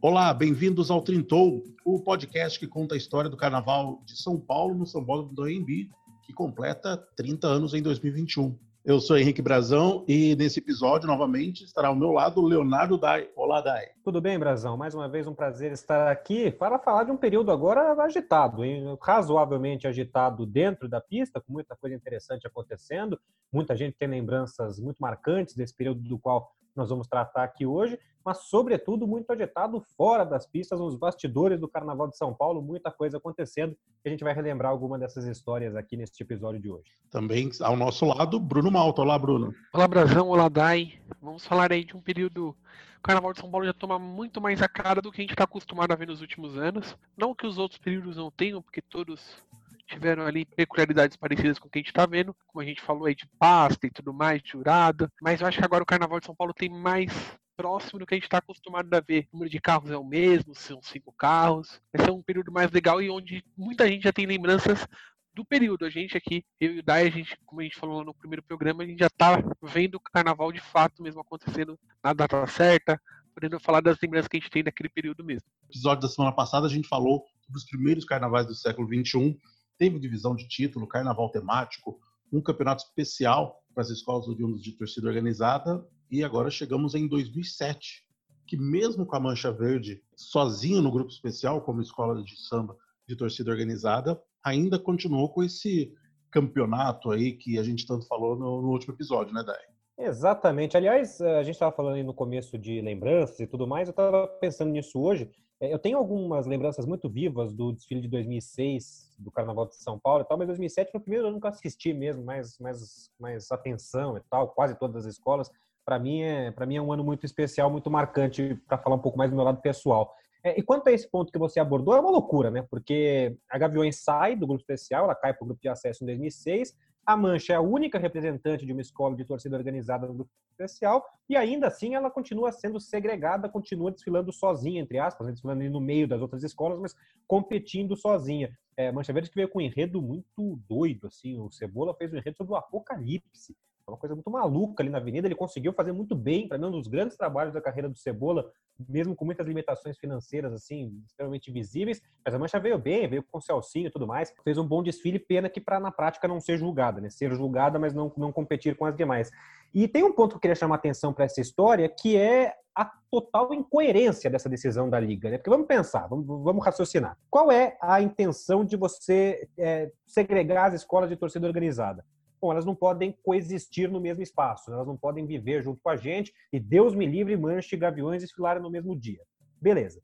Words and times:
Olá, 0.00 0.32
bem-vindos 0.32 0.92
ao 0.92 1.02
Trintou, 1.02 1.64
o 1.84 1.98
podcast 1.98 2.56
que 2.56 2.68
conta 2.68 2.94
a 2.94 2.96
história 2.96 3.28
do 3.28 3.36
Carnaval 3.36 4.00
de 4.06 4.16
São 4.16 4.38
Paulo 4.38 4.72
no 4.72 4.86
São 4.86 5.04
Paulo 5.04 5.24
do 5.24 5.50
Embi, 5.50 5.90
que 6.22 6.32
completa 6.32 6.96
30 7.16 7.48
anos 7.48 7.74
em 7.74 7.82
2021. 7.82 8.56
Eu 8.84 9.00
sou 9.00 9.18
Henrique 9.18 9.42
Brazão 9.42 10.04
e 10.06 10.36
nesse 10.36 10.60
episódio, 10.60 11.08
novamente, 11.08 11.64
estará 11.64 11.88
ao 11.88 11.96
meu 11.96 12.12
lado 12.12 12.40
Leonardo 12.40 12.96
Dai. 12.96 13.28
Olá, 13.34 13.60
Dai. 13.60 13.86
Tudo 14.04 14.20
bem, 14.20 14.38
Brazão? 14.38 14.76
Mais 14.76 14.94
uma 14.94 15.08
vez 15.08 15.26
um 15.26 15.34
prazer 15.34 15.72
estar 15.72 16.08
aqui 16.12 16.52
para 16.52 16.78
falar 16.78 17.02
de 17.02 17.10
um 17.10 17.16
período 17.16 17.50
agora 17.50 17.92
agitado, 18.00 18.64
hein? 18.64 18.96
razoavelmente 19.02 19.88
agitado 19.88 20.46
dentro 20.46 20.88
da 20.88 21.00
pista, 21.00 21.40
com 21.40 21.52
muita 21.52 21.74
coisa 21.74 21.96
interessante 21.96 22.46
acontecendo. 22.46 23.18
Muita 23.52 23.76
gente 23.76 23.96
tem 23.98 24.06
lembranças 24.06 24.78
muito 24.78 24.98
marcantes 24.98 25.56
desse 25.56 25.74
período 25.74 26.00
do 26.02 26.20
qual 26.20 26.52
nós 26.78 26.88
vamos 26.88 27.08
tratar 27.08 27.42
aqui 27.42 27.66
hoje, 27.66 27.98
mas 28.28 28.44
sobretudo 28.44 29.06
muito 29.06 29.30
agitado 29.32 29.82
fora 29.96 30.22
das 30.22 30.46
pistas, 30.46 30.78
nos 30.78 30.94
bastidores 30.94 31.58
do 31.58 31.66
Carnaval 31.66 32.08
de 32.08 32.16
São 32.18 32.34
Paulo, 32.34 32.60
muita 32.60 32.90
coisa 32.90 33.16
acontecendo, 33.16 33.74
e 34.04 34.08
a 34.08 34.10
gente 34.10 34.22
vai 34.22 34.34
relembrar 34.34 34.70
alguma 34.70 34.98
dessas 34.98 35.24
histórias 35.24 35.74
aqui 35.74 35.96
neste 35.96 36.22
episódio 36.22 36.60
de 36.60 36.70
hoje. 36.70 36.92
Também 37.10 37.48
ao 37.62 37.74
nosso 37.74 38.04
lado, 38.04 38.38
Bruno 38.38 38.70
Malta. 38.70 39.00
Olá, 39.00 39.18
Bruno. 39.18 39.54
Olá, 39.72 39.88
Brazão. 39.88 40.28
Olá, 40.28 40.46
Dai. 40.50 41.00
Vamos 41.22 41.46
falar 41.46 41.72
aí 41.72 41.82
de 41.86 41.96
um 41.96 42.02
período 42.02 42.54
o 42.98 43.00
Carnaval 43.00 43.32
de 43.32 43.40
São 43.40 43.50
Paulo 43.50 43.64
já 43.64 43.72
toma 43.72 43.98
muito 43.98 44.42
mais 44.42 44.60
a 44.60 44.68
cara 44.68 45.00
do 45.00 45.10
que 45.10 45.22
a 45.22 45.24
gente 45.24 45.30
está 45.30 45.44
acostumado 45.44 45.92
a 45.92 45.96
ver 45.96 46.08
nos 46.08 46.20
últimos 46.20 46.58
anos. 46.58 46.94
Não 47.16 47.34
que 47.34 47.46
os 47.46 47.56
outros 47.56 47.80
períodos 47.80 48.18
não 48.18 48.30
tenham, 48.30 48.60
porque 48.60 48.82
todos 48.82 49.42
tiveram 49.86 50.26
ali 50.26 50.44
peculiaridades 50.44 51.16
parecidas 51.16 51.58
com 51.58 51.66
o 51.66 51.70
que 51.70 51.78
a 51.78 51.80
gente 51.80 51.88
está 51.88 52.04
vendo, 52.04 52.36
como 52.46 52.60
a 52.60 52.66
gente 52.66 52.82
falou 52.82 53.06
aí 53.06 53.14
de 53.14 53.26
pasta 53.38 53.86
e 53.86 53.90
tudo 53.90 54.12
mais, 54.12 54.42
de 54.42 54.50
jurada, 54.50 55.10
mas 55.22 55.40
eu 55.40 55.46
acho 55.46 55.58
que 55.58 55.64
agora 55.64 55.82
o 55.82 55.86
Carnaval 55.86 56.20
de 56.20 56.26
São 56.26 56.34
Paulo 56.34 56.52
tem 56.52 56.68
mais 56.68 57.10
próximo 57.58 57.98
do 57.98 58.06
que 58.06 58.14
a 58.14 58.16
gente 58.16 58.24
está 58.24 58.38
acostumado 58.38 58.94
a 58.94 59.00
ver. 59.00 59.26
O 59.32 59.36
número 59.36 59.50
de 59.50 59.60
carros 59.60 59.90
é 59.90 59.96
o 59.96 60.04
mesmo, 60.04 60.54
são 60.54 60.80
cinco 60.80 61.12
carros. 61.12 61.80
Vai 61.92 62.06
ser 62.06 62.12
um 62.12 62.22
período 62.22 62.52
mais 62.52 62.70
legal 62.70 63.02
e 63.02 63.10
onde 63.10 63.44
muita 63.56 63.88
gente 63.88 64.04
já 64.04 64.12
tem 64.12 64.26
lembranças 64.26 64.86
do 65.34 65.44
período. 65.44 65.84
A 65.84 65.90
gente 65.90 66.16
aqui, 66.16 66.44
eu 66.60 66.76
e 66.76 66.78
o 66.78 66.82
Dai, 66.84 67.08
a 67.08 67.10
gente, 67.10 67.36
como 67.44 67.60
a 67.60 67.64
gente 67.64 67.76
falou 67.76 68.04
no 68.04 68.14
primeiro 68.14 68.44
programa, 68.44 68.84
a 68.84 68.86
gente 68.86 69.00
já 69.00 69.10
tá 69.10 69.42
vendo 69.60 69.96
o 69.96 70.00
carnaval 70.00 70.52
de 70.52 70.60
fato 70.60 71.02
mesmo 71.02 71.20
acontecendo 71.20 71.76
na 72.02 72.12
data 72.12 72.46
certa, 72.46 73.00
podendo 73.34 73.58
falar 73.58 73.80
das 73.80 73.98
lembranças 74.00 74.28
que 74.28 74.36
a 74.36 74.40
gente 74.40 74.50
tem 74.50 74.62
daquele 74.62 74.88
período 74.88 75.24
mesmo. 75.24 75.48
No 75.64 75.70
episódio 75.70 76.02
da 76.02 76.08
semana 76.08 76.32
passada 76.32 76.66
a 76.66 76.70
gente 76.70 76.86
falou 76.86 77.24
sobre 77.40 77.58
os 77.58 77.64
primeiros 77.64 78.04
carnavais 78.04 78.46
do 78.46 78.54
século 78.54 78.86
XXI 78.86 79.36
teve 79.78 79.98
divisão 79.98 80.34
de 80.34 80.46
título, 80.46 80.86
carnaval 80.86 81.30
temático, 81.30 81.98
um 82.32 82.42
campeonato 82.42 82.82
especial 82.82 83.62
para 83.78 83.84
as 83.84 83.90
escolas 83.90 84.26
oriundas 84.26 84.60
de 84.60 84.72
torcida 84.72 85.06
organizada 85.06 85.86
e 86.10 86.24
agora 86.24 86.50
chegamos 86.50 86.96
em 86.96 87.06
2007, 87.06 88.04
que 88.44 88.56
mesmo 88.56 89.06
com 89.06 89.14
a 89.14 89.20
Mancha 89.20 89.52
Verde 89.52 90.02
sozinho 90.16 90.82
no 90.82 90.90
grupo 90.90 91.12
especial 91.12 91.60
como 91.60 91.80
escola 91.80 92.20
de 92.20 92.36
samba 92.48 92.76
de 93.06 93.14
torcida 93.14 93.52
organizada, 93.52 94.20
ainda 94.44 94.80
continuou 94.80 95.28
com 95.28 95.44
esse 95.44 95.94
campeonato 96.28 97.12
aí 97.12 97.34
que 97.34 97.56
a 97.56 97.62
gente 97.62 97.86
tanto 97.86 98.04
falou 98.08 98.36
no, 98.36 98.60
no 98.60 98.68
último 98.68 98.94
episódio, 98.94 99.32
né, 99.32 99.44
Dai? 99.46 99.62
Exatamente. 99.96 100.76
Aliás, 100.76 101.20
a 101.20 101.44
gente 101.44 101.54
estava 101.54 101.70
falando 101.70 101.94
aí 101.94 102.02
no 102.02 102.12
começo 102.12 102.58
de 102.58 102.80
lembranças 102.80 103.38
e 103.38 103.46
tudo 103.46 103.64
mais, 103.64 103.86
eu 103.86 103.92
estava 103.92 104.26
pensando 104.26 104.72
nisso 104.72 105.00
hoje. 105.00 105.30
É, 105.60 105.72
eu 105.72 105.78
tenho 105.78 105.98
algumas 105.98 106.46
lembranças 106.46 106.86
muito 106.86 107.08
vivas 107.08 107.52
do 107.52 107.72
desfile 107.72 108.00
de 108.00 108.08
2006, 108.08 109.14
do 109.18 109.30
Carnaval 109.30 109.66
de 109.66 109.76
São 109.76 109.98
Paulo 109.98 110.22
e 110.22 110.24
tal, 110.24 110.38
mas 110.38 110.46
2007 110.46 110.92
foi 110.92 111.00
o 111.00 111.02
primeiro 111.02 111.28
ano 111.28 111.40
que 111.40 111.46
eu 111.46 111.50
assisti 111.50 111.92
mesmo, 111.92 112.24
mais, 112.24 112.58
mais, 112.58 113.10
mais 113.18 113.50
atenção 113.50 114.16
e 114.16 114.20
tal, 114.30 114.48
quase 114.48 114.78
todas 114.78 115.04
as 115.04 115.14
escolas. 115.14 115.50
Para 115.84 115.98
mim, 115.98 116.22
é, 116.22 116.54
mim 116.66 116.76
é 116.76 116.82
um 116.82 116.92
ano 116.92 117.02
muito 117.02 117.26
especial, 117.26 117.70
muito 117.70 117.90
marcante, 117.90 118.54
para 118.68 118.78
falar 118.78 118.96
um 118.96 119.00
pouco 119.00 119.18
mais 119.18 119.30
do 119.30 119.36
meu 119.36 119.44
lado 119.44 119.60
pessoal. 119.60 120.14
É, 120.44 120.58
e 120.58 120.62
quanto 120.62 120.86
a 120.88 120.92
esse 120.92 121.10
ponto 121.10 121.32
que 121.32 121.38
você 121.38 121.58
abordou, 121.58 121.96
é 121.96 122.00
uma 122.00 122.10
loucura, 122.10 122.50
né? 122.50 122.64
Porque 122.70 123.36
a 123.50 123.58
Gaviões 123.58 123.96
sai 123.96 124.36
do 124.36 124.46
grupo 124.46 124.60
especial, 124.60 125.04
ela 125.04 125.14
cai 125.14 125.34
para 125.34 125.42
o 125.42 125.46
grupo 125.46 125.60
de 125.60 125.68
acesso 125.68 126.04
em 126.04 126.06
2006, 126.06 126.76
a 127.08 127.16
Mancha 127.16 127.54
é 127.54 127.56
a 127.56 127.60
única 127.62 127.98
representante 127.98 128.66
de 128.66 128.72
uma 128.72 128.82
escola 128.82 129.16
de 129.16 129.24
torcida 129.24 129.56
organizada 129.56 130.06
no 130.06 130.12
grupo 130.12 130.30
especial 130.50 131.02
e 131.26 131.34
ainda 131.36 131.66
assim 131.66 131.94
ela 131.94 132.10
continua 132.10 132.52
sendo 132.52 132.78
segregada, 132.78 133.48
continua 133.48 133.90
desfilando 133.90 134.30
sozinha, 134.30 134.82
entre 134.82 134.98
aspas, 134.98 135.26
né? 135.26 135.32
desfilando 135.32 135.64
no 135.70 135.80
meio 135.80 136.06
das 136.06 136.20
outras 136.20 136.44
escolas, 136.44 136.78
mas 136.78 136.94
competindo 137.26 137.96
sozinha. 137.96 138.54
É, 138.76 138.92
Mancha 138.92 139.10
Verde 139.10 139.30
que 139.30 139.36
veio 139.36 139.48
com 139.48 139.58
um 139.58 139.62
enredo 139.62 140.02
muito 140.02 140.60
doido, 140.68 141.06
assim, 141.06 141.40
o 141.40 141.50
Cebola 141.50 141.94
fez 141.94 142.12
um 142.12 142.18
enredo 142.18 142.36
sobre 142.36 142.52
o 142.52 142.56
apocalipse, 142.56 143.56
é 143.88 143.92
uma 143.92 143.98
coisa 143.98 144.14
muito 144.14 144.30
maluca 144.30 144.82
ali 144.82 144.90
na 144.90 144.98
avenida. 144.98 145.26
Ele 145.26 145.34
conseguiu 145.34 145.72
fazer 145.72 145.92
muito 145.92 146.14
bem, 146.14 146.46
para 146.46 146.58
mim, 146.58 146.66
um 146.66 146.70
dos 146.70 146.86
grandes 146.86 147.16
trabalhos 147.16 147.54
da 147.54 147.60
carreira 147.60 147.88
do 147.88 147.96
Cebola, 147.96 148.50
mesmo 148.88 149.16
com 149.16 149.24
muitas 149.24 149.46
limitações 149.46 149.98
financeiras, 149.98 150.52
assim, 150.52 151.02
extremamente 151.06 151.50
visíveis. 151.50 152.00
Mas 152.24 152.34
a 152.34 152.38
Mancha 152.38 152.60
veio 152.60 152.78
bem, 152.78 153.08
veio 153.08 153.22
com 153.22 153.38
o 153.38 153.40
Celcinho 153.40 153.88
e 153.88 153.90
tudo 153.90 154.06
mais. 154.06 154.32
Fez 154.44 154.58
um 154.58 154.66
bom 154.66 154.82
desfile, 154.82 155.18
pena 155.18 155.48
que 155.48 155.60
para 155.60 155.80
na 155.80 155.90
prática 155.90 156.28
não 156.28 156.40
ser 156.40 156.58
julgada, 156.58 157.00
né? 157.00 157.08
Ser 157.08 157.34
julgada, 157.34 157.78
mas 157.78 157.94
não, 157.94 158.12
não 158.16 158.30
competir 158.30 158.76
com 158.76 158.84
as 158.84 158.94
demais. 158.94 159.30
E 159.74 159.88
tem 159.88 160.04
um 160.04 160.12
ponto 160.12 160.30
que 160.30 160.36
eu 160.36 160.40
queria 160.40 160.54
chamar 160.54 160.76
atenção 160.76 161.12
para 161.12 161.24
essa 161.24 161.40
história, 161.40 161.88
que 161.88 162.16
é 162.16 162.54
a 162.74 162.84
total 163.10 163.52
incoerência 163.52 164.30
dessa 164.30 164.48
decisão 164.48 164.88
da 164.88 165.00
Liga. 165.00 165.30
Né? 165.30 165.38
Porque 165.38 165.50
vamos 165.50 165.66
pensar, 165.66 166.06
vamos, 166.06 166.26
vamos 166.26 166.64
raciocinar. 166.64 167.18
Qual 167.28 167.50
é 167.50 167.76
a 167.80 168.00
intenção 168.00 168.64
de 168.64 168.76
você 168.76 169.48
é, 169.58 169.90
segregar 170.06 170.68
as 170.68 170.74
escolas 170.74 171.08
de 171.08 171.16
torcida 171.16 171.46
organizada? 171.46 172.04
Bom, 172.40 172.50
elas 172.50 172.64
não 172.64 172.74
podem 172.74 173.12
coexistir 173.22 173.90
no 173.90 174.00
mesmo 174.00 174.22
espaço, 174.22 174.72
elas 174.72 174.86
não 174.86 174.96
podem 174.96 175.26
viver 175.26 175.62
junto 175.62 175.80
com 175.82 175.90
a 175.90 175.96
gente 175.96 176.32
e 176.52 176.58
Deus 176.58 176.94
me 176.94 177.06
livre, 177.06 177.36
manche 177.36 177.76
e 177.76 177.78
gaviões 177.78 178.22
desfilarem 178.22 178.62
no 178.62 178.70
mesmo 178.70 178.98
dia. 178.98 179.20
Beleza. 179.60 180.02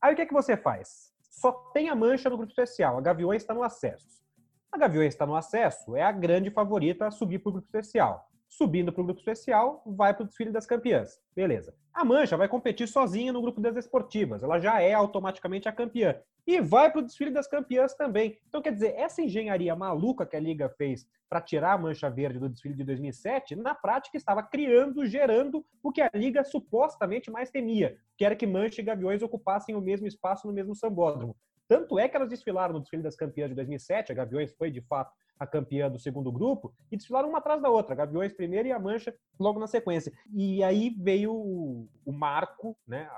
Aí 0.00 0.12
o 0.12 0.16
que 0.16 0.22
é 0.22 0.26
que 0.26 0.34
você 0.34 0.56
faz? 0.56 1.12
Só 1.30 1.52
tem 1.72 1.88
a 1.88 1.94
mancha 1.94 2.28
no 2.28 2.36
grupo 2.36 2.50
especial, 2.50 2.98
a 2.98 3.00
gaviões 3.00 3.42
está 3.42 3.54
no 3.54 3.62
acesso. 3.62 4.22
A 4.70 4.78
gaviões 4.78 5.14
está 5.14 5.26
no 5.26 5.36
acesso, 5.36 5.96
é 5.96 6.02
a 6.02 6.12
grande 6.12 6.50
favorita 6.50 7.06
a 7.06 7.10
subir 7.10 7.38
para 7.38 7.50
o 7.50 7.52
grupo 7.52 7.66
especial 7.66 8.28
subindo 8.52 8.92
para 8.92 9.00
o 9.00 9.04
grupo 9.04 9.20
especial, 9.20 9.82
vai 9.86 10.12
para 10.12 10.24
o 10.24 10.26
desfile 10.26 10.50
das 10.50 10.66
campeãs. 10.66 11.18
Beleza. 11.34 11.74
A 11.92 12.04
Mancha 12.04 12.36
vai 12.36 12.48
competir 12.48 12.86
sozinha 12.86 13.32
no 13.32 13.40
grupo 13.40 13.60
das 13.60 13.76
esportivas. 13.76 14.42
Ela 14.42 14.60
já 14.60 14.80
é 14.80 14.92
automaticamente 14.92 15.68
a 15.68 15.72
campeã. 15.72 16.14
E 16.46 16.60
vai 16.60 16.90
para 16.90 17.00
o 17.00 17.04
desfile 17.04 17.30
das 17.30 17.46
campeãs 17.46 17.94
também. 17.94 18.38
Então, 18.48 18.60
quer 18.60 18.72
dizer, 18.72 18.94
essa 18.96 19.22
engenharia 19.22 19.76
maluca 19.76 20.26
que 20.26 20.36
a 20.36 20.40
Liga 20.40 20.68
fez 20.68 21.06
para 21.28 21.40
tirar 21.40 21.72
a 21.72 21.78
Mancha 21.78 22.10
Verde 22.10 22.38
do 22.38 22.48
desfile 22.48 22.74
de 22.74 22.84
2007, 22.84 23.56
na 23.56 23.74
prática 23.74 24.16
estava 24.16 24.42
criando, 24.42 25.06
gerando 25.06 25.64
o 25.82 25.90
que 25.90 26.02
a 26.02 26.10
Liga 26.12 26.44
supostamente 26.44 27.30
mais 27.30 27.50
temia, 27.50 27.96
que 28.18 28.24
era 28.24 28.36
que 28.36 28.46
Mancha 28.46 28.80
e 28.80 28.84
Gaviões 28.84 29.22
ocupassem 29.22 29.74
o 29.74 29.80
mesmo 29.80 30.06
espaço 30.06 30.46
no 30.46 30.52
mesmo 30.52 30.74
sambódromo. 30.74 31.34
Tanto 31.66 31.98
é 31.98 32.06
que 32.06 32.16
elas 32.16 32.28
desfilaram 32.28 32.74
no 32.74 32.80
desfile 32.80 33.02
das 33.02 33.16
campeãs 33.16 33.48
de 33.48 33.54
2007, 33.54 34.12
a 34.12 34.14
Gaviões 34.14 34.52
foi 34.52 34.70
de 34.70 34.82
fato 34.82 35.10
a 35.38 35.46
campeã 35.46 35.90
do 35.90 35.98
segundo 35.98 36.30
grupo, 36.30 36.72
e 36.90 36.96
desfilaram 36.98 37.30
uma 37.30 37.38
atrás 37.38 37.62
da 37.62 37.70
outra, 37.70 37.94
Gaviões 37.94 38.32
primeiro 38.34 38.68
e 38.68 38.72
a 38.72 38.78
Mancha 38.78 39.14
logo 39.40 39.58
na 39.58 39.66
sequência. 39.66 40.12
E 40.34 40.62
aí 40.62 40.94
veio 40.98 41.34
o, 41.34 42.12
marco, 42.12 42.76
né, 42.86 43.08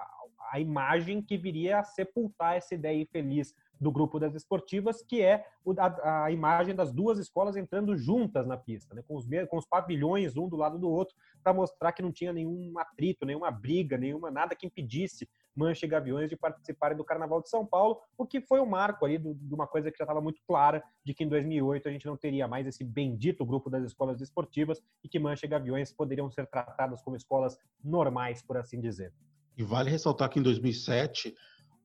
a, 0.50 0.60
imagem 0.60 1.22
que 1.22 1.36
viria 1.36 1.78
a 1.78 1.84
sepultar 1.84 2.56
essa 2.56 2.74
ideia 2.74 3.00
infeliz 3.00 3.54
do 3.80 3.90
grupo 3.90 4.18
das 4.18 4.34
esportivas, 4.34 5.02
que 5.02 5.20
é 5.20 5.44
a, 5.78 6.24
a, 6.24 6.30
imagem 6.30 6.74
das 6.74 6.92
duas 6.92 7.18
escolas 7.18 7.56
entrando 7.56 7.96
juntas 7.96 8.46
na 8.46 8.56
pista, 8.56 8.94
né, 8.94 9.02
com, 9.06 9.16
os, 9.16 9.26
com 9.48 9.56
os 9.56 9.66
pavilhões 9.66 10.36
um 10.36 10.48
do 10.48 10.56
lado 10.56 10.78
do 10.78 10.88
outro, 10.88 11.14
para 11.42 11.52
mostrar 11.52 11.92
que 11.92 12.02
não 12.02 12.12
tinha 12.12 12.32
nenhum 12.32 12.78
atrito, 12.78 13.26
nenhuma 13.26 13.50
briga, 13.50 13.98
nenhuma 13.98 14.30
nada 14.30 14.54
que 14.54 14.66
impedisse 14.66 15.28
Mancha 15.54 15.86
e 15.86 15.88
Gaviões 15.88 16.28
de 16.28 16.36
participarem 16.36 16.96
do 16.96 17.04
Carnaval 17.04 17.40
de 17.40 17.48
São 17.48 17.64
Paulo, 17.64 18.00
o 18.18 18.26
que 18.26 18.40
foi 18.40 18.58
o 18.58 18.64
um 18.64 18.66
marco 18.66 19.04
ali 19.04 19.18
de 19.18 19.54
uma 19.54 19.66
coisa 19.66 19.90
que 19.90 19.98
já 19.98 20.04
estava 20.04 20.20
muito 20.20 20.40
clara, 20.46 20.82
de 21.04 21.14
que 21.14 21.22
em 21.22 21.28
2008 21.28 21.88
a 21.88 21.92
gente 21.92 22.06
não 22.06 22.16
teria 22.16 22.48
mais 22.48 22.66
esse 22.66 22.82
bendito 22.82 23.44
grupo 23.46 23.70
das 23.70 23.84
escolas 23.84 24.20
esportivas 24.20 24.82
e 25.02 25.08
que 25.08 25.18
Mancha 25.18 25.46
e 25.46 25.48
Gaviões 25.48 25.92
poderiam 25.92 26.30
ser 26.30 26.46
tratadas 26.46 27.02
como 27.02 27.16
escolas 27.16 27.56
normais, 27.82 28.42
por 28.42 28.56
assim 28.56 28.80
dizer. 28.80 29.12
E 29.56 29.62
vale 29.62 29.90
ressaltar 29.90 30.28
que 30.28 30.38
em 30.38 30.42
2007 30.42 31.34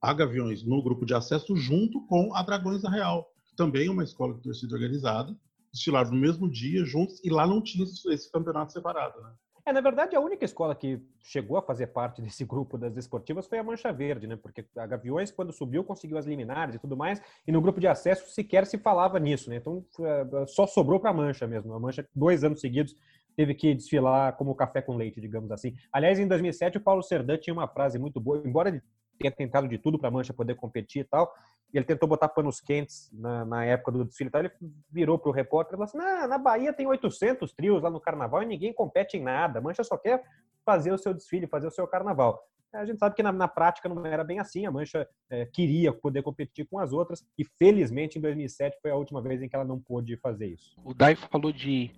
há 0.01 0.13
Gaviões 0.13 0.63
no 0.63 0.81
grupo 0.81 1.05
de 1.05 1.13
acesso 1.13 1.55
junto 1.55 2.05
com 2.07 2.33
a 2.33 2.41
Dragões 2.41 2.81
da 2.81 2.89
Real, 2.89 3.31
também 3.55 3.87
é 3.87 3.91
uma 3.91 4.03
escola 4.03 4.33
de 4.33 4.41
torcida 4.41 4.73
organizada, 4.73 5.35
desfilaram 5.71 6.11
no 6.11 6.17
mesmo 6.17 6.49
dia 6.49 6.83
juntos 6.85 7.23
e 7.23 7.29
lá 7.29 7.45
não 7.45 7.61
tinha 7.61 7.85
esse 7.85 8.31
campeonato 8.31 8.71
separado, 8.71 9.21
né? 9.21 9.33
É, 9.65 9.73
na 9.73 9.81
verdade, 9.81 10.15
a 10.15 10.19
única 10.19 10.43
escola 10.43 10.73
que 10.73 10.99
chegou 11.21 11.55
a 11.55 11.61
fazer 11.61 11.87
parte 11.87 12.23
desse 12.23 12.43
grupo 12.43 12.75
das 12.75 12.97
esportivas 12.97 13.45
foi 13.45 13.59
a 13.59 13.63
Mancha 13.63 13.91
Verde, 13.91 14.25
né? 14.25 14.35
Porque 14.35 14.65
a 14.75 14.87
Gaviões, 14.87 15.29
quando 15.29 15.53
subiu, 15.53 15.83
conseguiu 15.83 16.17
as 16.17 16.25
liminares 16.25 16.73
e 16.73 16.79
tudo 16.79 16.97
mais, 16.97 17.21
e 17.45 17.51
no 17.51 17.61
grupo 17.61 17.79
de 17.79 17.85
acesso 17.85 18.31
sequer 18.31 18.65
se 18.65 18.79
falava 18.79 19.19
nisso, 19.19 19.47
né? 19.47 19.57
Então 19.57 19.85
é, 19.99 20.47
só 20.47 20.65
sobrou 20.65 20.99
para 20.99 21.11
a 21.11 21.13
Mancha 21.13 21.45
mesmo. 21.45 21.71
A 21.73 21.79
Mancha, 21.79 22.07
dois 22.15 22.43
anos 22.43 22.61
seguidos, 22.61 22.95
teve 23.39 23.55
que 23.55 23.73
desfilar 23.73 24.35
como 24.35 24.53
café 24.53 24.81
com 24.81 24.97
leite, 24.97 25.21
digamos 25.21 25.49
assim. 25.49 25.73
Aliás, 25.93 26.19
em 26.19 26.27
2007, 26.27 26.77
o 26.77 26.81
Paulo 26.81 27.01
Serdã 27.01 27.37
tinha 27.37 27.53
uma 27.53 27.69
frase 27.69 27.97
muito 27.97 28.19
boa, 28.19 28.43
embora 28.45 28.67
ele 28.67 28.81
tenha 29.17 29.31
tentado 29.31 29.65
de 29.65 29.77
tudo 29.77 29.97
para 29.97 30.09
a 30.09 30.11
Mancha 30.11 30.33
poder 30.33 30.55
competir 30.55 31.03
e 31.03 31.03
tal, 31.05 31.33
e 31.73 31.77
ele 31.77 31.85
tentou 31.85 32.09
botar 32.09 32.27
panos 32.27 32.59
quentes 32.59 33.09
na, 33.13 33.45
na 33.45 33.63
época 33.63 33.93
do 33.93 34.03
desfile. 34.03 34.27
Então 34.27 34.41
ele 34.41 34.51
virou 34.91 35.17
para 35.17 35.29
o 35.29 35.33
repórter 35.33 35.75
e 35.75 35.77
falou 35.77 35.85
assim: 35.85 35.97
na, 35.97 36.27
na 36.27 36.37
Bahia 36.37 36.73
tem 36.73 36.85
800 36.85 37.53
trios 37.53 37.81
lá 37.81 37.89
no 37.89 38.01
carnaval 38.01 38.43
e 38.43 38.45
ninguém 38.45 38.73
compete 38.73 39.15
em 39.15 39.23
nada. 39.23 39.59
A 39.59 39.61
Mancha 39.61 39.85
só 39.85 39.97
quer 39.97 40.21
fazer 40.65 40.91
o 40.91 40.97
seu 40.97 41.13
desfile, 41.13 41.47
fazer 41.47 41.67
o 41.67 41.71
seu 41.71 41.87
carnaval. 41.87 42.43
A 42.73 42.83
gente 42.83 42.99
sabe 42.99 43.15
que 43.15 43.23
na, 43.23 43.31
na 43.31 43.47
prática 43.47 43.87
não 43.87 44.05
era 44.05 44.25
bem 44.25 44.41
assim. 44.41 44.65
A 44.65 44.71
Mancha 44.71 45.07
é, 45.29 45.45
queria 45.45 45.93
poder 45.93 46.23
competir 46.23 46.67
com 46.67 46.77
as 46.77 46.91
outras 46.91 47.25
e 47.37 47.45
felizmente 47.57 48.19
em 48.19 48.21
2007 48.21 48.79
foi 48.81 48.91
a 48.91 48.97
última 48.97 49.21
vez 49.21 49.41
em 49.41 49.47
que 49.47 49.55
ela 49.55 49.63
não 49.63 49.79
pôde 49.79 50.17
fazer 50.17 50.47
isso. 50.47 50.75
O 50.83 50.93
Dai 50.93 51.15
falou 51.15 51.53
de 51.53 51.89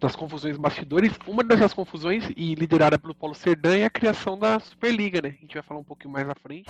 das 0.00 0.14
confusões 0.14 0.56
bastidores. 0.56 1.12
Uma 1.26 1.42
dessas 1.42 1.72
confusões, 1.72 2.24
e 2.36 2.54
liderada 2.54 2.98
pelo 2.98 3.14
Paulo 3.14 3.34
Serdan, 3.34 3.76
é 3.76 3.84
a 3.84 3.90
criação 3.90 4.38
da 4.38 4.58
Superliga, 4.60 5.20
né? 5.20 5.34
A 5.38 5.40
gente 5.40 5.54
vai 5.54 5.62
falar 5.62 5.80
um 5.80 5.84
pouquinho 5.84 6.12
mais 6.12 6.28
à 6.28 6.34
frente. 6.34 6.68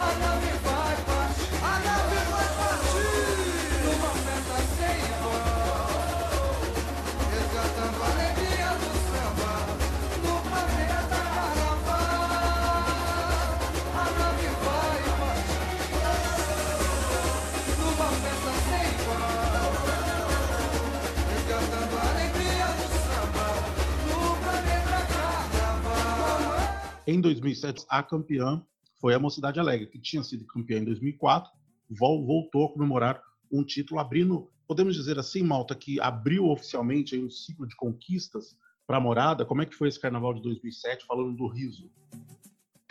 Em 27.11 27.23
2007, 27.23 27.87
a 27.89 28.03
campeã 28.03 28.63
foi 29.01 29.15
a 29.15 29.19
Mocidade 29.19 29.59
Alegre, 29.59 29.87
que 29.87 29.99
tinha 29.99 30.23
sido 30.23 30.45
campeã 30.45 30.77
em 30.77 30.85
2004, 30.85 31.51
voltou 31.89 32.67
a 32.67 32.71
comemorar 32.71 33.23
um 33.51 33.65
título, 33.65 33.99
abrindo, 33.99 34.51
podemos 34.67 34.95
dizer 34.95 35.19
assim, 35.19 35.43
Malta, 35.43 35.75
que 35.75 35.99
abriu 36.03 36.51
oficialmente 36.51 37.19
um 37.19 37.31
ciclo 37.31 37.67
de 37.67 37.75
conquistas 37.77 38.59
para 38.87 38.99
a 38.99 39.01
morada. 39.01 39.47
Como 39.47 39.63
é 39.63 39.65
que 39.65 39.75
foi 39.75 39.89
esse 39.89 39.99
carnaval 39.99 40.35
de 40.35 40.43
2007, 40.43 41.07
falando 41.07 41.35
do 41.35 41.47
riso? 41.47 41.91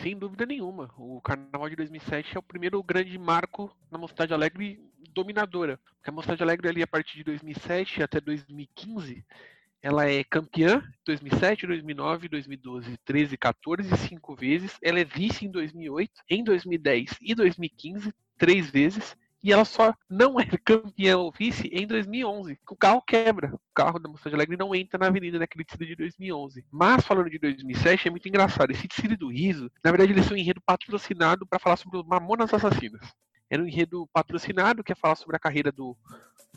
Sem 0.02 0.18
dúvida 0.18 0.48
nenhuma. 0.48 0.90
O 0.98 1.22
carnaval 1.22 1.70
de 1.70 1.76
2007 1.76 2.38
é 2.38 2.40
o 2.40 2.44
primeiro 2.44 2.82
grande 2.82 3.16
marco 3.20 3.72
na 3.92 4.00
Mocidade 4.00 4.34
Alegre 4.34 4.82
dominadora. 5.14 5.80
Porque 5.96 6.10
a 6.10 6.14
Mocidade 6.14 6.42
Alegre 6.42 6.70
ali 6.70 6.82
a 6.82 6.88
partir 6.88 7.18
de 7.18 7.24
2007 7.26 8.02
até 8.02 8.20
2015 8.20 9.24
ela 9.88 10.06
é 10.06 10.22
campeã 10.22 10.84
em 10.86 11.06
2007, 11.06 11.66
2009, 11.66 12.28
2012, 12.28 12.98
13, 13.06 13.38
14, 13.38 13.98
cinco 13.98 14.36
vezes. 14.36 14.78
Ela 14.84 15.00
é 15.00 15.06
vice 15.06 15.46
em 15.46 15.50
2008, 15.50 16.12
em 16.30 16.44
2010 16.44 17.12
e 17.22 17.34
2015, 17.34 18.14
três 18.38 18.70
vezes. 18.70 19.16
E 19.42 19.54
ela 19.54 19.64
só 19.64 19.94
não 20.10 20.38
é 20.38 20.46
campeã 20.60 21.16
ou 21.18 21.32
vice 21.32 21.70
em 21.72 21.88
2011. 21.88 22.60
O 22.70 22.76
carro 22.76 23.02
quebra. 23.02 23.54
O 23.56 23.60
carro 23.74 23.98
da 23.98 24.10
Mocidade 24.10 24.36
Alegre 24.36 24.58
não 24.58 24.76
entra 24.76 25.00
na 25.00 25.08
avenida 25.08 25.40
naquele 25.40 25.64
desfile 25.64 25.92
de 25.92 25.96
2011. 25.96 26.66
Mas 26.70 27.06
falando 27.06 27.30
de 27.30 27.40
2007, 27.40 28.10
é 28.10 28.12
muito 28.12 28.28
engraçado. 28.28 28.72
Esse 28.72 28.90
desfile 28.90 29.16
do 29.16 29.32
riso, 29.32 29.72
na 29.82 29.92
verdade, 29.92 30.12
eles 30.12 30.26
são 30.26 30.36
um 30.36 30.40
enredo 30.40 30.60
patrocinado 30.66 31.48
para 31.48 31.60
falar 31.60 31.78
sobre 31.78 31.98
os 31.98 32.06
Mamonas 32.06 32.54
Assassinas. 32.54 33.08
Era 33.50 33.64
um 33.64 33.68
enredo 33.68 34.06
patrocinado 34.12 34.84
que 34.84 34.92
ia 34.92 34.98
falar 34.98 35.16
sobre 35.16 35.38
a 35.38 35.40
carreira 35.40 35.72
do 35.72 35.96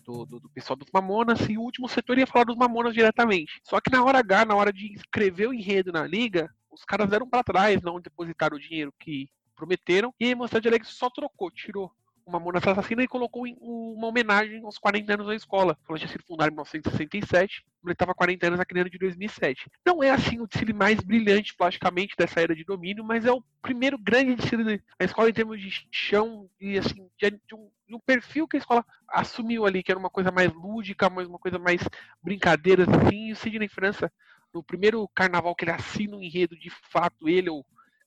do, 0.05 0.25
do, 0.25 0.41
do, 0.41 0.51
pessoal 0.51 0.77
dos 0.77 0.89
Mamonas 0.93 1.49
e 1.49 1.57
o 1.57 1.63
último 1.63 1.89
setor 1.89 2.19
ia 2.19 2.27
falar 2.27 2.45
dos 2.45 2.57
Mamonas 2.57 2.95
diretamente. 2.95 3.61
Só 3.65 3.81
que 3.81 3.91
na 3.91 4.05
hora 4.05 4.19
H, 4.19 4.45
na 4.45 4.55
hora 4.55 4.73
de 4.73 4.93
escrever 4.95 5.49
o 5.49 5.55
enredo 5.55 5.93
na 5.93 6.07
liga, 6.07 6.53
os 6.71 6.85
caras 6.85 7.09
deram 7.09 7.29
para 7.29 7.45
trás, 7.45 7.83
não 7.83 8.01
depositaram 8.01 8.57
o 8.57 8.61
dinheiro 8.61 8.93
que 8.99 9.29
prometeram 9.55 10.15
e 10.19 10.33
a 10.33 10.37
Mocidade 10.37 10.69
Alegre 10.69 10.89
só 10.89 11.11
trocou, 11.11 11.51
tirou 11.51 11.93
uma 12.31 12.39
Mona 12.39 12.59
Assassina 12.59 13.03
e 13.03 13.09
colocou 13.09 13.45
uma 13.61 14.07
homenagem 14.07 14.65
aos 14.65 14.79
40 14.79 15.15
anos 15.15 15.27
da 15.27 15.35
escola. 15.35 15.77
Que 15.87 15.95
tinha 15.97 16.09
sido 16.09 16.25
fundado 16.25 16.51
em 16.51 16.55
1967, 16.55 17.65
ele 17.85 17.93
estava 17.93 18.15
40 18.15 18.47
anos 18.47 18.59
naquele 18.59 18.81
ano 18.81 18.91
de 18.91 18.99
2007. 18.99 19.71
Não 19.85 20.03
é 20.03 20.11
assim 20.11 20.41
o 20.41 20.47
desfile 20.47 20.73
mais 20.73 21.01
brilhante 21.01 21.55
plasticamente 21.55 22.15
dessa 22.17 22.41
era 22.41 22.55
de 22.55 22.65
domínio, 22.65 23.05
mas 23.05 23.27
é 23.27 23.33
o 23.33 23.43
primeiro 23.61 23.99
grande 23.99 24.37
desfile 24.37 24.79
da 24.99 25.05
escola 25.05 25.29
em 25.29 25.33
termos 25.33 25.61
de 25.61 25.71
chão 25.91 26.49
e 26.61 26.79
assim, 26.79 27.09
de, 27.19 27.31
de 27.31 27.55
um 27.55 27.69
no 27.91 28.01
perfil 28.01 28.47
que 28.47 28.57
a 28.57 28.61
escola 28.61 28.87
assumiu 29.09 29.67
ali, 29.67 29.83
que 29.83 29.91
era 29.91 29.99
uma 29.99 30.09
coisa 30.09 30.31
mais 30.31 30.53
lúdica, 30.53 31.11
mas 31.11 31.27
uma 31.27 31.39
coisa 31.39 31.59
mais 31.59 31.83
brincadeira, 32.23 32.85
assim, 32.85 33.29
e 33.29 33.33
o 33.33 33.37
Sidney 33.37 33.69
França, 33.69 34.11
no 34.55 34.63
primeiro 34.63 35.07
carnaval 35.09 35.55
que 35.55 35.65
ele 35.65 35.73
assina 35.73 36.17
um 36.17 36.23
enredo 36.23 36.57
de 36.57 36.71
fato, 36.71 37.29
ele 37.29 37.49
é 37.49 37.53
o 37.53 37.65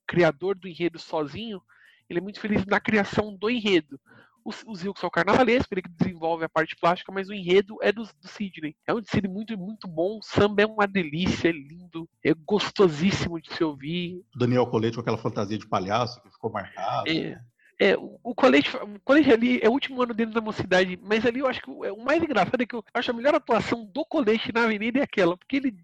criador 0.07 0.55
do 0.55 0.67
enredo 0.67 0.97
sozinho, 0.97 1.61
ele 2.09 2.19
é 2.19 2.21
muito 2.21 2.39
feliz 2.39 2.65
na 2.65 2.79
criação 2.79 3.35
do 3.35 3.49
enredo. 3.49 3.99
O, 4.45 4.51
o 4.67 4.75
Zilks 4.75 5.01
é 5.01 5.07
o 5.07 5.11
carnavalesco, 5.11 5.73
ele 5.73 5.81
que 5.81 5.89
desenvolve 5.89 6.43
a 6.43 6.49
parte 6.49 6.75
plástica, 6.75 7.13
mas 7.13 7.29
o 7.29 7.33
enredo 7.33 7.77
é 7.81 7.93
do, 7.93 8.03
do 8.03 8.27
Sidney. 8.27 8.75
É 8.85 8.93
um 8.93 8.99
desfile 8.99 9.29
muito, 9.29 9.57
muito 9.57 9.87
bom. 9.87 10.17
O 10.17 10.21
samba 10.21 10.63
é 10.63 10.65
uma 10.65 10.85
delícia, 10.85 11.47
é 11.47 11.53
lindo, 11.53 12.09
é 12.21 12.33
gostosíssimo 12.33 13.39
de 13.39 13.53
se 13.53 13.63
ouvir. 13.63 14.21
Daniel 14.35 14.67
Colete 14.67 14.95
com 14.95 15.01
aquela 15.01 15.17
fantasia 15.17 15.57
de 15.57 15.65
palhaço 15.65 16.21
que 16.21 16.29
ficou 16.29 16.51
marcado. 16.51 17.09
É. 17.09 17.41
É, 17.83 17.97
o, 17.97 18.33
colete, 18.33 18.73
o 18.77 18.97
colete 19.03 19.29
ali 19.29 19.59
é 19.61 19.67
o 19.67 19.73
último 19.73 20.01
ano 20.01 20.13
dele 20.13 20.31
na 20.33 20.39
mocidade, 20.39 20.97
mas 21.03 21.25
ali 21.25 21.39
eu 21.39 21.47
acho 21.47 21.61
que 21.61 21.69
o, 21.69 21.83
é, 21.83 21.91
o 21.91 22.01
mais 22.01 22.23
engraçado 22.23 22.61
é 22.61 22.65
que 22.65 22.75
eu 22.75 22.85
acho 22.93 23.11
a 23.11 23.13
melhor 23.13 23.35
atuação 23.35 23.83
do 23.83 24.05
colete 24.05 24.53
na 24.53 24.63
avenida 24.63 24.99
é 24.99 25.03
aquela, 25.03 25.35
porque 25.35 25.57
ele 25.57 25.75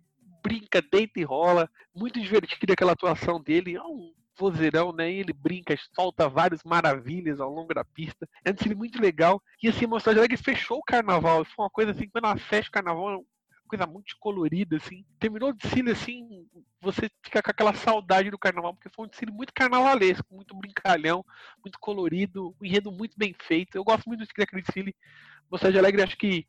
brinca, 0.41 0.81
deita 0.81 1.19
e 1.19 1.23
rola, 1.23 1.69
muito 1.93 2.17
divertido 2.21 2.71
aquela 2.71 2.93
atuação 2.93 3.41
dele, 3.41 3.75
é 3.75 3.81
um 3.81 4.13
vozeirão, 4.37 4.93
né? 4.93 5.11
E 5.11 5.19
ele 5.19 5.33
brinca, 5.33 5.75
solta 5.93 6.29
várias 6.29 6.63
maravilhas 6.63 7.41
ao 7.41 7.53
longo 7.53 7.73
da 7.73 7.83
pista. 7.83 8.25
É 8.45 8.51
um 8.51 8.53
desfile 8.53 8.75
muito 8.75 9.01
legal. 9.01 9.43
E 9.61 9.67
assim, 9.67 9.85
Mocidade 9.85 10.19
Alegre 10.19 10.37
fechou 10.37 10.77
o 10.77 10.83
carnaval. 10.83 11.43
Foi 11.43 11.65
uma 11.65 11.69
coisa 11.69 11.91
assim, 11.91 12.07
quando 12.07 12.23
ela 12.23 12.37
fecha 12.37 12.69
o 12.69 12.71
carnaval, 12.71 13.25
coisa 13.69 13.85
muito 13.85 14.15
colorida, 14.19 14.77
assim. 14.77 15.05
Terminou 15.19 15.49
o 15.49 15.53
desfile, 15.53 15.91
assim, 15.91 16.45
você 16.81 17.09
fica 17.23 17.41
com 17.41 17.51
aquela 17.51 17.73
saudade 17.73 18.31
do 18.31 18.37
carnaval, 18.37 18.73
porque 18.73 18.89
foi 18.89 19.05
um 19.05 19.09
desfile 19.09 19.31
muito 19.31 19.53
carnavalesco, 19.53 20.25
muito 20.31 20.55
brincalhão, 20.57 21.23
muito 21.63 21.79
colorido, 21.79 22.55
um 22.59 22.65
enredo 22.65 22.91
muito 22.91 23.17
bem 23.17 23.33
feito. 23.39 23.75
Eu 23.75 23.83
gosto 23.83 24.07
muito 24.07 24.25
daquele 24.37 24.61
desfile. 24.61 24.95
Mocidade 25.49 25.77
Alegre, 25.77 26.01
acho 26.01 26.17
que 26.17 26.45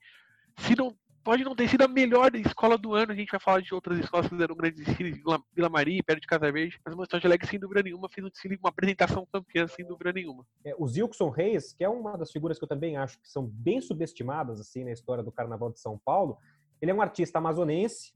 se 0.58 0.74
não 0.76 0.96
pode 1.22 1.44
não 1.44 1.54
ter 1.54 1.68
sido 1.68 1.82
a 1.82 1.88
melhor 1.88 2.34
escola 2.34 2.78
do 2.78 2.94
ano, 2.94 3.12
a 3.12 3.14
gente 3.14 3.30
vai 3.30 3.40
falar 3.40 3.60
de 3.60 3.74
outras 3.74 3.98
escolas 3.98 4.26
que 4.26 4.34
fizeram 4.34 4.56
grandes 4.56 4.84
desfiles, 4.84 5.18
Vila, 5.18 5.42
Vila 5.54 5.68
Maria, 5.68 6.02
perto 6.02 6.20
de 6.20 6.26
Casa 6.26 6.50
Verde, 6.50 6.80
mas 6.84 6.94
o 6.94 6.96
Mocidade 6.96 7.26
Alegre, 7.26 7.46
sem 7.46 7.58
dúvida 7.58 7.82
nenhuma, 7.82 8.08
fez 8.08 8.26
um 8.26 8.30
desfile, 8.30 8.56
uma 8.56 8.70
apresentação 8.70 9.26
campeã, 9.30 9.66
sem 9.66 9.86
dúvida 9.86 10.12
nenhuma. 10.12 10.46
É, 10.64 10.74
o 10.78 10.86
Zilkson 10.86 11.28
Reis, 11.28 11.72
que 11.72 11.84
é 11.84 11.88
uma 11.88 12.16
das 12.16 12.30
figuras 12.30 12.58
que 12.58 12.64
eu 12.64 12.68
também 12.68 12.96
acho 12.96 13.18
que 13.20 13.28
são 13.28 13.46
bem 13.46 13.80
subestimadas, 13.80 14.60
assim, 14.60 14.84
na 14.84 14.92
história 14.92 15.22
do 15.22 15.32
Carnaval 15.32 15.70
de 15.70 15.80
São 15.80 15.98
Paulo, 15.98 16.38
ele 16.80 16.90
é 16.90 16.94
um 16.94 17.02
artista 17.02 17.38
amazonense, 17.38 18.12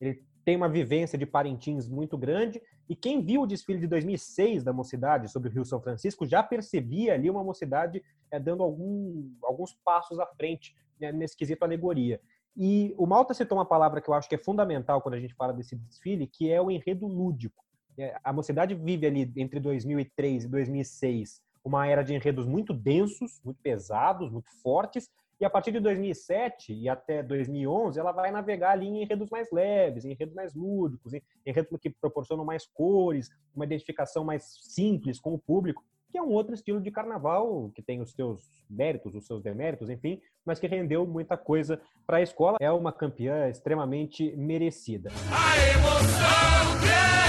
ele 0.00 0.24
tem 0.44 0.56
uma 0.56 0.68
vivência 0.68 1.18
de 1.18 1.26
Parintins 1.26 1.88
muito 1.88 2.16
grande, 2.16 2.60
e 2.88 2.96
quem 2.96 3.20
viu 3.20 3.42
o 3.42 3.46
desfile 3.46 3.78
de 3.78 3.86
2006 3.86 4.64
da 4.64 4.72
Mocidade 4.72 5.30
sobre 5.30 5.48
o 5.48 5.52
Rio 5.52 5.64
São 5.64 5.80
Francisco 5.80 6.26
já 6.26 6.42
percebia 6.42 7.14
ali 7.14 7.28
uma 7.28 7.44
Mocidade 7.44 8.02
é, 8.30 8.40
dando 8.40 8.62
algum, 8.62 9.30
alguns 9.42 9.74
passos 9.84 10.18
à 10.18 10.26
frente 10.26 10.74
né, 10.98 11.12
nesse 11.12 11.36
quesito 11.36 11.64
alegoria. 11.64 12.20
E 12.56 12.94
o 12.96 13.06
Malta 13.06 13.34
citou 13.34 13.58
uma 13.58 13.66
palavra 13.66 14.00
que 14.00 14.08
eu 14.08 14.14
acho 14.14 14.28
que 14.28 14.34
é 14.34 14.38
fundamental 14.38 15.02
quando 15.02 15.14
a 15.14 15.20
gente 15.20 15.34
fala 15.34 15.52
desse 15.52 15.76
desfile, 15.76 16.26
que 16.26 16.50
é 16.50 16.60
o 16.60 16.70
enredo 16.70 17.06
lúdico. 17.06 17.62
É, 17.96 18.18
a 18.24 18.32
Mocidade 18.32 18.74
vive 18.74 19.06
ali 19.06 19.32
entre 19.36 19.60
2003 19.60 20.44
e 20.44 20.48
2006 20.48 21.42
uma 21.64 21.86
era 21.86 22.02
de 22.02 22.14
enredos 22.14 22.46
muito 22.46 22.72
densos, 22.72 23.40
muito 23.44 23.60
pesados, 23.62 24.30
muito 24.30 24.50
fortes, 24.62 25.10
e 25.40 25.44
a 25.44 25.50
partir 25.50 25.70
de 25.70 25.80
2007 25.80 26.72
e 26.72 26.88
até 26.88 27.22
2011, 27.22 27.98
ela 27.98 28.12
vai 28.12 28.30
navegar 28.30 28.72
ali 28.72 28.86
em 28.86 29.02
enredos 29.02 29.30
mais 29.30 29.50
leves, 29.52 30.04
em 30.04 30.12
enredos 30.12 30.34
mais 30.34 30.54
lúdicos, 30.54 31.14
em 31.14 31.22
enredos 31.46 31.78
que 31.80 31.90
proporcionam 31.90 32.44
mais 32.44 32.66
cores, 32.66 33.30
uma 33.54 33.64
identificação 33.64 34.24
mais 34.24 34.58
simples 34.62 35.20
com 35.20 35.32
o 35.34 35.38
público, 35.38 35.84
que 36.10 36.18
é 36.18 36.22
um 36.22 36.30
outro 36.30 36.54
estilo 36.54 36.80
de 36.80 36.90
carnaval 36.90 37.70
que 37.74 37.82
tem 37.82 38.00
os 38.00 38.12
seus 38.12 38.50
méritos, 38.68 39.14
os 39.14 39.26
seus 39.26 39.42
deméritos, 39.42 39.90
enfim, 39.90 40.20
mas 40.44 40.58
que 40.58 40.66
rendeu 40.66 41.06
muita 41.06 41.36
coisa 41.36 41.80
para 42.06 42.16
a 42.16 42.22
escola. 42.22 42.56
É 42.60 42.72
uma 42.72 42.92
campeã 42.92 43.48
extremamente 43.48 44.34
merecida. 44.36 45.10
A 45.30 45.56
emoção 45.70 46.48
acho 46.78 47.27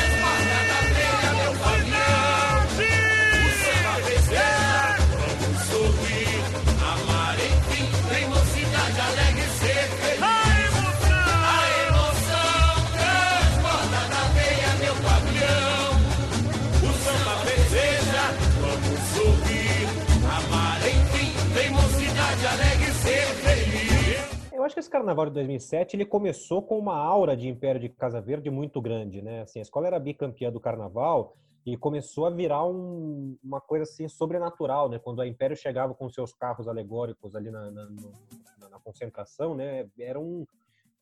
esse 24.79 24.89
carnaval 24.89 25.25
de 25.25 25.33
2007 25.33 25.95
ele 25.95 26.05
começou 26.05 26.61
com 26.61 26.77
uma 26.79 26.95
aura 26.95 27.35
de 27.35 27.47
Império 27.47 27.79
de 27.79 27.89
Casa 27.89 28.21
Verde 28.21 28.49
muito 28.49 28.81
grande, 28.81 29.21
né? 29.21 29.41
Assim, 29.41 29.59
a 29.59 29.61
escola 29.61 29.87
era 29.87 29.99
bicampeã 29.99 30.51
do 30.51 30.59
carnaval 30.59 31.35
e 31.65 31.77
começou 31.77 32.25
a 32.25 32.29
virar 32.29 32.65
um, 32.65 33.37
uma 33.43 33.61
coisa 33.61 33.83
assim 33.83 34.07
sobrenatural, 34.07 34.89
né? 34.89 34.97
Quando 34.97 35.21
a 35.21 35.27
Império 35.27 35.55
chegava 35.55 35.93
com 35.93 36.09
seus 36.09 36.33
carros 36.33 36.67
alegóricos 36.67 37.35
ali 37.35 37.51
na, 37.51 37.69
na, 37.69 37.89
na, 37.89 38.69
na 38.69 38.79
concentração, 38.79 39.53
né? 39.53 39.87
Era 39.99 40.19
um 40.19 40.45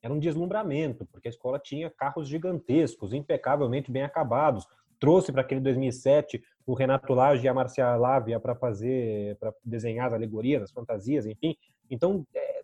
era 0.01 0.13
um 0.13 0.19
deslumbramento, 0.19 1.05
porque 1.07 1.27
a 1.27 1.31
escola 1.31 1.60
tinha 1.60 1.89
carros 1.89 2.27
gigantescos, 2.27 3.13
impecavelmente 3.13 3.91
bem 3.91 4.03
acabados, 4.03 4.67
trouxe 5.00 5.31
para 5.31 5.41
aquele 5.41 5.60
2007 5.60 6.41
o 6.65 6.74
Renato 6.74 7.13
Lage 7.13 7.46
e 7.46 7.48
a 7.50 7.53
Marcia 7.53 7.96
Lávia 7.96 8.39
para 8.39 8.55
fazer, 8.55 9.36
para 9.38 9.53
desenhar 9.65 10.07
as 10.07 10.13
alegorias, 10.13 10.63
as 10.63 10.72
fantasias, 10.72 11.25
enfim. 11.25 11.57
Então, 11.89 12.25
é, 12.34 12.56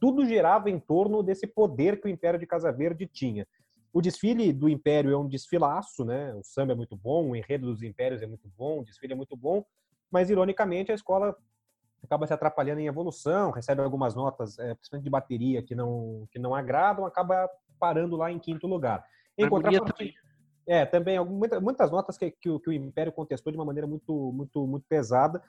tudo 0.00 0.24
girava 0.24 0.70
em 0.70 0.78
torno 0.78 1.22
desse 1.22 1.46
poder 1.46 2.00
que 2.00 2.06
o 2.06 2.10
Império 2.10 2.38
de 2.38 2.46
Casa 2.46 2.72
Verde 2.72 3.06
tinha. 3.06 3.46
O 3.92 4.00
desfile 4.00 4.52
do 4.52 4.68
Império 4.68 5.12
é 5.12 5.16
um 5.16 5.28
desfilaço, 5.28 6.04
né? 6.04 6.34
O 6.34 6.42
samba 6.42 6.72
é 6.72 6.76
muito 6.76 6.96
bom, 6.96 7.30
o 7.30 7.36
enredo 7.36 7.66
dos 7.66 7.82
Impérios 7.82 8.22
é 8.22 8.26
muito 8.26 8.48
bom, 8.56 8.80
o 8.80 8.84
desfile 8.84 9.12
é 9.12 9.16
muito 9.16 9.36
bom, 9.36 9.64
mas 10.10 10.30
ironicamente 10.30 10.90
a 10.90 10.94
escola 10.94 11.36
acaba 12.02 12.26
se 12.26 12.34
atrapalhando 12.34 12.80
em 12.80 12.86
evolução, 12.86 13.50
recebe 13.50 13.80
algumas 13.82 14.14
notas, 14.14 14.58
é, 14.58 14.74
principalmente 14.74 15.04
de 15.04 15.10
bateria, 15.10 15.62
que 15.62 15.74
não, 15.74 16.26
que 16.30 16.38
não 16.38 16.54
agradam, 16.54 17.06
acaba 17.06 17.48
parando 17.78 18.16
lá 18.16 18.30
em 18.30 18.38
quinto 18.38 18.66
lugar. 18.66 19.04
Em 19.38 19.48
contrapartida, 19.48 20.12
é, 20.66 20.86
também 20.86 21.22
muitas, 21.24 21.60
muitas 21.60 21.90
notas 21.90 22.16
que, 22.16 22.30
que, 22.30 22.48
o, 22.48 22.58
que, 22.58 22.70
o, 22.70 22.72
Império 22.72 23.12
contestou 23.12 23.52
de 23.52 23.58
uma 23.58 23.64
maneira 23.64 23.86
muito, 23.86 24.32
muito, 24.32 24.66
muito 24.66 24.86
pesada 24.88 25.42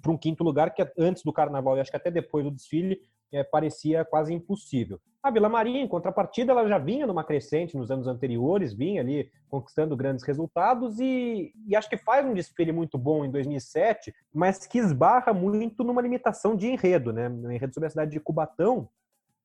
para 0.00 0.12
um 0.12 0.16
quinto 0.16 0.42
lugar 0.42 0.72
que 0.72 0.86
antes 0.98 1.22
do 1.22 1.32
Carnaval 1.32 1.76
e 1.76 1.80
acho 1.80 1.90
que 1.90 1.96
até 1.96 2.10
depois 2.10 2.44
do 2.44 2.50
desfile 2.50 3.00
é, 3.36 3.44
parecia 3.44 4.04
quase 4.04 4.32
impossível. 4.32 5.00
A 5.22 5.30
Vila 5.30 5.48
Maria, 5.48 5.80
em 5.80 5.88
contrapartida, 5.88 6.52
ela 6.52 6.68
já 6.68 6.78
vinha 6.78 7.06
numa 7.06 7.24
crescente 7.24 7.76
nos 7.76 7.90
anos 7.90 8.06
anteriores, 8.06 8.72
vinha 8.72 9.00
ali 9.00 9.28
conquistando 9.48 9.96
grandes 9.96 10.24
resultados 10.24 11.00
e, 11.00 11.52
e 11.66 11.74
acho 11.74 11.88
que 11.88 11.96
faz 11.96 12.24
um 12.24 12.32
desfile 12.32 12.70
muito 12.70 12.96
bom 12.96 13.24
em 13.24 13.30
2007, 13.30 14.14
mas 14.32 14.66
que 14.66 14.78
esbarra 14.78 15.34
muito 15.34 15.82
numa 15.82 16.00
limitação 16.00 16.54
de 16.54 16.68
enredo, 16.68 17.12
né? 17.12 17.28
No 17.28 17.50
enredo 17.50 17.74
sobre 17.74 17.88
a 17.88 17.90
cidade 17.90 18.12
de 18.12 18.20
Cubatão, 18.20 18.88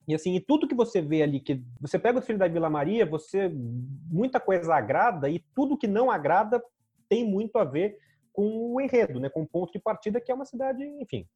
e 0.07 0.15
assim, 0.15 0.35
e 0.35 0.39
tudo 0.39 0.67
que 0.67 0.75
você 0.75 1.01
vê 1.01 1.21
ali, 1.21 1.39
que 1.39 1.63
você 1.79 1.97
pega 1.99 2.17
o 2.17 2.19
desfile 2.19 2.39
da 2.39 2.47
Vila 2.47 2.69
Maria, 2.69 3.05
você 3.05 3.51
muita 4.09 4.39
coisa 4.39 4.73
agrada 4.75 5.29
e 5.29 5.39
tudo 5.55 5.77
que 5.77 5.87
não 5.87 6.09
agrada 6.09 6.61
tem 7.07 7.25
muito 7.25 7.57
a 7.57 7.63
ver 7.63 7.97
com 8.33 8.73
o 8.73 8.81
enredo, 8.81 9.19
né, 9.19 9.29
com 9.29 9.41
o 9.41 9.47
ponto 9.47 9.71
de 9.71 9.79
partida 9.79 10.21
que 10.21 10.31
é 10.31 10.35
uma 10.35 10.45
cidade, 10.45 10.83
enfim, 11.01 11.27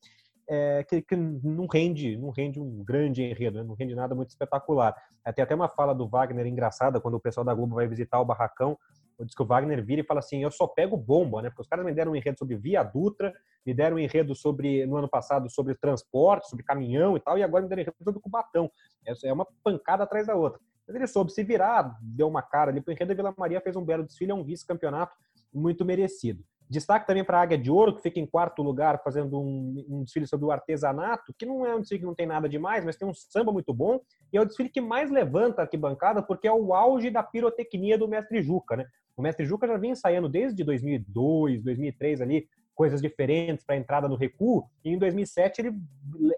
é, 0.47 0.83
que, 0.83 1.01
que, 1.01 1.15
não 1.15 1.65
rende, 1.67 2.17
não 2.17 2.29
rende 2.29 2.59
um 2.59 2.83
grande 2.83 3.23
enredo, 3.23 3.57
né? 3.57 3.63
não 3.63 3.75
rende 3.75 3.95
nada 3.95 4.13
muito 4.13 4.29
espetacular. 4.29 4.95
Tem 5.35 5.43
até 5.43 5.55
uma 5.55 5.67
fala 5.67 5.93
do 5.93 6.07
Wagner 6.07 6.45
engraçada 6.45 6.99
quando 6.99 7.15
o 7.15 7.19
pessoal 7.19 7.43
da 7.43 7.53
Globo 7.53 7.75
vai 7.75 7.87
visitar 7.87 8.19
o 8.19 8.25
barracão. 8.25 8.77
Diz 9.21 9.33
que 9.33 9.41
o 9.41 9.45
Wagner 9.45 9.83
vira 9.83 10.01
e 10.01 10.05
fala 10.05 10.19
assim: 10.19 10.43
Eu 10.43 10.51
só 10.51 10.67
pego 10.67 10.97
bomba, 10.97 11.41
né? 11.41 11.49
Porque 11.49 11.61
os 11.61 11.67
caras 11.67 11.85
me 11.85 11.93
deram 11.93 12.11
um 12.11 12.15
enredo 12.15 12.37
sobre 12.37 12.55
Via 12.57 12.83
Dutra, 12.83 13.33
me 13.65 13.73
deram 13.73 13.95
um 13.95 13.99
enredo 13.99 14.35
sobre, 14.35 14.85
no 14.85 14.97
ano 14.97 15.07
passado, 15.07 15.49
sobre 15.49 15.73
transporte, 15.73 16.49
sobre 16.49 16.65
caminhão 16.65 17.15
e 17.15 17.19
tal, 17.19 17.37
e 17.37 17.43
agora 17.43 17.63
me 17.63 17.69
deram 17.69 17.79
um 17.79 17.83
enredo 17.83 17.97
sobre 18.03 18.21
Cubatão. 18.21 18.69
É 19.23 19.33
uma 19.33 19.47
pancada 19.63 20.03
atrás 20.03 20.27
da 20.27 20.35
outra. 20.35 20.59
Mas 20.85 20.95
ele 20.95 21.07
soube 21.07 21.31
se 21.31 21.43
virar, 21.43 21.97
deu 22.01 22.27
uma 22.27 22.41
cara 22.41 22.71
ali 22.71 22.81
pro 22.81 22.91
enredo. 22.91 23.11
A 23.11 23.15
Vila 23.15 23.33
Maria 23.37 23.61
fez 23.61 23.75
um 23.75 23.83
belo 23.83 24.03
desfile, 24.03 24.31
é 24.31 24.35
um 24.35 24.43
vice-campeonato 24.43 25.15
muito 25.51 25.85
merecido. 25.85 26.43
Destaque 26.69 27.05
também 27.05 27.24
para 27.24 27.38
a 27.38 27.41
Águia 27.41 27.57
de 27.57 27.69
Ouro, 27.69 27.95
que 27.95 28.01
fica 28.01 28.19
em 28.19 28.25
quarto 28.25 28.63
lugar, 28.63 29.01
fazendo 29.03 29.39
um, 29.39 29.86
um, 29.88 30.03
desfile 30.03 30.25
sobre 30.25 30.45
o 30.45 30.51
artesanato, 30.51 31.34
que 31.38 31.45
não 31.45 31.65
é 31.65 31.75
um 31.75 31.79
desfile 31.79 32.00
que 32.00 32.05
não 32.05 32.15
tem 32.15 32.25
nada 32.25 32.50
demais, 32.50 32.84
mas 32.84 32.95
tem 32.95 33.07
um 33.07 33.13
samba 33.13 33.51
muito 33.51 33.74
bom. 33.74 34.00
E 34.34 34.38
é 34.38 34.41
o 34.41 34.45
desfile 34.45 34.69
que 34.69 34.81
mais 34.81 35.12
levanta 35.12 35.62
a 35.62 35.65
arquibancada, 35.65 36.24
porque 36.24 36.48
é 36.48 36.51
o 36.51 36.74
auge 36.74 37.10
da 37.12 37.22
pirotecnia 37.22 37.98
do 37.98 38.07
mestre 38.07 38.41
Juca, 38.41 38.75
né? 38.77 38.86
O 39.15 39.22
mestre 39.22 39.45
Juca 39.45 39.67
já 39.67 39.77
vinha 39.77 39.93
ensaiando 39.93 40.27
desde 40.27 40.63
2002, 40.63 41.63
2003 41.63 42.22
ali, 42.22 42.48
coisas 42.74 43.01
diferentes 43.01 43.63
para 43.63 43.75
a 43.75 43.77
entrada 43.77 44.07
no 44.07 44.15
recuo, 44.15 44.65
e 44.84 44.89
em 44.89 44.98
2007 44.98 45.62
ele 45.62 45.74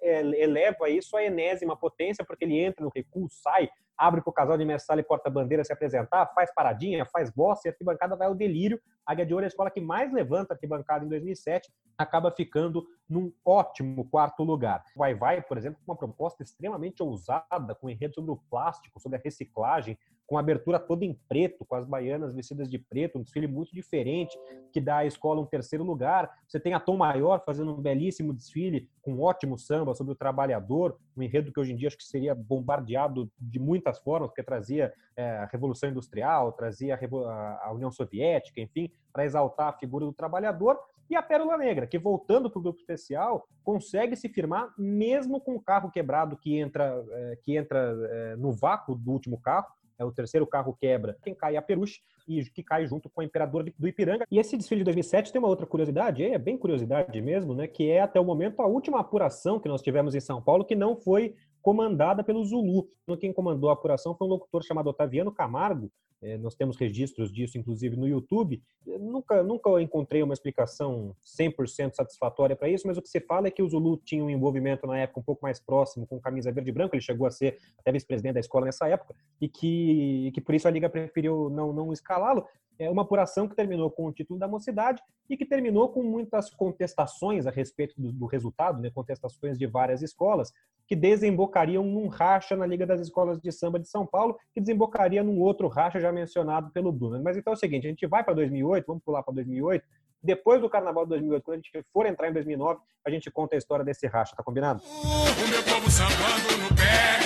é, 0.04 0.22
eleva 0.42 0.88
isso 0.88 1.18
à 1.18 1.24
enésima 1.24 1.76
potência, 1.76 2.24
porque 2.24 2.46
ele 2.46 2.60
entra 2.60 2.86
no 2.86 2.92
recuo, 2.94 3.28
sai, 3.30 3.70
abre 3.98 4.22
para 4.22 4.30
o 4.30 4.34
casal 4.34 4.58
de 4.58 4.66
mestre 4.66 5.00
e 5.00 5.04
porta-bandeira 5.04 5.64
se 5.64 5.74
apresentar, 5.74 6.28
faz 6.34 6.54
paradinha, 6.54 7.06
faz 7.06 7.30
bosta, 7.30 7.68
e 7.68 7.70
a 7.70 7.72
arquibancada 7.72 8.16
vai 8.16 8.28
ao 8.28 8.36
delírio. 8.36 8.80
A 9.06 9.14
Águia 9.14 9.26
de 9.26 9.34
Ouro 9.34 9.44
é 9.44 9.48
a 9.48 9.50
escola 9.50 9.72
que 9.72 9.82
mais 9.82 10.14
levanta 10.14 10.54
a 10.54 10.56
arquibancada 10.56 11.06
em 11.06 11.10
2007, 11.10 11.72
acaba 11.98 12.32
ficando 12.32 12.86
num 13.10 13.32
ótimo 13.44 14.08
quarto 14.10 14.44
lugar. 14.44 14.84
O 14.96 15.00
Vai 15.00 15.16
Vai, 15.16 15.42
por 15.42 15.58
exemplo, 15.58 15.80
com 15.84 15.92
uma 15.92 15.98
proposta 15.98 16.44
extremamente 16.44 17.02
ousada, 17.02 17.74
com 17.74 17.90
enredo 17.90 18.14
sobre 18.14 18.32
o 18.32 18.38
plástico, 18.50 19.00
sobre 19.00 19.18
a 19.18 19.22
reciclagem, 19.22 19.98
com 20.28 20.38
a 20.38 20.42
abertura 20.42 20.78
toda 20.78 21.06
em 21.06 21.18
preto, 21.30 21.66
com 21.66 21.74
as 21.74 21.86
baianas 21.86 22.36
vestidas 22.36 22.70
de 22.70 22.78
preto, 22.78 23.18
um 23.18 23.24
desfile 23.24 23.48
muito 23.48 23.74
diferente, 23.74 24.38
que 24.74 24.82
dá 24.82 24.98
à 24.98 25.06
escola 25.06 25.40
um 25.40 25.46
terceiro 25.46 25.86
lugar. 25.86 26.30
Você 26.46 26.60
tem 26.60 26.74
a 26.74 26.82
Tom 26.82 26.98
Maior 26.98 27.42
fazendo 27.46 27.72
um 27.72 27.82
belíssimo 27.82 28.34
desfile, 28.34 28.90
com 29.02 29.14
um 29.14 29.22
ótimo 29.22 29.58
samba 29.58 29.96
sobre 29.96 30.12
o 30.12 30.16
trabalhador, 30.16 31.00
um 31.16 31.24
enredo 31.24 31.52
que 31.52 31.60
hoje 31.60 31.72
em 31.72 31.78
dia 31.78 31.88
acho 31.88 31.98
que 31.98 32.04
seria 32.04 32.36
bombardeado 32.36 33.32
de 33.40 33.58
muitas 33.88 34.00
formas, 34.00 34.30
porque 34.30 34.44
trazia 34.44 34.94
é, 35.16 35.38
a 35.38 35.46
Revolução 35.46 35.90
Industrial, 35.90 36.52
trazia 36.52 36.96
a, 36.96 37.68
a 37.68 37.74
União 37.74 37.92
Soviética, 37.92 38.60
enfim, 38.60 38.92
para 39.14 39.26
exaltar 39.26 39.70
a 39.70 39.78
figura 39.78 40.06
do 40.06 40.14
trabalhador. 40.14 40.78
E 41.10 41.16
a 41.16 41.22
Pérola 41.22 41.58
Negra, 41.58 41.88
que 41.88 41.98
voltando 41.98 42.50
para 42.50 42.60
o 42.60 42.62
grupo 42.62 42.80
especial, 42.80 43.48
consegue 43.64 44.16
se 44.16 44.28
firmar 44.28 44.74
mesmo 44.78 45.40
com 45.40 45.56
o 45.56 45.62
carro 45.62 45.90
quebrado 45.90 46.36
que 46.36 46.58
entra, 46.58 47.02
é, 47.12 47.38
que 47.42 47.56
entra 47.56 47.96
é, 48.10 48.36
no 48.36 48.52
vácuo 48.52 48.94
do 48.96 49.12
último 49.12 49.40
carro, 49.40 49.68
é 49.98 50.04
o 50.04 50.12
terceiro 50.12 50.46
carro 50.46 50.78
quebra, 50.80 51.18
quem 51.24 51.34
cai 51.34 51.56
é 51.56 51.58
a 51.58 51.62
Peruche, 51.62 52.02
e 52.28 52.44
que 52.44 52.62
cai 52.62 52.86
junto 52.86 53.10
com 53.10 53.22
o 53.22 53.24
Imperador 53.24 53.64
do 53.78 53.88
Ipiranga. 53.88 54.26
E 54.30 54.38
esse 54.38 54.58
desfile 54.58 54.82
de 54.82 54.86
2007 54.86 55.32
tem 55.32 55.40
uma 55.40 55.48
outra 55.48 55.66
curiosidade, 55.66 56.24
é 56.24 56.38
bem 56.38 56.58
curiosidade 56.58 57.20
mesmo, 57.22 57.56
né, 57.56 57.68
que 57.68 57.90
é 57.90 58.02
até 58.02 58.20
o 58.20 58.26
momento 58.26 58.62
a 58.62 58.68
última 58.68 59.00
apuração 59.00 59.60
que 59.60 59.70
nós 59.70 59.82
tivemos 59.82 60.14
em 60.14 60.20
São 60.20 60.42
Paulo 60.42 60.66
que 60.66 60.76
não 60.76 60.96
foi 60.96 61.36
comandada 61.68 62.24
pelo 62.24 62.46
Zulu. 62.46 62.88
Quem 63.20 63.34
comandou 63.34 63.70
a 63.70 63.74
apuração 63.74 64.16
foi 64.16 64.26
um 64.26 64.30
locutor 64.30 64.64
chamado 64.64 64.88
Otaviano 64.88 65.34
Camargo, 65.34 65.92
é, 66.22 66.38
nós 66.38 66.56
temos 66.56 66.78
registros 66.78 67.32
disso, 67.32 67.58
inclusive, 67.58 67.96
no 67.96 68.08
YouTube. 68.08 68.62
nunca, 68.86 69.44
nunca 69.44 69.82
encontrei 69.82 70.24
uma 70.24 70.34
explicação 70.34 71.14
100% 71.24 71.94
satisfatória 71.94 72.56
para 72.56 72.70
isso, 72.70 72.88
mas 72.88 72.98
o 72.98 73.02
que 73.02 73.10
se 73.10 73.20
fala 73.20 73.48
é 73.48 73.52
que 73.52 73.62
o 73.62 73.70
Zulu 73.70 73.98
tinha 73.98 74.24
um 74.24 74.30
envolvimento 74.30 74.88
na 74.88 74.98
época 74.98 75.20
um 75.20 75.24
pouco 75.24 75.44
mais 75.44 75.60
próximo 75.60 76.08
com 76.08 76.20
camisa 76.20 76.52
verde 76.52 76.70
e 76.70 76.74
branco, 76.74 76.96
ele 76.96 77.04
chegou 77.04 77.28
a 77.28 77.32
ser 77.32 77.58
até 77.78 77.92
vice-presidente 77.92 78.36
da 78.36 78.40
escola 78.40 78.66
nessa 78.66 78.88
época, 78.88 79.14
e 79.40 79.48
que, 79.48 80.32
que 80.34 80.42
por 80.42 80.56
isso 80.56 80.68
a 80.68 80.72
Liga 80.72 80.90
preferiu 80.90 81.50
não, 81.50 81.72
não 81.72 81.94
escalá-lo 81.94 82.46
é 82.80 82.90
uma 82.90 83.02
apuração 83.02 83.48
que 83.48 83.56
terminou 83.56 83.90
com 83.90 84.06
o 84.06 84.12
título 84.12 84.40
da 84.40 84.48
mocidade 84.48 85.02
e 85.30 85.36
que 85.36 85.46
terminou 85.46 85.90
com 85.90 86.04
muitas 86.04 86.50
contestações 86.50 87.48
a 87.48 87.52
respeito 87.52 87.94
do, 87.98 88.12
do 88.12 88.26
resultado, 88.26 88.82
né, 88.82 88.90
contestações 88.90 89.58
de 89.58 89.66
várias 89.66 90.02
escolas, 90.02 90.54
que 90.88 90.96
desembocariam 90.96 91.84
num 91.84 92.08
racha 92.08 92.56
na 92.56 92.66
Liga 92.66 92.86
das 92.86 93.02
Escolas 93.02 93.40
de 93.42 93.52
Samba 93.52 93.78
de 93.78 93.90
São 93.90 94.06
Paulo, 94.06 94.38
que 94.54 94.62
desembocaria 94.62 95.22
num 95.22 95.40
outro 95.40 95.68
racha 95.68 96.00
já 96.00 96.12
mencionado 96.12 96.72
pelo 96.72 96.92
Bruno. 96.92 97.22
Mas 97.22 97.36
então 97.36 97.52
é 97.52 97.56
o 97.56 97.60
seguinte, 97.60 97.88
a 97.88 97.90
gente 97.90 98.08
vai 98.08 98.24
para 98.24 98.34
2008, 98.34 98.86
vamos 98.88 99.04
pular 99.04 99.22
para 99.22 99.34
2008, 99.34 99.86
depois 100.24 100.62
do 100.62 100.70
Carnaval 100.70 101.04
de 101.04 101.10
2008, 101.10 101.44
quando 101.44 101.54
a 101.54 101.58
gente 101.58 101.86
for 101.94 102.06
entrar 102.06 102.30
em 102.30 102.34
2009, 102.34 102.80
a 103.06 103.10
gente 103.10 103.30
conta 103.30 103.56
a 103.56 103.58
história 103.58 103.86
desse 103.86 104.08
racha, 104.08 104.36
tá 104.36 104.44
combinado? 104.44 104.82
O 104.84 105.48
meu 105.50 105.64
povo 105.64 105.90
sambando 105.92 106.58
no 106.64 106.76
pé, 106.76 107.20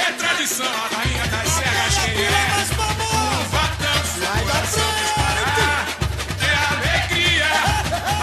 é 0.00 0.12
tradição, 0.16 0.66
a 0.66 0.86
rainha 0.88 1.26
das 1.30 1.48
serras 1.48 2.04
quem 2.04 3.00
é? 3.00 3.03
Sai 4.24 4.44
da 4.46 4.54
frente! 4.72 5.66
Que 6.40 6.50
alegria! 6.72 7.52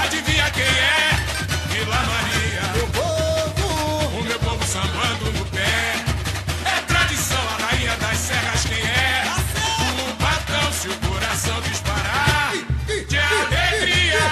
Adivinha 0.02 0.50
quem 0.50 0.64
é? 0.64 1.14
Vila 1.70 2.02
Maria. 2.12 2.64
Meu 2.74 2.88
povo! 2.88 4.18
O 4.18 4.24
meu 4.24 4.40
povo 4.40 4.64
sambando 4.66 5.32
no 5.38 5.46
pé. 5.52 5.94
É 6.66 6.82
tradição, 6.88 7.38
a 7.40 7.58
rainha 7.66 7.96
das 7.98 8.18
serras 8.18 8.66
quem 8.66 8.82
é? 8.82 9.26
O 10.02 10.14
batão 10.20 10.74
se 10.74 10.88
o 10.90 11.00
coração 11.08 11.62
disparar. 11.62 12.54
Que 12.88 13.18
alegria! 13.18 14.26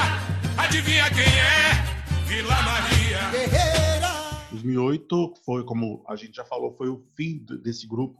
Adivinha 0.57 1.07
quem 1.11 1.21
é? 1.21 1.85
Vila 2.25 2.59
Maria. 2.63 3.29
Guerreira! 3.29 4.09
2008 4.49 5.35
foi, 5.45 5.63
como 5.63 6.03
a 6.07 6.15
gente 6.15 6.35
já 6.35 6.45
falou, 6.45 6.73
foi 6.75 6.89
o 6.89 7.05
fim 7.15 7.45
desse 7.61 7.85
grupo 7.85 8.17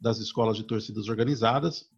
das 0.00 0.18
escolas 0.18 0.56
de 0.56 0.64
torcidas 0.64 1.08
organizadas 1.08 1.88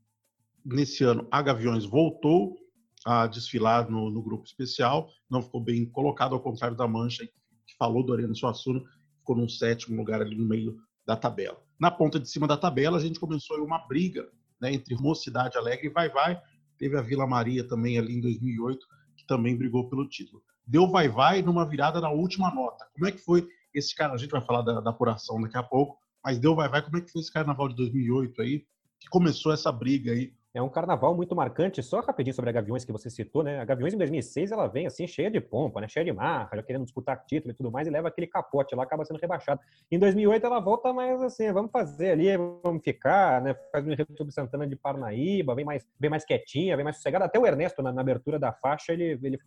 nesse 0.65 1.05
ano, 1.05 1.27
a 1.31 1.43
Gaviões 1.43 1.85
voltou 1.85 2.57
a 3.05 3.27
desfilar 3.27 3.91
no, 3.91 4.11
no, 4.11 4.23
grupo 4.23 4.45
especial, 4.45 5.11
não 5.29 5.43
ficou 5.43 5.61
bem 5.61 5.85
colocado, 5.85 6.35
ao 6.35 6.41
contrário 6.41 6.77
da 6.77 6.87
Mancha, 6.87 7.27
que 7.67 7.77
falou 7.77 8.05
do 8.05 8.13
Ariano 8.13 8.35
Suassuna, 8.35 8.81
ficou 9.19 9.37
num 9.37 9.49
sétimo 9.49 9.97
lugar 9.97 10.21
ali 10.21 10.37
no 10.37 10.45
meio 10.45 10.77
da 11.05 11.17
tabela. 11.17 11.61
Na 11.79 11.91
ponta 11.91 12.21
de 12.21 12.29
cima 12.29 12.47
da 12.47 12.57
tabela, 12.57 12.99
a 12.99 13.01
gente 13.01 13.19
começou 13.19 13.57
uma 13.65 13.79
briga 13.87 14.29
né, 14.61 14.73
entre 14.73 14.95
Mocidade 14.95 15.59
Alegre 15.59 15.89
e 15.89 15.91
Vai 15.91 16.09
Vai. 16.09 16.41
Teve 16.79 16.97
a 16.97 17.03
Vila 17.03 17.27
Maria 17.27 17.67
também 17.67 17.99
ali 17.99 18.15
em 18.15 18.21
2008, 18.21 18.87
que 19.17 19.27
também 19.27 19.57
brigou 19.57 19.89
pelo 19.89 20.09
título. 20.09 20.43
Deu 20.65 20.89
Vai 20.89 21.09
Vai 21.09 21.43
numa 21.43 21.69
virada 21.69 22.01
na 22.01 22.11
última 22.11 22.55
nota. 22.55 22.87
Como 22.95 23.07
é 23.07 23.13
que 23.13 23.19
foi 23.19 23.49
esse 23.75 23.95
cara? 23.95 24.13
A 24.13 24.17
gente 24.17 24.31
vai 24.31 24.41
falar 24.41 24.63
da, 24.63 24.81
da 24.81 24.91
apuração 24.91 25.41
daqui 25.41 25.57
a 25.57 25.63
pouco, 25.63 25.99
mas 26.25 26.39
deu 26.39 26.55
Vai 26.55 26.69
Vai. 26.69 26.83
Como 26.83 26.97
é 26.99 27.01
que 27.01 27.11
foi 27.11 27.21
esse 27.21 27.33
carnaval 27.33 27.69
de 27.69 27.75
2008 27.75 28.43
aí? 28.43 28.65
Que 29.01 29.09
começou 29.09 29.53
essa 29.53 29.73
briga 29.73 30.13
aí 30.13 30.33
é 30.55 30.61
um 30.61 30.69
carnaval 30.69 31.15
muito 31.15 31.35
marcante. 31.35 31.83
Só 31.83 32.01
rapidinho 32.01 32.35
sobre 32.35 32.51
a 32.51 32.53
Gaviões 32.53 32.85
que 32.85 32.93
você 32.93 33.09
citou, 33.09 33.43
né? 33.43 33.59
A 33.59 33.65
Gaviões 33.65 33.95
em 33.95 33.99
2006 33.99 34.53
ela 34.53 34.67
vem 34.67 34.87
assim 34.87 35.07
cheia 35.07 35.31
de 35.31 35.41
pompa, 35.41 35.81
né? 35.81 35.89
Cheia 35.89 36.05
de 36.05 36.13
marra, 36.13 36.51
já 36.55 36.63
querendo 36.63 36.85
disputar 36.85 37.25
título 37.25 37.53
e 37.53 37.57
tudo 37.57 37.71
mais 37.71 37.89
e 37.89 37.91
leva 37.91 38.09
aquele 38.09 38.27
capote 38.27 38.75
lá, 38.75 38.83
acaba 38.83 39.05
sendo 39.05 39.19
rebaixado. 39.19 39.61
Em 39.91 39.99
2008 39.99 40.45
ela 40.45 40.61
volta 40.61 40.93
mais 40.93 41.23
assim, 41.23 41.51
vamos 41.53 41.71
fazer 41.71 42.11
ali, 42.11 42.37
vamos 42.37 42.83
ficar, 42.83 43.41
né? 43.41 43.55
Faz 43.71 43.87
um 43.87 43.93
enredo 43.93 44.15
sobre 44.17 44.33
Santana 44.33 44.67
de 44.67 44.77
Parnaíba, 44.77 45.55
vem 45.55 45.65
mais, 45.65 45.87
bem 45.99 46.11
mais 46.11 46.25
quietinha, 46.25 46.77
vem 46.77 46.85
mais 46.85 46.97
sossegada. 46.97 47.25
Até 47.25 47.39
o 47.39 47.47
Ernesto 47.47 47.83
na, 47.83 47.91
na 47.91 48.03
abertura 48.03 48.39
da 48.39 48.53
faixa 48.53 48.93
ele 48.93 49.19
ele 49.23 49.39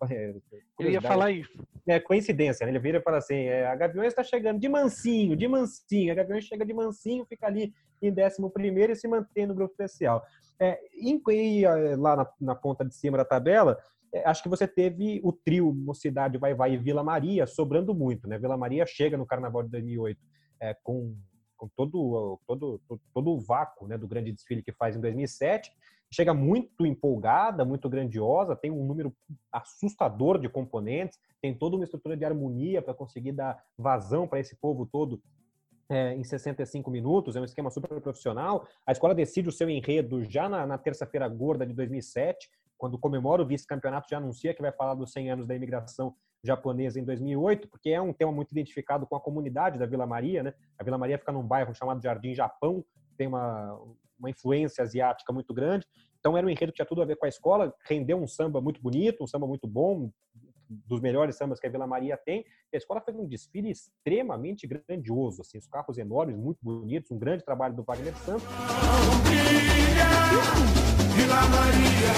eu 0.80 0.92
ia 0.92 1.02
falar 1.02 1.32
isso. 1.32 1.52
É 1.88 2.00
coincidência, 2.00 2.66
né? 2.66 2.72
Ele 2.72 2.80
vira 2.80 2.98
e 2.98 3.02
fala 3.02 3.18
assim: 3.18 3.36
é, 3.36 3.68
a 3.68 3.76
Gaviões 3.76 4.08
está 4.08 4.24
chegando 4.24 4.60
de 4.60 4.68
mansinho, 4.68 5.36
de 5.36 5.48
mansinho. 5.48 6.12
A 6.12 6.16
Gaviões 6.16 6.44
chega 6.44 6.66
de 6.66 6.74
mansinho, 6.74 7.26
fica 7.26 7.46
ali 7.46 7.74
em 8.08 8.12
11 8.12 8.50
primeiro 8.54 8.94
e 8.94 8.96
se 8.96 9.08
mantém 9.08 9.46
no 9.46 9.56
grupo 9.56 9.74
especial. 9.74 10.24
É, 10.60 10.80
e, 10.94 11.66
lá 11.98 12.16
na, 12.16 12.28
na, 12.40 12.56
ponta 12.56 12.86
de 12.86 12.96
cima 12.96 13.18
da 13.18 13.26
tabela, 13.26 13.78
é, 14.14 14.28
acho 14.28 14.42
que 14.42 14.50
você 14.50 14.68
teve 14.68 15.20
o 15.24 15.34
trio 15.34 15.74
Mocidade 15.74 16.38
Vai 16.38 16.54
Vai 16.54 16.74
e 16.74 16.78
Vila 16.78 17.04
Maria 17.04 17.46
sobrando 17.46 17.94
muito, 17.94 18.28
né? 18.28 18.38
Vila 18.38 18.56
Maria 18.56 18.86
chega 18.86 19.18
no 19.18 19.26
Carnaval 19.26 19.64
de 19.64 19.70
2008 19.70 20.20
é, 20.62 20.74
com, 20.84 21.16
com 21.58 21.68
todo, 21.76 22.40
todo, 22.48 22.82
todo, 22.88 23.02
todo 23.14 23.32
o 23.32 23.40
vácuo 23.40 23.88
né, 23.88 23.98
do 23.98 24.08
grande 24.08 24.32
desfile 24.32 24.64
que 24.64 24.72
faz 24.72 24.96
em 24.96 25.02
2007, 25.02 25.72
chega 26.12 26.34
muito 26.34 26.86
empolgada, 26.86 27.66
muito 27.66 27.90
grandiosa, 27.90 28.56
tem 28.56 28.72
um 28.72 28.86
número 28.86 29.14
assustador 29.52 30.40
de 30.40 30.48
componentes, 30.48 31.20
tem 31.42 31.54
toda 31.54 31.76
uma 31.76 31.84
estrutura 31.84 32.16
de 32.16 32.24
harmonia 32.24 32.82
para 32.82 32.94
conseguir 32.94 33.34
dar 33.34 33.62
vazão 33.78 34.28
para 34.28 34.40
esse 34.40 34.56
povo 34.56 34.86
todo 34.86 35.22
é, 35.90 36.14
em 36.14 36.24
65 36.24 36.90
minutos, 36.90 37.36
é 37.36 37.42
um 37.42 37.46
esquema 37.46 37.70
super 37.70 38.02
profissional. 38.02 38.68
A 38.86 38.92
escola 38.92 39.14
decide 39.14 39.50
o 39.50 39.52
seu 39.52 39.70
enredo 39.70 40.24
já 40.24 40.50
na, 40.50 40.66
na 40.66 40.78
terça-feira 40.78 41.28
gorda 41.28 41.66
de 41.66 41.74
2007, 41.74 42.50
quando 42.78 42.98
comemora 42.98 43.42
o 43.42 43.46
vice-campeonato, 43.46 44.10
já 44.10 44.18
anuncia 44.18 44.54
que 44.54 44.62
vai 44.62 44.72
falar 44.72 44.96
dos 44.96 45.12
100 45.12 45.32
anos 45.32 45.48
da 45.48 45.56
imigração 45.56 46.16
japonesa 46.44 47.00
em 47.00 47.04
2008, 47.04 47.68
porque 47.68 47.90
é 47.90 48.02
um 48.02 48.14
tema 48.14 48.32
muito 48.32 48.52
identificado 48.52 49.08
com 49.08 49.16
a 49.16 49.20
comunidade 49.20 49.80
da 49.80 49.86
Vila 49.86 50.06
Maria, 50.06 50.44
né? 50.44 50.54
A 50.78 50.84
Vila 50.84 50.98
Maria 50.98 51.18
fica 51.18 51.32
num 51.32 51.42
bairro 51.42 51.74
chamado 51.74 52.02
Jardim 52.02 52.36
Japão, 52.36 52.86
tem 53.18 53.28
uma, 53.28 53.80
uma 54.20 54.30
influência 54.30 54.84
asiática 54.84 55.32
muito 55.34 55.54
grande. 55.54 55.88
Então 56.20 56.38
era 56.38 56.46
um 56.46 56.50
enredo 56.50 56.72
que 56.72 56.78
tinha 56.78 56.86
tudo 56.86 57.02
a 57.02 57.06
ver 57.06 57.16
com 57.16 57.26
a 57.26 57.30
escola, 57.30 57.74
rendeu 57.86 58.18
um 58.18 58.28
samba 58.28 58.62
muito 58.62 58.82
bonito, 58.82 59.24
um 59.24 59.28
samba 59.28 59.48
muito 59.48 59.68
bom, 59.68 60.12
dos 60.70 61.02
melhores 61.02 61.36
sambas 61.38 61.60
que 61.60 61.68
a 61.68 61.70
Vila 61.70 61.88
Maria 61.88 62.18
tem. 62.18 62.46
A 62.74 62.78
escola 62.78 63.02
fez 63.02 63.18
um 63.18 63.26
desfile 63.26 63.72
extremamente 63.72 64.68
grandioso, 64.68 65.42
assim, 65.42 65.58
os 65.58 65.68
carros 65.68 65.98
enormes, 65.98 66.38
muito 66.38 66.60
bonitos, 66.62 67.12
um 67.12 67.18
grande 67.18 67.44
trabalho 67.44 67.76
do 67.76 67.84
Wagner 67.84 68.16
Santos. 68.18 68.44
Vila 71.16 71.42
Maria 71.48 72.14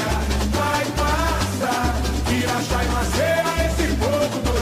vai 0.55 0.85
passar, 0.97 2.01
e 2.33 2.91
Maceira, 2.91 3.51
esse 3.65 3.87
povo 3.97 4.56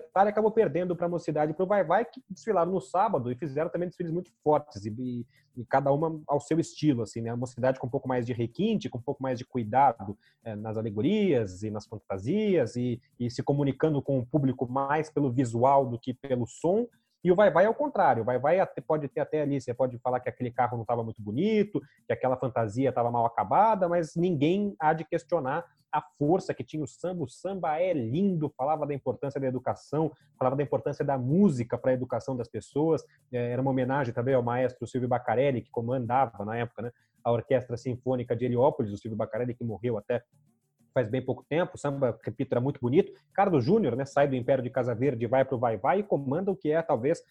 detalhe 0.00 0.30
acabou 0.30 0.50
perdendo 0.50 0.96
para 0.96 1.06
a 1.06 1.08
Mocidade 1.08 1.54
para 1.54 1.64
o 1.64 1.66
Vai 1.66 1.84
Vai, 1.84 2.04
que 2.04 2.22
desfilaram 2.28 2.72
no 2.72 2.80
sábado 2.80 3.30
e 3.30 3.34
fizeram 3.34 3.70
também 3.70 3.88
desfiles 3.88 4.12
muito 4.12 4.30
fortes, 4.42 4.84
e, 4.84 4.90
e, 4.90 5.26
e, 5.56 5.64
cada 5.64 5.92
uma 5.92 6.20
ao 6.26 6.40
seu 6.40 6.58
estilo. 6.58 7.02
assim 7.02 7.20
né? 7.20 7.30
A 7.30 7.36
Mocidade 7.36 7.78
com 7.78 7.86
um 7.86 7.90
pouco 7.90 8.08
mais 8.08 8.26
de 8.26 8.32
requinte, 8.32 8.88
com 8.88 8.98
um 8.98 9.02
pouco 9.02 9.22
mais 9.22 9.38
de 9.38 9.44
cuidado 9.44 10.16
é, 10.42 10.56
nas 10.56 10.76
alegorias 10.76 11.62
e 11.62 11.70
nas 11.70 11.86
fantasias, 11.86 12.76
e, 12.76 13.00
e 13.18 13.30
se 13.30 13.42
comunicando 13.42 14.02
com 14.02 14.18
o 14.18 14.26
público 14.26 14.66
mais 14.66 15.10
pelo 15.10 15.30
visual 15.30 15.86
do 15.86 15.98
que 15.98 16.14
pelo 16.14 16.46
som. 16.46 16.86
E 17.22 17.30
o 17.30 17.36
Vai 17.36 17.50
Vai 17.50 17.66
é 17.66 17.68
o 17.68 17.74
contrário. 17.74 18.22
O 18.22 18.26
Vai 18.26 18.38
Vai 18.38 18.58
pode 18.86 19.06
ter 19.08 19.20
até 19.20 19.42
ali, 19.42 19.60
você 19.60 19.74
pode 19.74 19.98
falar 19.98 20.20
que 20.20 20.28
aquele 20.28 20.50
carro 20.50 20.76
não 20.76 20.82
estava 20.82 21.04
muito 21.04 21.20
bonito, 21.20 21.80
que 22.06 22.12
aquela 22.12 22.36
fantasia 22.36 22.88
estava 22.88 23.10
mal 23.10 23.26
acabada, 23.26 23.88
mas 23.88 24.16
ninguém 24.16 24.74
há 24.78 24.92
de 24.92 25.04
questionar 25.04 25.64
a 25.92 26.00
força 26.00 26.54
que 26.54 26.64
tinha 26.64 26.82
o 26.82 26.86
samba. 26.86 27.24
O 27.24 27.28
samba 27.28 27.80
é 27.80 27.92
lindo, 27.92 28.52
falava 28.56 28.86
da 28.86 28.94
importância 28.94 29.40
da 29.40 29.46
educação, 29.46 30.12
falava 30.38 30.56
da 30.56 30.62
importância 30.62 31.04
da 31.04 31.18
música 31.18 31.76
para 31.76 31.90
a 31.90 31.94
educação 31.94 32.36
das 32.36 32.48
pessoas. 32.48 33.04
É, 33.32 33.52
era 33.52 33.62
uma 33.62 33.70
homenagem 33.70 34.14
também 34.14 34.34
ao 34.34 34.42
maestro 34.42 34.86
Silvio 34.86 35.08
Bacarelli, 35.08 35.62
que 35.62 35.70
comandava 35.70 36.44
na 36.44 36.56
época 36.56 36.82
né, 36.82 36.92
a 37.24 37.32
Orquestra 37.32 37.76
Sinfônica 37.76 38.34
de 38.36 38.44
Heliópolis, 38.44 38.92
o 38.92 38.96
Silvio 38.96 39.16
Bacarelli, 39.16 39.54
que 39.54 39.64
morreu 39.64 39.98
até 39.98 40.22
faz 40.92 41.08
bem 41.08 41.24
pouco 41.24 41.44
tempo. 41.48 41.72
O 41.74 41.78
samba, 41.78 42.18
repito, 42.22 42.52
era 42.52 42.60
muito 42.60 42.80
bonito. 42.80 43.12
Carlos 43.32 43.64
Júnior 43.64 43.96
né, 43.96 44.04
sai 44.04 44.28
do 44.28 44.36
Império 44.36 44.62
de 44.62 44.70
Casa 44.70 44.94
Verde, 44.94 45.26
vai 45.26 45.44
para 45.44 45.56
o 45.56 45.58
Vai 45.58 45.76
Vai 45.76 46.00
e 46.00 46.02
comanda 46.02 46.50
o 46.50 46.56
que 46.56 46.70
é 46.70 46.82
talvez 46.82 47.22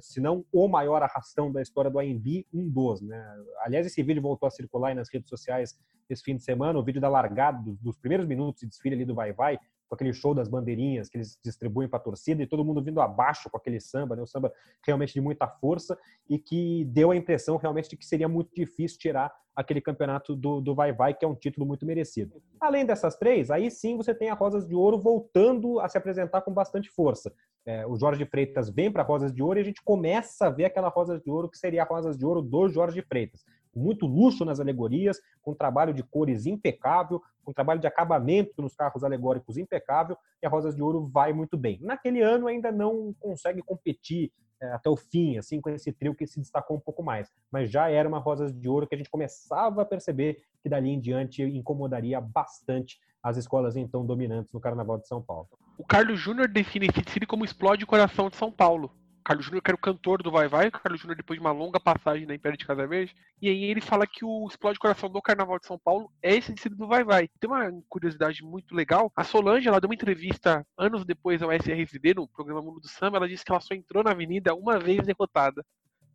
se 0.00 0.20
não 0.20 0.44
o 0.52 0.68
maior 0.68 1.02
arrastão 1.02 1.50
da 1.50 1.62
história 1.62 1.90
do 1.90 1.98
AMB, 1.98 2.46
um 2.52 2.68
dos. 2.68 3.00
Né? 3.00 3.22
Aliás, 3.60 3.86
esse 3.86 4.02
vídeo 4.02 4.22
voltou 4.22 4.46
a 4.46 4.50
circular 4.50 4.94
nas 4.94 5.08
redes 5.12 5.28
sociais 5.28 5.78
esse 6.08 6.22
fim 6.22 6.36
de 6.36 6.42
semana, 6.42 6.78
o 6.78 6.82
vídeo 6.82 7.00
da 7.00 7.08
largada, 7.08 7.62
dos 7.82 7.98
primeiros 7.98 8.26
minutos 8.26 8.60
de 8.60 8.68
desfile 8.68 8.94
ali 8.94 9.04
do 9.04 9.14
Vai 9.14 9.32
Vai, 9.32 9.58
com 9.88 9.94
aquele 9.94 10.12
show 10.12 10.34
das 10.34 10.48
bandeirinhas 10.48 11.08
que 11.08 11.16
eles 11.16 11.38
distribuem 11.42 11.88
para 11.88 11.98
a 11.98 12.02
torcida 12.02 12.42
e 12.42 12.46
todo 12.46 12.64
mundo 12.64 12.82
vindo 12.82 13.00
abaixo 13.00 13.48
com 13.50 13.56
aquele 13.56 13.80
samba, 13.80 14.14
né? 14.14 14.22
O 14.22 14.26
samba 14.26 14.52
realmente 14.86 15.14
de 15.14 15.20
muita 15.20 15.48
força 15.48 15.98
e 16.28 16.38
que 16.38 16.84
deu 16.86 17.10
a 17.10 17.16
impressão 17.16 17.56
realmente 17.56 17.90
de 17.90 17.96
que 17.96 18.04
seria 18.04 18.28
muito 18.28 18.54
difícil 18.54 18.98
tirar 18.98 19.32
aquele 19.56 19.80
campeonato 19.80 20.36
do, 20.36 20.60
do 20.60 20.74
Vai 20.74 20.92
Vai, 20.92 21.14
que 21.14 21.24
é 21.24 21.28
um 21.28 21.34
título 21.34 21.66
muito 21.66 21.84
merecido. 21.84 22.40
Além 22.60 22.86
dessas 22.86 23.16
três, 23.16 23.50
aí 23.50 23.70
sim 23.70 23.96
você 23.96 24.14
tem 24.14 24.30
a 24.30 24.34
Rosas 24.34 24.66
de 24.66 24.74
Ouro 24.74 25.00
voltando 25.00 25.80
a 25.80 25.88
se 25.88 25.98
apresentar 25.98 26.42
com 26.42 26.52
bastante 26.52 26.88
força. 26.90 27.34
É, 27.68 27.86
o 27.86 27.96
Jorge 27.96 28.24
Freitas 28.24 28.70
vem 28.70 28.90
para 28.90 29.02
Rosas 29.02 29.30
de 29.30 29.42
Ouro 29.42 29.58
e 29.58 29.60
a 29.60 29.64
gente 29.64 29.82
começa 29.84 30.46
a 30.46 30.50
ver 30.50 30.64
aquela 30.64 30.88
Rosas 30.88 31.20
de 31.20 31.30
Ouro 31.30 31.50
que 31.50 31.58
seria 31.58 31.82
a 31.82 31.86
Rosas 31.86 32.16
de 32.16 32.24
Ouro 32.24 32.40
do 32.40 32.66
Jorge 32.66 33.02
Freitas 33.02 33.44
muito 33.74 34.06
luxo 34.06 34.44
nas 34.44 34.60
alegorias, 34.60 35.20
com 35.42 35.54
trabalho 35.54 35.94
de 35.94 36.02
cores 36.02 36.46
impecável, 36.46 37.22
com 37.44 37.52
trabalho 37.52 37.80
de 37.80 37.86
acabamento 37.86 38.60
nos 38.60 38.74
carros 38.74 39.04
alegóricos 39.04 39.56
impecável, 39.56 40.16
e 40.42 40.46
a 40.46 40.50
Rosas 40.50 40.74
de 40.74 40.82
Ouro 40.82 41.06
vai 41.06 41.32
muito 41.32 41.56
bem. 41.56 41.78
Naquele 41.80 42.20
ano 42.20 42.46
ainda 42.46 42.72
não 42.72 43.14
consegue 43.20 43.62
competir 43.62 44.32
até 44.60 44.88
o 44.90 44.96
fim, 44.96 45.38
assim, 45.38 45.60
com 45.60 45.70
esse 45.70 45.92
trio 45.92 46.14
que 46.14 46.26
se 46.26 46.40
destacou 46.40 46.76
um 46.76 46.80
pouco 46.80 47.02
mais. 47.02 47.30
Mas 47.50 47.70
já 47.70 47.88
era 47.88 48.08
uma 48.08 48.18
Rosas 48.18 48.52
de 48.52 48.68
Ouro 48.68 48.86
que 48.86 48.94
a 48.94 48.98
gente 48.98 49.10
começava 49.10 49.82
a 49.82 49.84
perceber 49.84 50.42
que 50.62 50.68
dali 50.68 50.90
em 50.90 51.00
diante 51.00 51.42
incomodaria 51.42 52.20
bastante 52.20 52.98
as 53.22 53.36
escolas 53.36 53.76
então 53.76 54.04
dominantes 54.04 54.52
no 54.52 54.60
Carnaval 54.60 54.98
de 54.98 55.06
São 55.06 55.22
Paulo. 55.22 55.48
O 55.76 55.84
Carlos 55.84 56.18
Júnior 56.18 56.48
define 56.48 56.88
desfile 56.88 57.26
como 57.26 57.44
explode 57.44 57.84
o 57.84 57.86
coração 57.86 58.28
de 58.28 58.36
São 58.36 58.50
Paulo. 58.50 58.90
Carlos 59.28 59.44
Júnior, 59.44 59.62
que 59.62 59.70
era 59.70 59.76
o 59.76 59.78
cantor 59.78 60.22
do 60.22 60.30
Vai 60.30 60.48
Vai, 60.48 60.70
Carlos 60.70 61.02
Júnior, 61.02 61.14
depois 61.14 61.38
de 61.38 61.44
uma 61.44 61.52
longa 61.52 61.78
passagem 61.78 62.24
na 62.24 62.34
Império 62.34 62.56
de 62.56 62.64
Casa 62.64 62.86
Verde, 62.86 63.14
e 63.42 63.50
aí 63.50 63.64
ele 63.64 63.82
fala 63.82 64.06
que 64.06 64.24
o 64.24 64.46
Explode 64.48 64.78
Coração 64.78 65.10
do 65.10 65.20
Carnaval 65.20 65.58
de 65.58 65.66
São 65.66 65.78
Paulo 65.78 66.10
é 66.22 66.34
esse 66.34 66.50
desfile 66.50 66.74
do 66.74 66.86
Vai 66.86 67.04
Vai. 67.04 67.28
Tem 67.38 67.50
uma 67.50 67.70
curiosidade 67.90 68.42
muito 68.42 68.74
legal, 68.74 69.12
a 69.14 69.22
Solange, 69.22 69.68
ela 69.68 69.82
deu 69.82 69.88
uma 69.90 69.94
entrevista 69.94 70.66
anos 70.78 71.04
depois 71.04 71.42
ao 71.42 71.52
SRSD, 71.52 72.14
no 72.14 72.26
programa 72.26 72.62
Mundo 72.62 72.80
do 72.80 72.88
Samba, 72.88 73.18
ela 73.18 73.28
disse 73.28 73.44
que 73.44 73.52
ela 73.52 73.60
só 73.60 73.74
entrou 73.74 74.02
na 74.02 74.12
avenida 74.12 74.54
uma 74.54 74.78
vez 74.78 75.04
derrotada. 75.04 75.62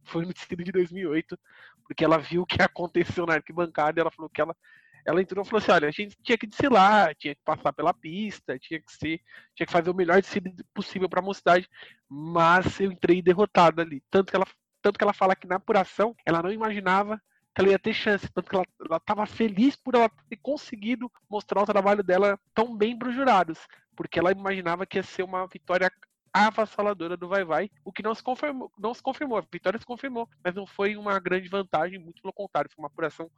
Foi 0.05 0.25
no 0.25 0.33
desfile 0.33 0.63
de 0.63 0.71
2008, 0.71 1.37
porque 1.85 2.03
ela 2.03 2.17
viu 2.17 2.41
o 2.41 2.47
que 2.47 2.57
aconteceu 2.65 3.27
na 3.27 3.35
arquibancada 3.35 3.99
e 3.99 4.01
ela 4.01 4.09
falou 4.09 4.27
que 4.27 4.41
ela 4.41 4.55
ela 5.05 5.21
entrou 5.21 5.43
e 5.43 5.47
falou 5.47 5.61
assim: 5.61 5.71
olha, 5.71 5.87
a 5.87 5.91
gente 5.91 6.17
tinha 6.23 6.37
que 6.37 6.47
desfilar, 6.47 7.15
tinha 7.15 7.35
que 7.35 7.41
passar 7.43 7.73
pela 7.73 7.93
pista, 7.93 8.57
tinha 8.59 8.79
que 8.79 8.91
ser, 8.91 9.21
tinha 9.55 9.65
que 9.65 9.71
fazer 9.71 9.89
o 9.89 9.93
melhor 9.93 10.21
desfile 10.21 10.53
possível 10.73 11.09
para 11.09 11.19
a 11.19 11.23
mocidade, 11.23 11.69
mas 12.09 12.79
eu 12.79 12.91
entrei 12.91 13.21
derrotada 13.21 13.81
ali. 13.81 14.01
Tanto 14.09 14.31
que 14.31 14.35
ela, 14.35 14.47
tanto 14.81 14.97
que 14.97 15.03
ela 15.03 15.13
fala 15.13 15.35
que 15.35 15.47
na 15.47 15.55
apuração 15.55 16.15
ela 16.25 16.41
não 16.41 16.51
imaginava 16.51 17.21
que 17.53 17.61
ela 17.61 17.69
ia 17.69 17.79
ter 17.79 17.93
chance, 17.93 18.27
tanto 18.31 18.49
que 18.49 18.55
ela 18.55 18.65
estava 18.97 19.25
feliz 19.25 19.75
por 19.75 19.93
ela 19.93 20.09
ter 20.27 20.37
conseguido 20.37 21.11
mostrar 21.29 21.61
o 21.61 21.65
trabalho 21.65 22.03
dela 22.03 22.39
tão 22.53 22.75
bem 22.75 22.97
para 22.97 23.09
os 23.09 23.15
jurados, 23.15 23.59
porque 23.95 24.17
ela 24.17 24.31
imaginava 24.31 24.85
que 24.85 24.97
ia 24.97 25.03
ser 25.03 25.23
uma 25.23 25.45
vitória 25.47 25.91
avassaladora 26.33 27.15
do 27.15 27.27
Vai 27.27 27.43
Vai, 27.43 27.69
o 27.85 27.91
que 27.91 28.01
não 28.01 28.15
se 28.15 28.23
confirmou, 28.23 28.71
não 28.77 28.91
se 28.91 29.03
confirmou, 29.03 29.37
a 29.37 29.45
vitória 29.51 29.77
se 29.77 29.85
confirmou, 29.85 30.27
mas 30.43 30.55
não 30.55 30.65
foi 30.65 30.95
uma 30.95 31.19
grande 31.19 31.47
vantagem, 31.47 31.99
muito 31.99 32.23
pelo 32.23 32.33
contrário, 32.33 32.71
foi 32.73 32.81
uma 32.81 32.87
apuração 32.87 33.29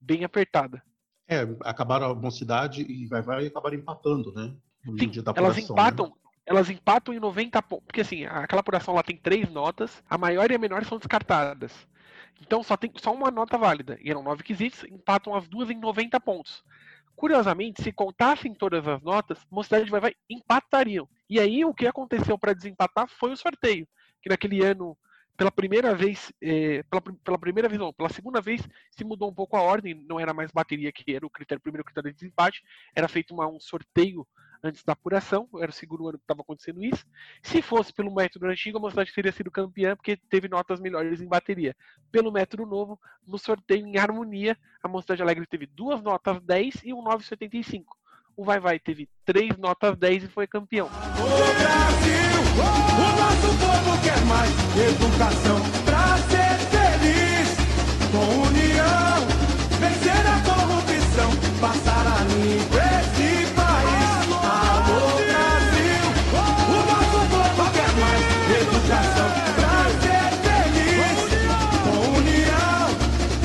bem 0.00 0.24
apertada. 0.24 0.82
É, 1.30 1.46
acabaram 1.64 2.10
a 2.10 2.14
mocidade 2.14 2.82
e 2.82 3.06
vai 3.06 3.22
vai 3.22 3.46
acabar 3.46 3.72
empatando, 3.72 4.32
né? 4.34 4.52
No 4.84 4.98
Sim, 4.98 5.08
dia 5.08 5.22
da 5.22 5.32
elas 5.36 5.56
né? 5.56 5.62
empatam, 5.62 6.06
né? 6.06 6.12
elas 6.44 6.68
empatam 6.68 7.14
em 7.14 7.20
90 7.20 7.62
pontos. 7.62 7.86
Porque 7.86 8.00
assim, 8.00 8.26
aquela 8.26 8.58
apuração 8.58 8.94
lá 8.94 9.02
tem 9.04 9.16
três 9.16 9.48
notas, 9.48 10.02
a 10.10 10.18
maior 10.18 10.50
e 10.50 10.56
a 10.56 10.58
menor 10.58 10.84
são 10.84 10.98
descartadas. 10.98 11.72
Então 12.42 12.64
só 12.64 12.76
tem 12.76 12.90
só 12.96 13.14
uma 13.14 13.30
nota 13.30 13.56
válida. 13.56 13.96
E 14.02 14.10
eram 14.10 14.24
nove 14.24 14.42
quesitos, 14.42 14.82
empatam 14.90 15.32
as 15.32 15.46
duas 15.46 15.70
em 15.70 15.78
90 15.78 16.18
pontos. 16.18 16.64
Curiosamente, 17.14 17.80
se 17.80 17.92
contassem 17.92 18.52
todas 18.52 18.88
as 18.88 19.00
notas, 19.00 19.38
Mocidade 19.48 19.88
vai 19.88 20.00
vai 20.00 20.14
empatariam. 20.28 21.08
E 21.28 21.38
aí 21.38 21.64
o 21.64 21.72
que 21.72 21.86
aconteceu 21.86 22.36
para 22.36 22.54
desempatar 22.54 23.06
foi 23.06 23.30
o 23.30 23.36
sorteio, 23.36 23.86
que 24.20 24.28
naquele 24.28 24.64
ano 24.64 24.98
pela 25.40 25.50
primeira 25.50 25.94
vez, 25.94 26.30
é, 26.42 26.82
pela, 26.82 27.00
pela, 27.24 27.38
primeira 27.38 27.66
vez, 27.66 27.80
não, 27.80 27.94
pela 27.94 28.10
segunda 28.10 28.42
vez, 28.42 28.60
se 28.90 29.02
mudou 29.02 29.30
um 29.30 29.32
pouco 29.32 29.56
a 29.56 29.62
ordem, 29.62 29.94
não 30.06 30.20
era 30.20 30.34
mais 30.34 30.50
bateria 30.50 30.92
que 30.92 31.14
era 31.14 31.24
o 31.24 31.30
critério, 31.30 31.62
primeiro 31.62 31.82
critério 31.82 32.10
de 32.10 32.16
desempate, 32.18 32.62
era 32.94 33.08
feito 33.08 33.32
uma, 33.32 33.48
um 33.48 33.58
sorteio 33.58 34.28
antes 34.62 34.84
da 34.84 34.92
apuração, 34.92 35.48
era 35.58 35.70
o 35.70 35.72
segundo 35.72 36.06
ano 36.06 36.18
que 36.18 36.24
estava 36.24 36.42
acontecendo 36.42 36.84
isso. 36.84 37.06
Se 37.42 37.62
fosse 37.62 37.90
pelo 37.90 38.14
método 38.14 38.44
antigo, 38.48 38.76
a 38.76 38.82
Mocidade 38.82 39.14
teria 39.14 39.32
sido 39.32 39.50
campeã 39.50 39.96
porque 39.96 40.14
teve 40.14 40.46
notas 40.46 40.78
melhores 40.78 41.22
em 41.22 41.26
bateria. 41.26 41.74
Pelo 42.12 42.30
método 42.30 42.66
novo, 42.66 43.00
no 43.26 43.38
sorteio 43.38 43.86
em 43.86 43.96
harmonia, 43.96 44.58
a 44.82 44.88
Mocidade 44.88 45.22
Alegre 45.22 45.46
teve 45.46 45.64
duas 45.64 46.02
notas 46.02 46.38
10 46.42 46.82
e 46.84 46.92
um 46.92 47.02
9,75. 47.02 47.84
O 48.36 48.44
Vai 48.44 48.60
Vai 48.60 48.78
teve 48.78 49.08
três 49.24 49.56
notas 49.56 49.96
10 49.96 50.24
e 50.24 50.28
foi 50.28 50.46
campeão. 50.46 50.88
O 50.88 51.58
Brasil, 51.58 52.39
o 52.60 53.08
nosso 53.20 53.48
povo 53.58 53.98
quer 54.02 54.20
mais 54.26 54.50
educação 54.76 55.60
pra 55.84 56.18
ser 56.30 56.58
feliz. 56.70 57.48
Com 58.12 58.26
união, 58.48 59.18
vencer 59.78 60.24
a 60.26 60.40
corrupção, 60.48 61.30
passar 61.60 62.06
a 62.06 62.24
limpo 62.24 62.76
esse 62.76 63.46
país. 63.54 64.10
Alô 64.42 65.04
Brasil, 65.28 66.04
o 66.68 66.78
nosso 66.90 67.18
povo 67.30 67.62
quer 67.72 67.92
mais 68.00 68.24
educação 68.62 69.28
pra 69.56 69.76
ser 70.02 70.28
feliz. 70.46 71.18
Com 71.84 71.98
união, 72.18 72.84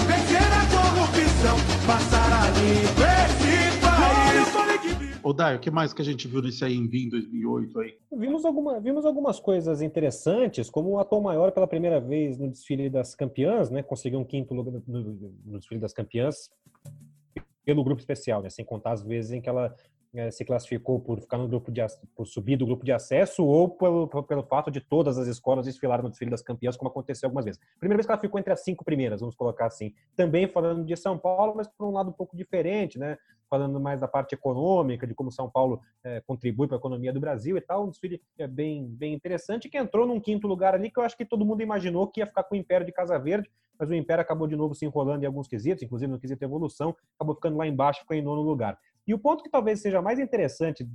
vencer 0.08 0.50
a 0.52 0.64
corrupção, 0.76 1.56
passar 1.86 2.30
a 2.32 2.50
limpo 2.60 3.02
esse 3.02 3.80
país. 3.80 5.16
Ô, 5.24 5.34
Dai, 5.34 5.56
o 5.56 5.60
que 5.60 5.72
mais 5.72 5.92
que 5.92 6.02
a 6.02 6.06
gente 6.06 6.28
viu 6.28 6.42
nisso 6.42 6.64
aí 6.64 6.76
em 6.76 6.88
VIM 6.88 7.10
2008 7.10 7.80
aí? 7.80 7.96
Vimos, 8.18 8.46
alguma, 8.46 8.80
vimos 8.80 9.06
algumas 9.06 9.40
coisas 9.40 9.82
interessantes, 9.82 10.70
como 10.70 10.92
o 10.92 11.00
Atom 11.00 11.22
Maior 11.22 11.52
pela 11.52 11.68
primeira 11.68 12.00
vez 12.00 12.38
no 12.38 12.50
desfile 12.50 12.90
das 12.90 13.14
campeãs, 13.14 13.70
né? 13.70 13.84
Conseguiu 13.84 14.20
um 14.20 14.24
quinto 14.24 14.54
lugar 14.54 14.82
no, 14.88 15.02
no 15.46 15.60
desfile 15.60 15.82
das 15.82 15.94
campeãs 15.94 16.50
pelo 17.66 17.84
grupo 17.84 18.00
especial, 18.00 18.42
né? 18.42 18.50
Sem 18.50 18.64
contar 18.64 18.94
as 18.94 19.04
vezes 19.04 19.32
em 19.32 19.42
que 19.42 19.50
ela 19.50 19.76
é, 20.16 20.32
se 20.32 20.46
classificou 20.46 21.00
por 21.00 21.20
ficar 21.20 21.38
no 21.38 21.48
grupo 21.48 21.72
de 21.72 21.82
por 22.16 22.26
subir 22.26 22.58
do 22.58 22.66
grupo 22.66 22.86
de 22.86 22.92
acesso 22.92 23.46
ou 23.46 23.70
pelo, 23.70 24.08
pelo 24.24 24.44
fato 24.44 24.72
de 24.72 24.80
todas 24.80 25.18
as 25.18 25.28
escolas 25.28 25.66
desfilarem 25.66 26.04
no 26.04 26.10
desfile 26.10 26.32
das 26.32 26.42
campeãs, 26.42 26.78
como 26.78 26.90
aconteceu 26.90 27.28
algumas 27.28 27.46
vezes. 27.46 27.60
Primeira 27.80 27.98
vez 27.98 28.06
que 28.06 28.12
ela 28.12 28.22
ficou 28.22 28.40
entre 28.40 28.54
as 28.54 28.64
cinco 28.64 28.86
primeiras, 28.86 29.20
vamos 29.20 29.36
colocar 29.36 29.66
assim. 29.66 29.94
Também 30.16 30.48
falando 30.48 30.86
de 30.86 30.96
São 30.96 31.18
Paulo, 31.18 31.54
mas 31.56 31.68
por 31.68 31.88
um 31.88 31.92
lado 31.92 32.10
um 32.10 32.14
pouco 32.14 32.36
diferente, 32.36 32.98
né? 32.98 33.18
Falando 33.50 33.80
mais 33.80 34.00
da 34.00 34.08
parte 34.08 34.34
econômica, 34.34 35.06
de 35.06 35.14
como 35.14 35.32
São 35.32 35.50
Paulo 35.50 35.80
é, 36.04 36.22
contribui 36.22 36.68
para 36.68 36.78
a 36.78 36.80
economia 36.80 37.14
do 37.14 37.20
Brasil 37.20 37.58
e 37.58 37.62
tal. 37.62 37.86
Um 37.86 37.90
desfile 37.90 38.22
é 38.38 38.48
bem, 38.48 38.88
bem 38.88 39.14
interessante, 39.14 39.70
que 39.70 39.78
entrou 39.78 40.08
num 40.08 40.20
quinto 40.20 40.48
lugar 40.48 40.74
ali, 40.74 40.90
que 40.90 41.00
eu 41.00 41.04
acho 41.04 41.16
que 41.16 41.26
todo 41.26 41.46
mundo 41.46 41.62
imaginou 41.62 42.08
que 42.08 42.22
ia 42.22 42.26
ficar 42.26 42.44
com 42.44 42.56
o 42.56 42.58
Império 42.58 42.86
de 42.86 42.92
Casa 42.92 43.20
Verde, 43.20 43.50
mas 43.78 43.90
o 43.90 43.94
Império 43.94 44.22
acabou 44.22 44.48
de 44.48 44.56
novo 44.56 44.74
se 44.74 44.86
enrolando 44.86 45.24
em 45.24 45.26
alguns 45.28 45.48
quesitos, 45.48 45.84
inclusive 45.84 46.12
no 46.12 46.20
quesito 46.20 46.44
evolução, 46.44 46.96
acabou 47.16 47.36
ficando 47.36 47.58
lá 47.58 47.68
embaixo, 47.68 48.00
ficou 48.00 48.16
em 48.16 48.22
nono 48.22 48.42
lugar. 48.42 48.80
E 49.08 49.14
o 49.14 49.20
ponto 49.20 49.44
que 49.44 49.50
talvez 49.50 49.82
seja 49.82 50.02
mais 50.02 50.18
interessante, 50.18 50.88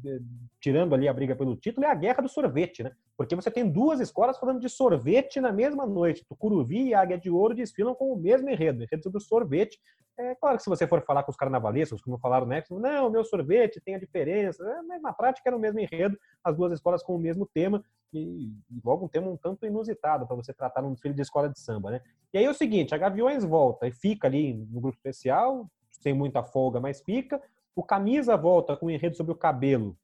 tirando 0.61 0.95
ali 0.95 1.07
a 1.07 1.13
briga 1.13 1.37
pelo 1.37 1.57
título, 1.57 1.87
é 1.87 1.91
a 1.91 1.95
guerra 1.95 2.23
do 2.23 2.29
sorvete, 2.29 2.83
né? 2.83 2.93
Porque 3.17 3.37
você 3.37 3.51
tem 3.51 3.71
duas 3.71 4.01
escolas 4.01 4.39
falando 4.39 4.61
de 4.61 4.69
sorvete 4.69 5.41
na 5.41 5.53
mesma 5.53 5.87
noite. 5.87 6.25
Tucuruvi 6.29 6.89
e 6.89 6.95
Águia 6.95 7.17
de 7.17 7.31
Ouro 7.31 7.55
desfilam 7.55 7.95
com 7.95 8.13
o 8.13 8.17
mesmo 8.17 8.51
enredo, 8.51 8.83
enredo 8.83 9.03
sobre 9.03 9.19
o 9.19 9.21
sorvete. 9.21 9.79
É 10.19 10.35
claro 10.35 10.57
que 10.57 10.65
se 10.65 10.69
você 10.69 10.87
for 10.87 11.03
falar 11.03 11.23
com 11.23 11.31
os 11.31 11.37
carnavalescos, 11.37 12.03
como 12.03 12.19
falaram 12.19 12.47
né? 12.47 12.63
não, 12.69 13.11
meu 13.11 13.25
sorvete 13.25 13.81
tem 13.81 13.95
a 13.95 13.99
diferença, 13.99 14.63
é, 14.63 14.83
mas 14.83 15.01
na 15.01 15.13
prática 15.13 15.49
era 15.49 15.57
o 15.57 15.61
mesmo 15.61 15.79
enredo, 15.79 16.19
as 16.43 16.57
duas 16.57 16.73
escolas 16.73 17.03
com 17.03 17.15
o 17.15 17.19
mesmo 17.19 17.47
tema, 17.47 17.83
e 18.13 18.53
logo 18.85 19.07
um 19.07 19.09
tema 19.09 19.29
um 19.29 19.37
tanto 19.37 19.65
inusitado 19.65 20.27
para 20.27 20.37
você 20.37 20.53
tratar 20.53 20.83
num 20.83 20.93
desfile 20.93 21.15
de 21.15 21.23
escola 21.23 21.49
de 21.49 21.59
samba, 21.59 21.93
né? 21.93 22.01
E 22.35 22.39
aí 22.39 22.45
é 22.45 22.51
o 22.51 22.55
seguinte, 22.55 22.95
a 22.95 22.99
Gaviões 22.99 23.45
volta 23.45 23.87
e 23.87 23.93
fica 23.93 24.27
ali 24.27 24.55
no 24.55 24.81
grupo 24.81 24.97
especial, 24.97 25.71
sem 25.91 26.13
muita 26.13 26.43
folga, 26.43 26.81
mas 26.81 27.01
fica. 27.01 27.41
O 27.75 27.83
Camisa 27.83 28.37
volta 28.37 28.77
com 28.77 28.87
um 28.87 28.91
enredo 28.91 29.17
sobre 29.17 29.33
o 29.33 29.37
cabelo. 29.37 29.97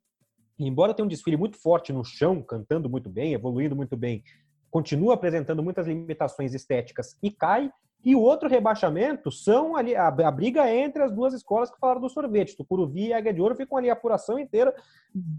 E 0.59 0.66
embora 0.66 0.94
tenha 0.94 1.05
um 1.05 1.09
desfile 1.09 1.37
muito 1.37 1.61
forte 1.61 1.92
no 1.92 2.05
chão, 2.05 2.42
cantando 2.42 2.88
muito 2.88 3.11
bem, 3.11 3.35
evoluindo 3.35 3.76
muito 3.76 3.96
bem, 3.96 4.22
continua 4.70 5.14
apresentando 5.14 5.62
muitas 5.62 5.87
limitações 5.87 6.55
estéticas 6.55 7.18
e 7.22 7.31
cai. 7.31 7.70
E 8.04 8.14
o 8.14 8.20
outro 8.20 8.48
rebaixamento 8.48 9.32
são 9.32 9.74
ali 9.74 9.96
a, 9.96 10.06
a 10.06 10.30
briga 10.30 10.72
entre 10.72 11.02
as 11.02 11.11
duas 11.11 11.35
escolas 11.35 11.70
que 11.70 11.78
falaram 11.78 12.00
do 12.00 12.09
sorvete. 12.09 12.56
Tucuruvi 12.56 13.09
e 13.09 13.12
Águia 13.12 13.35
de 13.35 13.40
Ouro 13.40 13.56
ficam 13.56 13.76
ali 13.76 13.90
a 13.90 13.94
apuração 13.94 14.38
inteira 14.38 14.72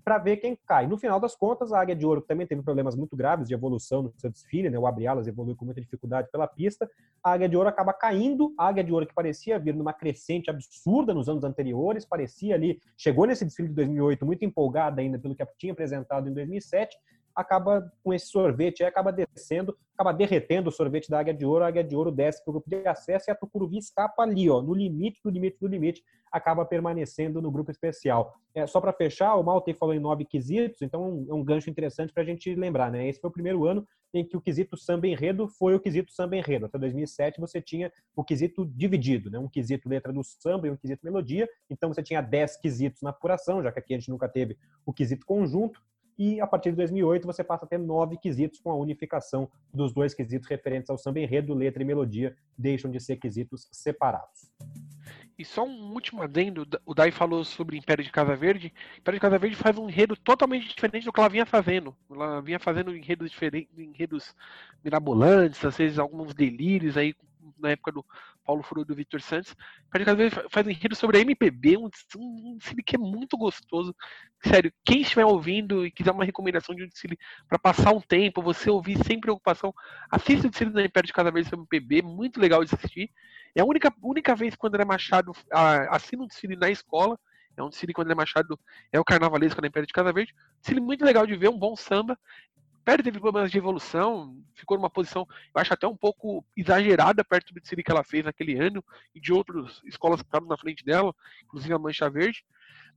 para 0.03 0.17
ver 0.17 0.37
quem 0.37 0.57
cai. 0.67 0.85
No 0.85 0.97
final 0.97 1.17
das 1.19 1.33
contas, 1.33 1.71
a 1.71 1.79
Águia 1.79 1.95
de 1.95 2.05
Ouro 2.05 2.19
também 2.19 2.45
teve 2.45 2.61
problemas 2.61 2.93
muito 2.93 3.15
graves 3.15 3.47
de 3.47 3.53
evolução 3.53 4.01
no 4.01 4.13
seu 4.17 4.29
desfile, 4.29 4.69
né? 4.69 4.77
O 4.77 4.85
Abrialas 4.85 5.27
evoluiu 5.27 5.55
com 5.55 5.63
muita 5.63 5.79
dificuldade 5.79 6.29
pela 6.29 6.45
pista. 6.45 6.89
A 7.23 7.31
Águia 7.31 7.47
de 7.47 7.55
Ouro 7.55 7.69
acaba 7.69 7.93
caindo. 7.93 8.53
A 8.57 8.67
Águia 8.67 8.83
de 8.83 8.91
Ouro 8.91 9.07
que 9.07 9.13
parecia 9.13 9.57
vir 9.57 9.73
numa 9.73 9.93
crescente 9.93 10.49
absurda 10.49 11.13
nos 11.13 11.29
anos 11.29 11.45
anteriores, 11.45 12.05
parecia 12.05 12.55
ali, 12.55 12.81
chegou 12.97 13.25
nesse 13.25 13.45
desfile 13.45 13.69
de 13.69 13.75
2008 13.75 14.25
muito 14.25 14.43
empolgada 14.43 14.99
ainda 14.99 15.17
pelo 15.17 15.35
que 15.35 15.45
tinha 15.57 15.71
apresentado 15.71 16.27
em 16.27 16.33
2007 16.33 16.97
acaba 17.37 17.93
com 18.03 18.11
esse 18.11 18.25
sorvete, 18.25 18.81
aí 18.81 18.89
acaba 18.89 19.11
descendo, 19.11 19.77
acaba 19.93 20.11
derretendo 20.11 20.69
o 20.69 20.71
sorvete 20.71 21.07
da 21.07 21.19
Águia 21.19 21.35
de 21.35 21.45
Ouro, 21.45 21.63
a 21.63 21.67
Águia 21.67 21.83
de 21.83 21.95
Ouro 21.95 22.11
desce 22.11 22.43
para 22.43 22.49
o 22.49 22.53
grupo 22.53 22.67
de 22.67 22.87
acesso 22.87 23.29
e 23.29 23.31
a 23.31 23.35
Tucuruvi 23.35 23.77
escapa 23.77 24.23
ali, 24.23 24.49
ó, 24.49 24.59
no 24.59 24.73
limite 24.73 25.21
do 25.23 25.29
limite 25.29 25.59
do 25.61 25.67
limite, 25.67 26.03
acaba 26.31 26.65
permanecendo 26.65 27.39
no 27.39 27.51
grupo 27.51 27.69
especial. 27.69 28.33
É, 28.55 28.65
só 28.65 28.81
para 28.81 28.91
fechar, 28.91 29.35
o 29.35 29.43
Malte 29.43 29.71
falou 29.75 29.93
em 29.93 29.99
nove 29.99 30.25
quesitos, 30.25 30.81
então 30.81 31.03
é 31.29 31.33
um, 31.33 31.41
é 31.41 31.43
gancho 31.43 31.69
interessante 31.69 32.11
para 32.11 32.23
a 32.23 32.25
gente 32.25 32.55
lembrar, 32.55 32.91
né? 32.91 33.07
Esse 33.07 33.21
foi 33.21 33.29
o 33.29 33.33
primeiro 33.33 33.65
ano 33.65 33.87
em 34.11 34.25
que 34.25 34.35
o 34.35 34.41
quesito 34.41 34.75
samba 34.75 35.07
enredo 35.07 35.47
foi 35.47 35.75
o 35.75 35.79
quesito 35.79 36.11
samba 36.11 36.37
enredo. 36.37 36.65
Até 36.65 36.79
2007 36.79 37.39
você 37.39 37.61
tinha 37.61 37.91
o 38.15 38.23
quesito 38.23 38.65
dividido, 38.65 39.29
né? 39.29 39.37
Um 39.37 39.47
quesito 39.47 39.87
letra 39.87 40.11
do 40.11 40.23
samba 40.23 40.67
e 40.67 40.71
um 40.71 40.75
quesito 40.75 41.05
melodia. 41.05 41.47
Então 41.69 41.93
você 41.93 42.01
tinha 42.01 42.19
dez 42.19 42.57
quesitos 42.57 43.03
na 43.03 43.11
apuração, 43.11 43.61
já 43.61 43.71
que 43.71 43.79
aqui 43.79 43.93
a 43.93 43.97
gente 43.97 44.09
nunca 44.09 44.27
teve 44.27 44.57
o 44.85 44.91
quesito 44.91 45.23
conjunto 45.23 45.79
e 46.17 46.41
a 46.41 46.47
partir 46.47 46.71
de 46.71 46.77
2008 46.77 47.25
você 47.25 47.43
passa 47.43 47.65
a 47.65 47.67
ter 47.67 47.77
nove 47.77 48.17
quesitos 48.17 48.59
com 48.59 48.71
a 48.71 48.75
unificação 48.75 49.49
dos 49.73 49.93
dois 49.93 50.13
quesitos 50.13 50.47
referentes 50.47 50.89
ao 50.89 50.97
samba 50.97 51.19
enredo, 51.19 51.53
letra 51.53 51.83
e 51.83 51.85
melodia, 51.85 52.35
deixam 52.57 52.89
de 52.89 52.99
ser 52.99 53.17
quesitos 53.17 53.67
separados. 53.71 54.51
E 55.37 55.45
só 55.45 55.63
um 55.63 55.93
último 55.93 56.23
adendo, 56.23 56.67
o 56.83 56.95
Dai 56.95 57.11
falou 57.11 57.45
sobre 57.45 57.77
Império 57.77 58.03
de 58.03 58.11
Casa 58.11 58.35
Verde. 58.35 58.73
Império 58.97 59.19
de 59.19 59.21
Casa 59.21 59.37
Verde 59.37 59.55
faz 59.55 59.77
um 59.77 59.87
enredo 59.87 60.15
totalmente 60.15 60.67
diferente 60.67 61.05
do 61.05 61.13
que 61.13 61.19
ela 61.19 61.29
vinha 61.29 61.45
fazendo. 61.45 61.95
Ela 62.09 62.41
vinha 62.41 62.59
fazendo 62.59 62.95
enredos 62.95 63.29
diferentes, 63.29 63.77
enredos 63.77 64.35
mirabolantes, 64.83 65.63
às 65.63 65.77
vezes 65.77 65.99
alguns 65.99 66.33
delírios 66.33 66.97
aí 66.97 67.13
na 67.59 67.71
época 67.71 67.91
do 67.91 68.05
Paulo 68.47 68.63
Furo 68.63 68.85
do 68.85 68.95
Victor 68.95 69.21
Santos. 69.21 69.53
Verde 69.93 70.31
faz 70.49 70.65
um 70.65 70.69
enredo 70.69 70.95
sobre 70.95 71.17
a 71.17 71.21
MPB, 71.21 71.77
um, 71.77 71.89
um 72.17 72.57
desfile 72.57 72.81
que 72.81 72.95
é 72.95 72.99
muito 72.99 73.37
gostoso. 73.37 73.93
Sério, 74.41 74.71
quem 74.85 75.01
estiver 75.01 75.25
ouvindo 75.25 75.85
e 75.85 75.91
quiser 75.91 76.11
uma 76.11 76.23
recomendação 76.23 76.73
de 76.73 76.85
um 76.85 76.87
desfile 76.87 77.19
para 77.49 77.59
passar 77.59 77.93
um 77.93 77.99
tempo, 77.99 78.41
você 78.41 78.69
ouvir 78.69 78.97
sem 79.03 79.19
preocupação, 79.19 79.73
assista 80.09 80.47
o 80.47 80.49
desfile 80.49 80.71
da 80.71 80.85
Império 80.85 81.07
de 81.07 81.13
Casa 81.13 81.29
Verde 81.29 81.49
sobre 81.49 81.67
MPB, 81.69 82.01
muito 82.01 82.39
legal 82.39 82.63
de 82.63 82.73
assistir. 82.73 83.11
É 83.53 83.61
a 83.61 83.65
única, 83.65 83.93
única 84.01 84.33
vez 84.33 84.55
que 84.55 84.65
o 84.65 84.67
André 84.67 84.85
Machado 84.85 85.33
ah, 85.51 85.95
assina 85.95 86.23
um 86.23 86.27
desfile 86.27 86.55
na 86.55 86.69
escola. 86.69 87.19
É 87.57 87.63
um 87.63 87.69
desfile 87.69 87.91
que 87.91 87.99
o 87.99 88.03
André 88.03 88.13
Machado 88.15 88.57
é 88.93 88.99
o 88.99 89.03
carnavalesco 89.03 89.59
na 89.59 89.67
Império 89.67 89.87
de 89.87 89.93
Casa 89.93 90.13
Verde. 90.13 90.33
Desfile 90.61 90.79
muito 90.79 91.03
legal 91.03 91.25
de 91.25 91.35
ver, 91.35 91.49
um 91.49 91.57
bom 91.57 91.75
samba. 91.75 92.17
Império 92.87 93.03
teve 93.03 93.19
problemas 93.19 93.51
de 93.51 93.57
evolução, 93.57 94.41
ficou 94.55 94.77
numa 94.77 94.89
posição, 94.89 95.27
eu 95.53 95.59
acho 95.59 95.73
até 95.73 95.85
um 95.85 95.95
pouco 95.95 96.45
exagerada 96.55 97.21
perto 97.21 97.53
do 97.53 97.59
que 97.59 97.91
ela 97.91 98.01
fez 98.01 98.23
naquele 98.23 98.57
ano 98.57 98.81
e 99.13 99.19
de 99.19 99.33
outras 99.33 99.81
escolas 99.83 100.21
que 100.21 100.27
estavam 100.27 100.47
na 100.47 100.55
frente 100.55 100.85
dela, 100.85 101.13
inclusive 101.43 101.73
a 101.73 101.77
Mancha 101.77 102.09
Verde. 102.09 102.45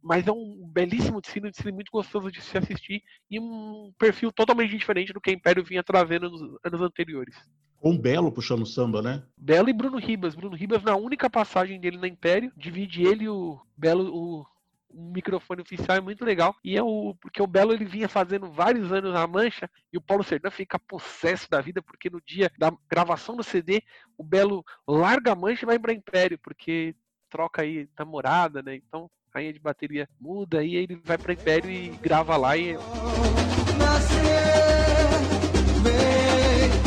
Mas 0.00 0.29
é 0.29 0.31
um 0.31 0.70
belíssimo 0.72 1.20
desfile, 1.20 1.48
um 1.48 1.50
desfile 1.50 1.72
muito 1.72 1.90
gostoso 1.90 2.31
de 2.31 2.40
se 2.40 2.57
assistir 2.57 3.03
e 3.29 3.40
um 3.40 3.92
perfil 3.98 4.31
totalmente 4.31 4.79
diferente 4.79 5.12
do 5.12 5.20
que 5.20 5.31
a 5.31 5.33
Império 5.33 5.64
vinha 5.64 5.83
trazendo 5.83 6.31
nos 6.31 6.40
anos 6.62 6.81
anteriores. 6.83 7.35
Com 7.81 7.98
Belo 7.98 8.31
puxando 8.31 8.64
samba, 8.64 9.03
né? 9.03 9.24
Belo 9.37 9.68
e 9.70 9.72
Bruno 9.72 9.98
Ribas. 9.98 10.37
Bruno 10.37 10.55
Ribas, 10.55 10.85
na 10.85 10.94
única 10.94 11.29
passagem 11.29 11.81
dele 11.81 11.98
na 11.98 12.07
Império, 12.07 12.53
divide 12.57 13.03
ele 13.03 13.24
e 13.24 13.29
o 13.29 13.61
Belo, 13.76 14.14
o, 14.14 14.46
o 14.92 15.12
microfone 15.12 15.62
oficial 15.62 15.96
é 15.96 16.00
muito 16.00 16.24
legal. 16.24 16.55
E 16.64 16.76
é 16.76 16.83
o. 16.83 17.14
Porque 17.20 17.42
o 17.42 17.46
Belo 17.46 17.72
ele 17.72 17.85
vinha 17.85 18.09
fazendo 18.09 18.50
vários 18.50 18.92
anos 18.92 19.12
na 19.12 19.26
mancha 19.26 19.70
e 19.92 19.98
o 19.98 20.00
Paulo 20.00 20.24
Serdã 20.24 20.50
fica 20.50 20.79
possesso 20.79 21.48
da 21.50 21.61
vida, 21.61 21.83
porque 21.83 22.11
no 22.11 22.20
dia 22.20 22.50
da 22.59 22.72
gravação 22.88 23.37
do 23.37 23.42
CD, 23.42 23.83
o 24.16 24.24
Belo 24.24 24.64
larga 24.87 25.33
a 25.33 25.37
mancha 25.37 25.64
e 25.64 25.66
vai 25.66 25.79
pra 25.79 25.92
Império, 25.92 26.38
porque 26.38 26.94
troca 27.29 27.62
aí 27.62 27.88
namorada, 27.98 28.62
né? 28.62 28.74
Então 28.76 29.11
a 29.33 29.38
rainha 29.38 29.53
de 29.53 29.61
bateria 29.61 30.09
muda 30.20 30.64
e 30.64 30.74
ele 30.74 31.00
vai 31.05 31.16
pra 31.16 31.33
Império 31.33 31.70
e 31.70 31.90
grava 32.03 32.37
lá 32.37 32.57
e. 32.57 32.74
Nascer, 33.79 34.31
vem 35.83 36.81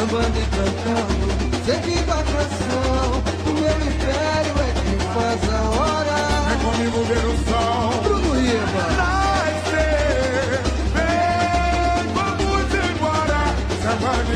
sambando 0.00 0.38
e 0.38 0.46
cantando, 0.46 1.64
seguindo 1.64 2.10
a 2.10 2.22
canção. 2.24 3.22
O 3.46 3.52
meu 3.52 3.76
império 3.86 4.54
é 4.58 4.72
quem 4.80 4.98
faz 5.14 5.52
a 5.52 5.70
hora 5.70 5.89
ver 7.04 7.24
o 7.26 7.36
sol. 7.48 8.02
Bruno 8.02 8.32
Riva. 8.32 9.10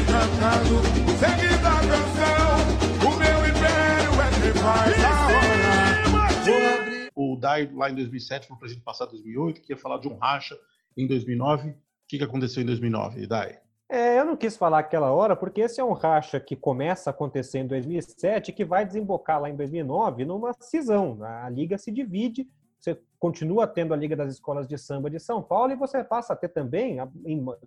Cantando, 0.07 0.83
seguida 1.19 1.69
a 1.69 1.81
canção. 1.81 3.09
O 3.09 3.17
meu 3.17 3.39
império 3.49 4.13
é 4.21 4.53
faz 4.59 5.05
a 5.05 5.27
hora. 5.27 7.11
O 7.15 7.37
DAI 7.37 7.71
lá 7.73 7.91
em 7.91 7.95
2007 7.95 8.47
foi 8.47 8.57
pra 8.57 8.69
gente 8.69 8.81
passar 8.83 9.07
2008, 9.07 9.61
que 9.63 9.73
ia 9.73 9.77
falar 9.77 9.99
de 9.99 10.09
um 10.09 10.17
racha 10.17 10.57
em 10.97 11.07
2009. 11.07 11.71
O 11.71 11.75
que, 12.07 12.19
que 12.19 12.25
aconteceu 12.25 12.63
em 12.63 12.67
2009, 12.67 13.27
DAI? 13.27 13.64
É, 13.89 14.19
eu 14.19 14.25
não 14.25 14.37
quis 14.37 14.57
falar 14.57 14.79
aquela 14.79 15.13
hora, 15.13 15.37
porque 15.37 15.61
esse 15.61 15.81
é 15.81 15.85
um 15.85 15.93
racha 15.93 16.41
que 16.41 16.57
começa 16.57 17.11
a 17.11 17.13
acontecer 17.13 17.59
em 17.59 17.67
2007 17.67 18.49
e 18.49 18.53
que 18.53 18.65
vai 18.65 18.85
desembocar 18.85 19.41
lá 19.41 19.51
em 19.51 19.57
2009 19.57 20.25
numa 20.25 20.53
cisão. 20.59 21.19
A 21.23 21.49
liga 21.51 21.77
se 21.77 21.93
divide, 21.93 22.49
você 22.81 22.99
continua 23.19 23.67
tendo 23.67 23.95
a 23.95 23.97
Liga 23.97 24.15
das 24.15 24.33
Escolas 24.33 24.67
de 24.67 24.77
Samba 24.77 25.09
de 25.09 25.19
São 25.19 25.43
Paulo 25.43 25.73
e 25.73 25.77
você 25.77 26.03
passa 26.03 26.33
a 26.33 26.37
ter 26.37 26.49
também, 26.49 26.97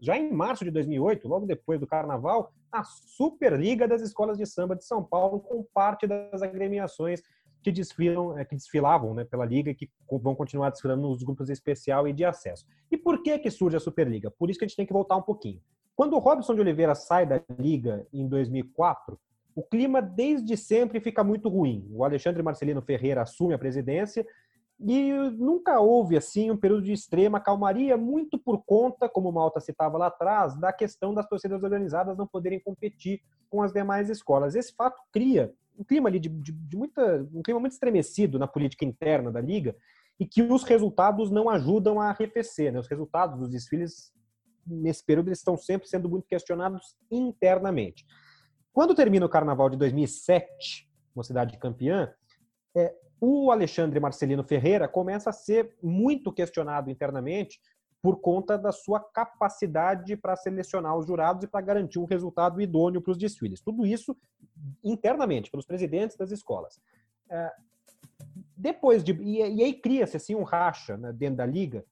já 0.02 0.18
em 0.18 0.32
março 0.32 0.64
de 0.64 0.72
2008, 0.72 1.28
logo 1.28 1.46
depois 1.46 1.80
do 1.80 1.88
Carnaval, 1.88 2.52
a 2.72 2.84
Superliga 2.84 3.88
das 3.88 4.02
Escolas 4.02 4.38
de 4.38 4.46
Samba 4.46 4.76
de 4.76 4.86
São 4.86 5.04
Paulo, 5.04 5.40
com 5.40 5.64
parte 5.74 6.06
das 6.06 6.42
agremiações 6.42 7.22
que 7.68 7.72
desfilam, 7.72 8.38
é, 8.38 8.46
que 8.46 8.56
desfilavam 8.56 9.14
né, 9.14 9.26
pela 9.26 9.46
liga 9.46 9.70
e 9.70 9.76
que 9.76 9.90
vão 10.10 10.34
continuar 10.34 10.70
desfilando 10.70 11.02
nos 11.02 11.22
grupos 11.22 11.50
especial 11.50 12.08
e 12.08 12.14
de 12.14 12.24
acesso. 12.24 12.66
E 12.90 12.98
por 12.98 13.22
que 13.22 13.38
que 13.40 13.52
surge 13.52 13.76
a 13.76 13.80
Superliga? 13.80 14.32
Por 14.32 14.50
isso 14.50 14.58
que 14.58 14.64
a 14.64 14.68
gente 14.68 14.78
tem 14.78 14.86
que 14.86 14.94
voltar 14.94 15.18
um 15.18 15.22
pouquinho. 15.22 15.62
Quando 15.94 16.14
o 16.14 16.20
Robson 16.20 16.56
de 16.56 16.62
Oliveira 16.62 16.96
sai 16.96 17.26
da 17.26 17.42
liga 17.60 18.08
em 18.14 18.26
2004, 18.26 19.20
o 19.54 19.62
clima 19.62 20.02
desde 20.02 20.56
sempre 20.56 21.02
fica 21.02 21.26
muito 21.26 21.50
ruim. 21.50 21.86
O 21.92 22.06
Alexandre 22.06 22.42
Marcelino 22.42 22.82
Ferreira 22.82 23.24
assume 23.24 23.54
a 23.54 23.60
presidência 23.60 24.26
e 24.80 25.12
nunca 25.38 25.82
houve 25.82 26.16
assim 26.16 26.50
um 26.50 26.56
período 26.56 26.84
de 26.84 26.94
extrema 26.94 27.42
calmaria, 27.42 27.98
muito 27.98 28.40
por 28.40 28.64
conta, 28.64 29.10
como 29.10 29.28
o 29.28 29.34
Malta 29.34 29.60
citava 29.60 29.98
lá 29.98 30.08
atrás, 30.08 30.56
da 30.58 30.72
questão 30.72 31.14
das 31.14 31.28
torcidas 31.28 31.64
organizadas 31.64 32.16
não 32.16 32.28
poderem 32.28 32.62
competir 32.62 33.20
com 33.50 33.62
as 33.62 33.74
demais 33.74 34.10
escolas. 34.10 34.56
Esse 34.56 34.74
fato 34.74 35.02
cria 35.12 35.54
um 35.78 35.84
clima 35.84 36.10
ali 36.10 36.20
de, 36.20 36.30
de, 36.30 36.52
de 36.52 36.78
muita, 36.78 37.28
um 37.34 37.42
clima 37.42 37.60
muito 37.60 37.74
estremecido 37.74 38.40
na 38.40 38.48
política 38.48 38.84
interna 38.84 39.32
da 39.32 39.40
liga 39.40 39.76
e 40.20 40.26
que 40.26 40.42
os 40.42 40.64
resultados 40.64 41.30
não 41.30 41.50
ajudam 41.50 42.02
a 42.02 42.10
arrefecer. 42.10 42.74
Né? 42.74 42.80
Os 42.80 42.88
resultados 42.88 43.38
dos 43.40 43.50
desfiles 43.50 44.12
nesse 44.66 45.06
período 45.06 45.30
eles 45.30 45.40
estão 45.40 45.56
sempre 45.56 45.88
sendo 45.88 46.10
muito 46.10 46.28
questionados 46.28 46.98
internamente. 47.12 48.06
Quando 48.74 48.96
termina 48.96 49.26
o 49.26 49.30
Carnaval 49.30 49.70
de 49.70 49.78
2007, 49.78 50.90
uma 51.16 51.24
cidade 51.24 51.58
campeã, 51.58 52.14
é, 52.76 52.94
o 53.20 53.52
Alexandre 53.52 54.00
Marcelino 54.00 54.44
Ferreira 54.44 54.88
começa 54.88 55.30
a 55.30 55.34
ser 55.34 55.76
muito 55.82 56.32
questionado 56.32 56.92
internamente 56.92 57.60
por 58.08 58.22
conta 58.22 58.58
da 58.58 58.72
sua 58.72 59.02
capacidade 59.02 60.16
para 60.16 60.34
selecionar 60.38 60.98
os 60.98 61.06
jurados 61.06 61.44
e 61.44 61.48
para 61.48 61.60
garantir 61.60 62.00
um 62.00 62.06
resultado 62.06 62.62
idôneo 62.62 63.02
para 63.02 63.12
os 63.12 63.18
desfiles. 63.18 63.60
Tudo 63.60 63.86
isso 63.86 64.16
internamente, 64.82 65.52
pelos 65.52 65.66
presidentes 65.66 66.16
das 66.16 66.32
escolas. 66.32 66.80
É, 67.30 67.52
depois 68.56 69.04
de. 69.04 69.12
E, 69.12 69.42
aí 69.42 69.74
cria-se 69.74 70.16
assim, 70.16 70.36
um 70.36 70.44
racha 70.44 70.96
né, 70.96 71.12
dentro 71.12 71.36
da 71.36 71.46
liga, 71.46 71.84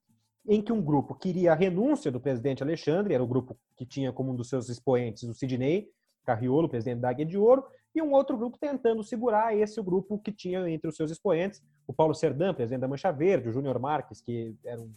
em 0.47 0.61
que 0.61 0.71
um 0.71 0.81
grupo 0.81 1.13
queria 1.13 1.51
a 1.51 1.55
renúncia 1.55 2.09
do 2.09 2.21
presidente 2.21 2.63
Alexandre, 2.63 3.13
era 3.13 3.21
o 3.21 3.27
grupo 3.27 3.57
que 3.75 3.85
tinha 3.85 4.13
como 4.13 4.31
um 4.31 4.35
dos 4.37 4.47
seus 4.47 4.69
expoentes 4.69 5.23
o 5.23 5.33
Sidney 5.33 5.89
Carriolo, 6.23 6.69
presidente 6.69 7.01
da 7.01 7.09
Águia 7.09 7.25
de 7.25 7.37
Ouro, 7.37 7.65
e 7.93 8.01
um 8.01 8.13
outro 8.13 8.37
grupo 8.37 8.57
tentando 8.57 9.03
segurar 9.03 9.53
esse 9.53 9.81
grupo 9.81 10.17
que 10.17 10.31
tinha 10.31 10.69
entre 10.69 10.87
os 10.87 10.95
seus 10.95 11.11
expoentes 11.11 11.61
o 11.85 11.93
Paulo 11.93 12.15
Serdã, 12.15 12.53
presidente 12.53 12.79
da 12.79 12.87
Mancha 12.87 13.11
Verde, 13.11 13.49
o 13.49 13.51
Júnior 13.51 13.77
Marques, 13.79 14.21
que 14.21 14.55
era 14.63 14.79
um, 14.79 14.93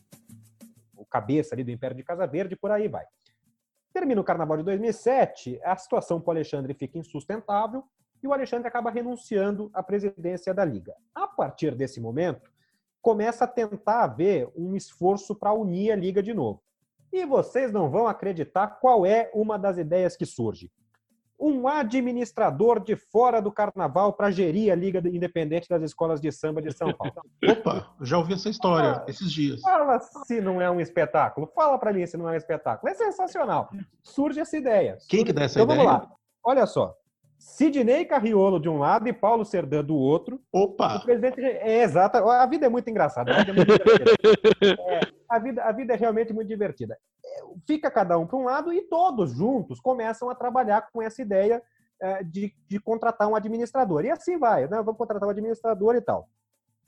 o 0.98 1.06
cabeça 1.06 1.54
ali 1.54 1.64
do 1.64 1.70
Império 1.70 1.96
de 1.96 2.02
Casa 2.02 2.26
Verde, 2.26 2.56
por 2.56 2.70
aí 2.70 2.88
vai. 2.88 3.04
Termina 3.92 4.20
o 4.20 4.24
Carnaval 4.24 4.58
de 4.58 4.64
2007, 4.64 5.60
a 5.62 5.76
situação 5.76 6.20
para 6.20 6.28
o 6.28 6.30
Alexandre 6.32 6.74
fica 6.74 6.98
insustentável 6.98 7.84
e 8.22 8.26
o 8.26 8.32
Alexandre 8.32 8.68
acaba 8.68 8.90
renunciando 8.90 9.70
à 9.72 9.82
presidência 9.82 10.52
da 10.52 10.64
Liga. 10.64 10.94
A 11.14 11.26
partir 11.26 11.74
desse 11.74 12.00
momento, 12.00 12.50
começa 13.00 13.44
a 13.44 13.48
tentar 13.48 14.04
haver 14.04 14.50
um 14.56 14.74
esforço 14.76 15.34
para 15.34 15.52
unir 15.52 15.92
a 15.92 15.96
liga 15.96 16.22
de 16.22 16.34
novo. 16.34 16.62
E 17.12 17.24
vocês 17.24 17.72
não 17.72 17.90
vão 17.90 18.06
acreditar 18.06 18.78
qual 18.80 19.06
é 19.06 19.30
uma 19.32 19.58
das 19.58 19.78
ideias 19.78 20.16
que 20.16 20.26
surge. 20.26 20.70
Um 21.38 21.68
administrador 21.68 22.80
de 22.82 22.96
fora 22.96 23.40
do 23.40 23.52
carnaval 23.52 24.12
para 24.12 24.30
gerir 24.30 24.72
a 24.72 24.74
Liga 24.74 25.00
Independente 25.08 25.68
das 25.68 25.82
Escolas 25.82 26.20
de 26.20 26.32
Samba 26.32 26.60
de 26.60 26.72
São 26.72 26.92
Paulo. 26.92 27.14
Opa, 27.48 27.94
já 28.00 28.18
ouvi 28.18 28.34
essa 28.34 28.48
história 28.48 28.94
fala, 28.94 29.04
esses 29.08 29.30
dias. 29.30 29.60
Fala 29.60 30.00
se 30.00 30.40
não 30.40 30.60
é 30.60 30.70
um 30.70 30.80
espetáculo. 30.80 31.46
Fala 31.54 31.78
para 31.78 31.92
mim 31.92 32.04
se 32.06 32.16
não 32.16 32.28
é 32.28 32.32
um 32.32 32.36
espetáculo. 32.36 32.90
É 32.90 32.94
sensacional. 32.94 33.70
Surge 34.02 34.40
essa 34.40 34.56
ideia. 34.56 34.98
Quem 35.08 35.24
que 35.24 35.32
dá 35.32 35.44
essa 35.44 35.60
então, 35.60 35.72
ideia? 35.74 35.88
Vamos 35.88 36.08
lá. 36.08 36.14
Olha 36.42 36.66
só. 36.66 36.94
Sidney 37.38 38.04
Carriolo 38.04 38.58
de 38.58 38.68
um 38.68 38.78
lado 38.78 39.08
e 39.08 39.12
Paulo 39.12 39.44
Serdã 39.44 39.82
do 39.82 39.94
outro. 39.94 40.40
Opa! 40.52 40.96
O 40.96 41.02
presidente 41.02 41.40
é 41.40 41.82
exata. 41.82 42.18
A 42.18 42.46
vida 42.46 42.66
é 42.66 42.68
muito 42.68 42.90
engraçada. 42.90 43.32
A 43.32 43.38
vida 43.38 43.52
é, 43.52 43.54
muito 43.54 43.72
é, 44.90 45.00
a 45.28 45.38
vida, 45.38 45.62
a 45.62 45.72
vida 45.72 45.94
é 45.94 45.96
realmente 45.96 46.32
muito 46.32 46.48
divertida. 46.48 46.98
Fica 47.66 47.90
cada 47.90 48.18
um 48.18 48.26
para 48.26 48.36
um 48.36 48.44
lado 48.44 48.72
e 48.72 48.82
todos 48.82 49.32
juntos 49.32 49.80
começam 49.80 50.30
a 50.30 50.34
trabalhar 50.34 50.88
com 50.92 51.02
essa 51.02 51.22
ideia 51.22 51.62
é, 52.00 52.22
de, 52.22 52.54
de 52.66 52.80
contratar 52.80 53.28
um 53.28 53.36
administrador. 53.36 54.04
E 54.04 54.10
assim 54.10 54.38
vai, 54.38 54.62
né? 54.68 54.82
Vamos 54.82 54.96
contratar 54.96 55.26
um 55.28 55.32
administrador 55.32 55.96
e 55.96 56.00
tal. 56.00 56.28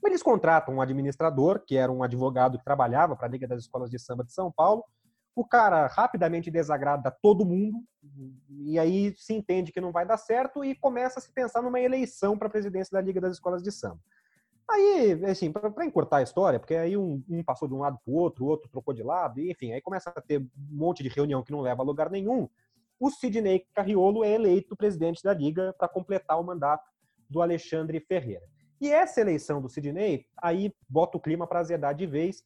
Eles 0.03 0.23
contratam 0.23 0.75
um 0.75 0.81
administrador, 0.81 1.63
que 1.65 1.77
era 1.77 1.91
um 1.91 2.01
advogado 2.01 2.57
que 2.57 2.65
trabalhava 2.65 3.15
para 3.15 3.27
a 3.27 3.29
Liga 3.29 3.47
das 3.47 3.61
Escolas 3.61 3.89
de 3.89 3.99
Samba 3.99 4.23
de 4.23 4.33
São 4.33 4.51
Paulo, 4.51 4.83
o 5.35 5.45
cara 5.45 5.87
rapidamente 5.87 6.49
desagrada 6.49 7.15
todo 7.21 7.45
mundo, 7.45 7.83
e 8.49 8.77
aí 8.79 9.13
se 9.17 9.33
entende 9.33 9.71
que 9.71 9.79
não 9.79 9.91
vai 9.91 10.05
dar 10.05 10.17
certo 10.17 10.63
e 10.63 10.75
começa 10.75 11.19
a 11.19 11.21
se 11.21 11.31
pensar 11.31 11.61
numa 11.61 11.79
eleição 11.79 12.37
para 12.37 12.47
a 12.47 12.51
presidência 12.51 12.91
da 12.91 13.01
Liga 13.01 13.21
das 13.21 13.33
Escolas 13.33 13.63
de 13.63 13.71
Samba. 13.71 13.99
Aí, 14.69 15.25
assim, 15.25 15.51
para 15.51 15.85
encurtar 15.85 16.17
a 16.17 16.21
história, 16.21 16.59
porque 16.59 16.75
aí 16.75 16.95
um, 16.95 17.21
um 17.29 17.43
passou 17.43 17.67
de 17.67 17.73
um 17.73 17.79
lado 17.79 17.99
para 18.03 18.11
o 18.11 18.15
outro, 18.15 18.45
o 18.45 18.47
outro 18.47 18.69
trocou 18.69 18.93
de 18.93 19.03
lado, 19.03 19.39
e, 19.39 19.51
enfim, 19.51 19.73
aí 19.73 19.81
começa 19.81 20.09
a 20.09 20.21
ter 20.21 20.39
um 20.39 20.49
monte 20.55 21.03
de 21.03 21.09
reunião 21.09 21.43
que 21.43 21.51
não 21.51 21.61
leva 21.61 21.81
a 21.81 21.85
lugar 21.85 22.09
nenhum. 22.09 22.47
O 22.99 23.09
Sidney 23.09 23.65
Carriolo 23.73 24.23
é 24.23 24.31
eleito 24.31 24.75
presidente 24.75 25.23
da 25.23 25.33
Liga 25.33 25.73
para 25.77 25.87
completar 25.87 26.39
o 26.39 26.43
mandato 26.43 26.89
do 27.29 27.41
Alexandre 27.41 27.99
Ferreira. 27.99 28.45
E 28.79 28.89
essa 28.89 29.21
eleição 29.21 29.61
do 29.61 29.69
Sidney, 29.69 30.25
aí 30.41 30.73
bota 30.87 31.17
o 31.17 31.21
clima 31.21 31.45
para 31.45 31.59
azedar 31.59 31.93
de 31.93 32.05
vez, 32.05 32.43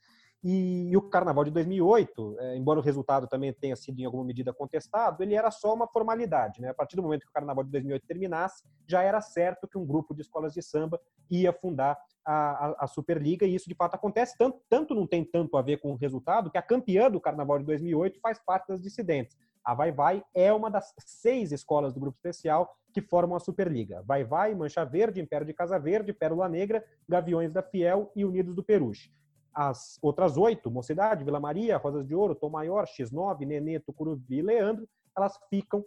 e, 0.48 0.96
o 0.96 1.02
Carnaval 1.02 1.44
de 1.44 1.50
2008, 1.50 2.36
é, 2.38 2.56
embora 2.56 2.80
o 2.80 2.84
resultado 2.84 3.26
também 3.26 3.52
tenha 3.52 3.76
sido 3.76 4.00
em 4.00 4.06
alguma 4.06 4.24
medida 4.24 4.54
contestado, 4.54 5.24
ele 5.24 5.34
era 5.34 5.50
só 5.50 5.74
uma 5.74 5.88
formalidade. 5.88 6.62
Né? 6.62 6.70
A 6.70 6.74
partir 6.74 6.96
do 6.96 7.02
momento 7.02 7.22
que 7.22 7.30
o 7.30 7.34
Carnaval 7.34 7.64
de 7.64 7.72
2008 7.72 8.06
terminasse, 8.06 8.64
já 8.88 9.02
era 9.02 9.20
certo 9.22 9.68
que 9.68 9.76
um 9.76 9.84
grupo 9.84 10.14
de 10.14 10.22
escolas 10.22 10.54
de 10.54 10.62
samba 10.62 11.02
ia 11.32 11.52
fundar 11.52 11.98
a, 12.24 12.68
a, 12.68 12.76
a 12.82 12.88
Superliga, 12.88 13.44
e 13.44 13.56
isso 13.56 13.68
de 13.68 13.74
fato 13.74 13.96
acontece. 13.96 14.38
Tanto, 14.38 14.62
tanto 14.70 14.94
não 14.94 15.08
tem 15.08 15.26
tanto 15.26 15.58
a 15.58 15.64
ver 15.64 15.78
com 15.78 15.94
o 15.94 15.96
resultado, 15.96 16.52
que 16.52 16.60
a 16.60 16.62
campeã 16.62 17.10
do 17.10 17.20
Carnaval 17.20 17.58
de 17.58 17.66
2008 17.66 18.20
faz 18.22 18.38
parte 18.38 18.68
das 18.68 18.80
dissidentes. 18.80 19.36
A 19.64 19.74
Vai 19.74 19.92
Vai 19.92 20.24
é 20.32 20.54
uma 20.54 20.70
das 20.70 20.94
seis 21.00 21.52
escolas 21.52 21.92
do 21.92 22.00
grupo 22.00 22.18
especial 22.18 22.78
que 22.94 23.02
formam 23.02 23.36
a 23.36 23.40
Superliga. 23.40 24.04
Vai 24.06 24.24
Vai, 24.24 24.54
Mancha 24.54 24.86
Verde, 24.86 25.20
Império 25.20 25.48
de 25.48 25.56
Casa 25.56 25.80
Verde, 25.80 26.14
Pérola 26.14 26.48
Negra, 26.48 26.86
Gaviões 27.10 27.52
da 27.52 27.64
Fiel 27.64 28.12
e 28.16 28.24
Unidos 28.24 28.54
do 28.54 28.64
Peruche. 28.64 29.12
As 29.56 29.98
outras 30.02 30.38
oito, 30.38 30.70
Mocidade, 30.70 31.24
Vila 31.24 31.40
Maria, 31.40 31.78
Rosas 31.78 32.06
de 32.06 32.14
Ouro, 32.14 32.36
Tom 32.36 32.50
Maior, 32.50 32.86
X9, 32.86 33.46
Nenê, 33.46 33.80
Tucuruvi 33.80 34.40
e 34.40 34.42
Leandro, 34.42 34.88
elas 35.18 35.40
ficam 35.50 35.86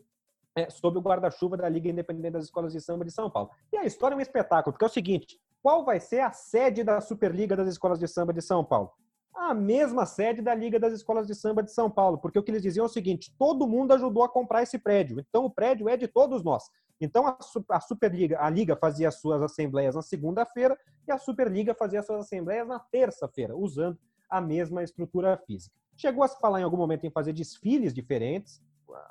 é, 0.56 0.70
sob 0.70 0.98
o 0.98 1.02
guarda-chuva 1.02 1.56
da 1.56 1.68
Liga 1.68 1.88
Independente 1.88 2.32
das 2.32 2.44
Escolas 2.44 2.72
de 2.72 2.80
Samba 2.80 3.04
de 3.04 3.12
São 3.12 3.30
Paulo. 3.30 3.50
E 3.72 3.76
a 3.76 3.84
história 3.84 4.14
é 4.14 4.18
um 4.18 4.20
espetáculo, 4.20 4.72
porque 4.72 4.84
é 4.84 4.88
o 4.88 4.90
seguinte, 4.90 5.38
qual 5.62 5.84
vai 5.84 6.00
ser 6.00 6.20
a 6.20 6.32
sede 6.32 6.82
da 6.82 7.00
Superliga 7.00 7.54
das 7.54 7.68
Escolas 7.68 7.98
de 7.98 8.08
Samba 8.08 8.32
de 8.32 8.42
São 8.42 8.64
Paulo? 8.64 8.90
A 9.34 9.54
mesma 9.54 10.04
sede 10.04 10.42
da 10.42 10.54
Liga 10.54 10.80
das 10.80 10.92
Escolas 10.92 11.26
de 11.26 11.34
Samba 11.34 11.62
de 11.62 11.72
São 11.72 11.90
Paulo, 11.90 12.18
porque 12.18 12.38
o 12.38 12.42
que 12.42 12.50
eles 12.50 12.62
diziam 12.62 12.84
é 12.84 12.86
o 12.86 12.92
seguinte, 12.92 13.32
todo 13.38 13.68
mundo 13.68 13.92
ajudou 13.92 14.24
a 14.24 14.28
comprar 14.28 14.62
esse 14.62 14.78
prédio, 14.78 15.20
então 15.20 15.44
o 15.44 15.50
prédio 15.50 15.88
é 15.88 15.96
de 15.96 16.08
todos 16.08 16.42
nós. 16.42 16.64
Então 17.00 17.26
a, 17.26 17.80
Superliga, 17.80 18.40
a 18.40 18.50
Liga 18.50 18.76
fazia 18.76 19.08
as 19.08 19.16
suas 19.20 19.40
assembleias 19.40 19.94
na 19.94 20.02
segunda-feira 20.02 20.76
e 21.06 21.12
a 21.12 21.18
Superliga 21.18 21.74
fazia 21.74 22.00
as 22.00 22.06
suas 22.06 22.20
assembleias 22.20 22.66
na 22.66 22.78
terça-feira, 22.78 23.56
usando 23.56 23.98
a 24.28 24.40
mesma 24.40 24.82
estrutura 24.82 25.36
física. 25.46 25.74
Chegou 25.96 26.22
a 26.22 26.28
se 26.28 26.38
falar 26.38 26.60
em 26.60 26.64
algum 26.64 26.76
momento 26.76 27.04
em 27.04 27.10
fazer 27.10 27.32
desfiles 27.32 27.94
diferentes, 27.94 28.62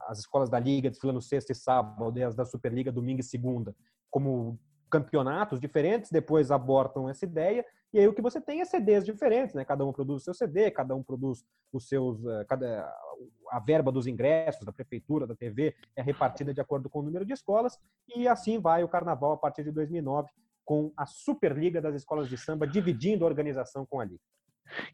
as 0.07 0.19
escolas 0.19 0.49
da 0.49 0.59
Liga 0.59 0.89
desfilando 0.89 1.21
sexta 1.21 1.51
e 1.51 1.55
sábado, 1.55 2.17
e 2.17 2.23
as 2.23 2.35
da 2.35 2.45
Superliga 2.45 2.91
domingo 2.91 3.21
e 3.21 3.23
segunda, 3.23 3.75
como 4.09 4.59
campeonatos 4.89 5.59
diferentes, 5.59 6.11
depois 6.11 6.51
abortam 6.51 7.09
essa 7.09 7.25
ideia, 7.25 7.65
e 7.93 7.99
aí 7.99 8.07
o 8.07 8.13
que 8.13 8.21
você 8.21 8.41
tem 8.41 8.61
é 8.61 8.65
CDs 8.65 9.05
diferentes, 9.05 9.55
né? 9.55 9.63
Cada 9.63 9.85
um 9.85 9.93
produz 9.93 10.21
o 10.21 10.25
seu 10.25 10.33
CD, 10.33 10.69
cada 10.69 10.93
um 10.93 11.01
produz 11.01 11.45
os 11.71 11.87
seus. 11.87 12.23
Eh, 12.25 12.45
cada, 12.45 12.93
a 13.49 13.59
verba 13.59 13.91
dos 13.91 14.07
ingressos 14.07 14.65
da 14.65 14.73
prefeitura, 14.73 15.25
da 15.25 15.35
TV, 15.35 15.73
é 15.95 16.01
repartida 16.01 16.53
de 16.53 16.59
acordo 16.59 16.89
com 16.89 16.99
o 16.99 17.03
número 17.03 17.25
de 17.25 17.33
escolas, 17.33 17.79
e 18.15 18.27
assim 18.27 18.59
vai 18.59 18.83
o 18.83 18.89
carnaval 18.89 19.31
a 19.31 19.37
partir 19.37 19.63
de 19.63 19.71
2009, 19.71 20.29
com 20.65 20.91
a 20.97 21.05
Superliga 21.05 21.81
das 21.81 21.95
Escolas 21.95 22.27
de 22.27 22.37
Samba 22.37 22.67
dividindo 22.67 23.23
a 23.23 23.27
organização 23.27 23.85
com 23.85 24.01
a 24.01 24.05
Liga. 24.05 24.21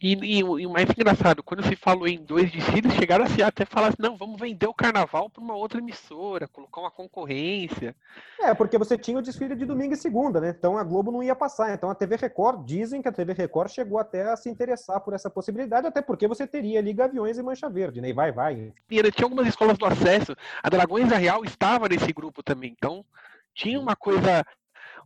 E, 0.02 0.14
e, 0.14 0.40
e, 0.40 0.66
o 0.68 0.70
mais 0.70 0.90
engraçado, 0.90 1.44
quando 1.44 1.64
se 1.64 1.76
falou 1.76 2.08
em 2.08 2.24
dois 2.24 2.52
desfiles, 2.52 2.94
chegaram 2.94 3.26
a 3.26 3.28
se 3.28 3.42
até 3.42 3.66
falar 3.66 3.88
assim, 3.88 3.98
não, 4.00 4.18
vamos 4.18 4.40
vender 4.40 4.68
o 4.68 4.74
carnaval 4.74 5.30
para 5.30 5.42
uma 5.42 5.56
outra 5.56 5.80
emissora, 5.80 6.48
colocar 6.48 6.82
uma 6.82 6.92
concorrência. 6.92 7.96
É, 8.40 8.54
porque 8.54 8.78
você 8.78 8.98
tinha 8.98 9.18
o 9.18 9.22
desfile 9.22 9.56
de 9.56 9.66
domingo 9.66 9.94
e 9.94 9.98
segunda, 9.98 10.40
né? 10.40 10.56
Então 10.58 10.78
a 10.78 10.84
Globo 10.84 11.12
não 11.12 11.24
ia 11.24 11.36
passar. 11.36 11.74
Então 11.74 11.90
a 11.90 11.96
TV 11.96 12.16
Record, 12.16 12.66
dizem 12.66 13.02
que 13.02 13.08
a 13.08 13.12
TV 13.12 13.34
Record 13.34 13.70
chegou 13.72 14.00
até 14.00 14.32
a 14.32 14.36
se 14.36 14.50
interessar 14.50 15.00
por 15.00 15.14
essa 15.14 15.30
possibilidade, 15.30 15.88
até 15.88 16.02
porque 16.02 16.28
você 16.28 16.46
teria 16.46 16.80
ali 16.80 16.94
Gaviões 16.94 17.38
e 17.38 17.44
Mancha 17.44 17.70
Verde, 17.70 18.02
né? 18.02 18.10
E 18.10 18.14
vai, 18.14 18.32
vai. 18.32 18.74
E 18.90 19.12
tinha 19.12 19.26
algumas 19.26 19.48
escolas 19.48 19.78
do 19.78 19.86
acesso, 19.86 20.36
a 20.62 20.70
Dragões 20.70 21.10
da 21.10 21.18
Real 21.18 21.44
estava 21.44 21.88
nesse 21.88 22.12
grupo 22.14 22.44
também, 22.44 22.74
então 22.78 23.06
tinha 23.54 23.80
uma 23.80 23.96
coisa 23.96 24.44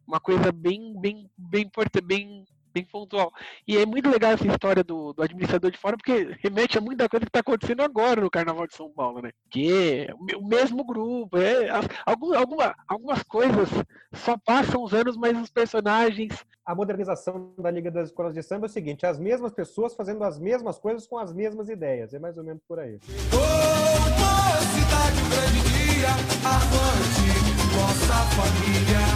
uma 0.07 0.19
coisa 0.19 0.51
bem 0.51 0.95
bem 0.99 1.29
bem 1.37 1.69
bem 2.03 2.45
bem 2.77 2.85
pontual. 2.85 3.31
E 3.67 3.77
é 3.77 3.85
muito 3.85 4.09
legal 4.09 4.31
essa 4.31 4.47
história 4.47 4.83
do, 4.83 5.13
do 5.13 5.23
administrador 5.23 5.71
de 5.71 5.77
fora, 5.77 5.97
porque 5.97 6.37
remete 6.41 6.77
a 6.77 6.81
muita 6.81 7.09
coisa 7.09 7.25
que 7.25 7.29
está 7.29 7.39
acontecendo 7.39 7.81
agora 7.81 8.21
no 8.21 8.29
Carnaval 8.29 8.67
de 8.67 8.75
São 8.75 8.89
Paulo, 8.91 9.21
né? 9.21 9.31
Que 9.49 10.07
é 10.07 10.35
o 10.35 10.45
mesmo 10.45 10.83
grupo, 10.83 11.37
é, 11.37 11.69
algum, 12.05 12.35
alguma, 12.35 12.75
algumas 12.87 13.23
coisas 13.23 13.69
só 14.13 14.37
passam 14.37 14.83
os 14.83 14.93
anos, 14.93 15.17
mas 15.17 15.35
os 15.37 15.49
personagens. 15.49 16.45
A 16.65 16.75
modernização 16.75 17.53
da 17.57 17.71
Liga 17.71 17.89
das 17.89 18.09
Escolas 18.09 18.33
de 18.33 18.43
Samba 18.43 18.65
é 18.65 18.69
o 18.69 18.71
seguinte: 18.71 19.05
as 19.05 19.19
mesmas 19.19 19.53
pessoas 19.53 19.95
fazendo 19.95 20.23
as 20.23 20.37
mesmas 20.37 20.77
coisas 20.77 21.07
com 21.07 21.17
as 21.17 21.33
mesmas 21.33 21.69
ideias. 21.69 22.13
É 22.13 22.19
mais 22.19 22.37
ou 22.37 22.43
menos 22.43 22.61
por 22.67 22.79
aí. 22.79 22.99
Oh, 23.33 23.87
cidade, 24.75 25.21
grande 25.29 25.61
dia, 25.71 26.09
avante, 26.43 27.27
nossa 27.73 28.17
família 28.35 29.06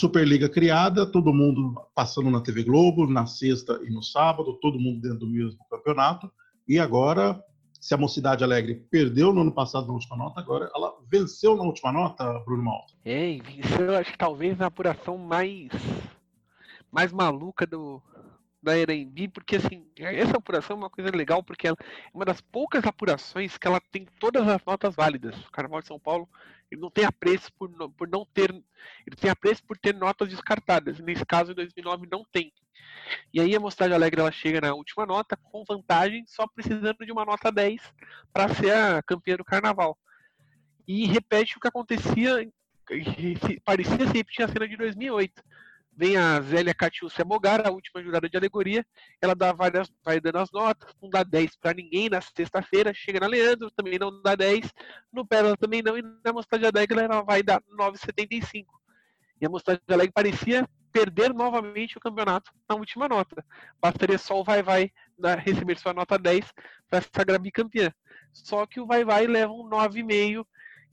Superliga 0.00 0.48
criada, 0.48 1.04
todo 1.04 1.34
mundo 1.34 1.74
passando 1.94 2.30
na 2.30 2.40
TV 2.40 2.62
Globo, 2.62 3.06
na 3.06 3.26
sexta 3.26 3.78
e 3.84 3.90
no 3.90 4.02
sábado, 4.02 4.54
todo 4.54 4.80
mundo 4.80 4.98
dentro 4.98 5.18
do 5.18 5.26
mesmo 5.26 5.62
campeonato. 5.68 6.32
E 6.66 6.78
agora, 6.78 7.38
se 7.78 7.92
a 7.92 7.98
Mocidade 7.98 8.42
Alegre 8.42 8.76
perdeu 8.90 9.30
no 9.30 9.42
ano 9.42 9.52
passado 9.52 9.88
na 9.88 9.92
última 9.92 10.16
nota, 10.16 10.40
agora 10.40 10.70
ela 10.74 10.94
venceu 11.06 11.54
na 11.54 11.64
última 11.64 11.92
nota, 11.92 12.24
Bruno 12.46 12.62
Malta. 12.62 12.94
É, 13.04 13.36
venceu, 13.44 13.94
acho 13.94 14.12
que 14.12 14.16
talvez 14.16 14.56
na 14.56 14.68
apuração 14.68 15.18
mais, 15.18 15.68
mais 16.90 17.12
maluca 17.12 17.66
do, 17.66 18.02
da 18.62 18.78
Erembi, 18.78 19.28
porque 19.28 19.56
assim, 19.56 19.84
essa 19.98 20.38
apuração 20.38 20.76
é 20.76 20.78
uma 20.78 20.88
coisa 20.88 21.14
legal, 21.14 21.42
porque 21.42 21.68
é 21.68 21.74
uma 22.14 22.24
das 22.24 22.40
poucas 22.40 22.86
apurações 22.86 23.58
que 23.58 23.66
ela 23.66 23.82
tem 23.92 24.06
todas 24.18 24.48
as 24.48 24.64
notas 24.64 24.94
válidas. 24.94 25.36
O 25.44 25.52
Carnaval 25.52 25.82
de 25.82 25.88
São 25.88 26.00
Paulo 26.00 26.26
ele 26.70 26.80
não 26.80 26.90
tem 26.90 27.04
apreço 27.04 27.52
por, 27.58 27.70
por 27.92 28.08
não 28.08 28.24
ter, 28.24 28.50
ele 28.50 29.16
tem 29.16 29.30
apreço 29.30 29.64
por 29.64 29.76
ter 29.76 29.94
notas 29.94 30.28
descartadas. 30.28 31.00
Nesse 31.00 31.24
caso, 31.26 31.52
em 31.52 31.54
2009 31.54 32.08
não 32.10 32.24
tem. 32.32 32.52
E 33.34 33.40
aí 33.40 33.54
a 33.54 33.60
Mocidade 33.60 33.92
Alegre 33.92 34.20
ela 34.20 34.30
chega 34.30 34.60
na 34.60 34.74
última 34.74 35.04
nota 35.04 35.36
com 35.36 35.64
vantagem, 35.64 36.24
só 36.26 36.46
precisando 36.46 37.04
de 37.04 37.12
uma 37.12 37.24
nota 37.24 37.50
10 37.50 37.80
para 38.32 38.54
ser 38.54 38.72
a 38.72 39.02
campeã 39.02 39.36
do 39.36 39.44
Carnaval. 39.44 39.98
E 40.86 41.06
repete 41.06 41.56
o 41.56 41.60
que 41.60 41.68
acontecia, 41.68 42.48
parecia 43.64 44.06
se 44.06 44.12
repetir 44.12 44.44
a 44.44 44.48
cena 44.48 44.68
de 44.68 44.76
2008 44.76 45.42
Vem 46.00 46.16
a 46.16 46.40
Zélia 46.40 46.72
Catiúcia 46.72 47.26
Mogar, 47.26 47.60
a 47.66 47.70
última 47.70 48.02
jurada 48.02 48.26
de 48.26 48.34
alegoria. 48.34 48.86
Ela 49.20 49.34
dá 49.34 49.52
várias, 49.52 49.92
vai 50.02 50.18
dando 50.18 50.38
as 50.38 50.50
notas, 50.50 50.94
não 51.02 51.10
dá 51.10 51.22
10 51.22 51.58
para 51.58 51.74
ninguém 51.74 52.08
na 52.08 52.22
sexta-feira. 52.22 52.94
Chega 52.94 53.20
na 53.20 53.26
Leandro, 53.26 53.70
também 53.70 53.98
não 53.98 54.22
dá 54.22 54.34
10. 54.34 54.72
No 55.12 55.26
Pérola 55.26 55.58
também 55.58 55.82
não. 55.82 55.98
E 55.98 56.02
na 56.24 56.32
Mostagem 56.32 56.66
Alegre 56.66 57.00
ela 57.00 57.20
vai 57.20 57.42
dar 57.42 57.60
9,75. 57.78 58.64
E 59.42 59.44
a 59.44 59.50
Mostagem 59.50 59.82
Alegre 59.90 60.14
parecia 60.14 60.66
perder 60.90 61.34
novamente 61.34 61.98
o 61.98 62.00
campeonato 62.00 62.50
na 62.66 62.76
última 62.76 63.06
nota. 63.06 63.44
Bastaria 63.78 64.16
só 64.16 64.40
o 64.40 64.42
Vai 64.42 64.62
Vai 64.62 64.90
receber 65.44 65.76
sua 65.76 65.92
nota 65.92 66.18
10 66.18 66.50
para 66.88 67.04
sagrar 67.14 67.38
bicampeã. 67.38 67.92
Só 68.32 68.64
que 68.64 68.80
o 68.80 68.86
Vai 68.86 69.04
Vai 69.04 69.26
leva 69.26 69.52
um 69.52 69.68
9,5 69.68 70.46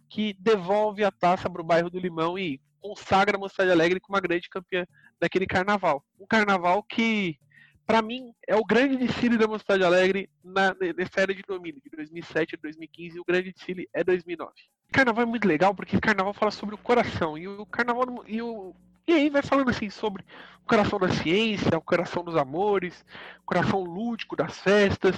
que 0.09 0.33
devolve 0.39 1.03
a 1.03 1.11
taça 1.11 1.49
para 1.49 1.61
o 1.61 1.65
bairro 1.65 1.89
do 1.89 1.99
Limão 1.99 2.37
e 2.37 2.59
consagra 2.79 3.37
a 3.37 3.39
Mocidade 3.39 3.71
Alegre 3.71 3.99
como 3.99 4.15
uma 4.15 4.21
grande 4.21 4.49
campeã 4.49 4.85
daquele 5.19 5.45
carnaval. 5.45 6.03
Um 6.19 6.25
carnaval 6.25 6.81
que, 6.83 7.37
para 7.85 8.01
mim, 8.01 8.31
é 8.47 8.55
o 8.55 8.63
grande 8.63 8.97
desfile 8.97 9.37
da 9.37 9.47
Mocidade 9.47 9.83
Alegre 9.83 10.29
na, 10.43 10.75
nessa 10.95 11.27
de 11.27 11.41
domínio, 11.47 11.81
de 11.83 11.89
2007 11.89 12.55
a 12.55 12.59
2015, 12.61 13.17
e 13.17 13.19
o 13.19 13.25
grande 13.25 13.51
desfile 13.51 13.89
é 13.93 14.03
2009. 14.03 14.51
O 14.89 14.93
carnaval 14.93 15.23
é 15.23 15.27
muito 15.27 15.47
legal 15.47 15.75
porque 15.75 15.99
carnaval 15.99 16.33
fala 16.33 16.51
sobre 16.51 16.75
o 16.75 16.77
coração, 16.77 17.37
e 17.37 17.47
o 17.47 17.65
carnaval 17.65 18.23
e 18.27 18.41
o 18.41 18.73
e 19.07 19.13
aí 19.13 19.29
vai 19.29 19.41
falando 19.41 19.69
assim 19.69 19.89
sobre 19.89 20.23
o 20.61 20.67
coração 20.67 20.99
da 20.99 21.09
ciência, 21.09 21.77
o 21.77 21.81
coração 21.81 22.23
dos 22.23 22.35
amores, 22.35 23.05
o 23.41 23.45
coração 23.45 23.81
lúdico 23.81 24.35
das 24.35 24.59
festas. 24.59 25.15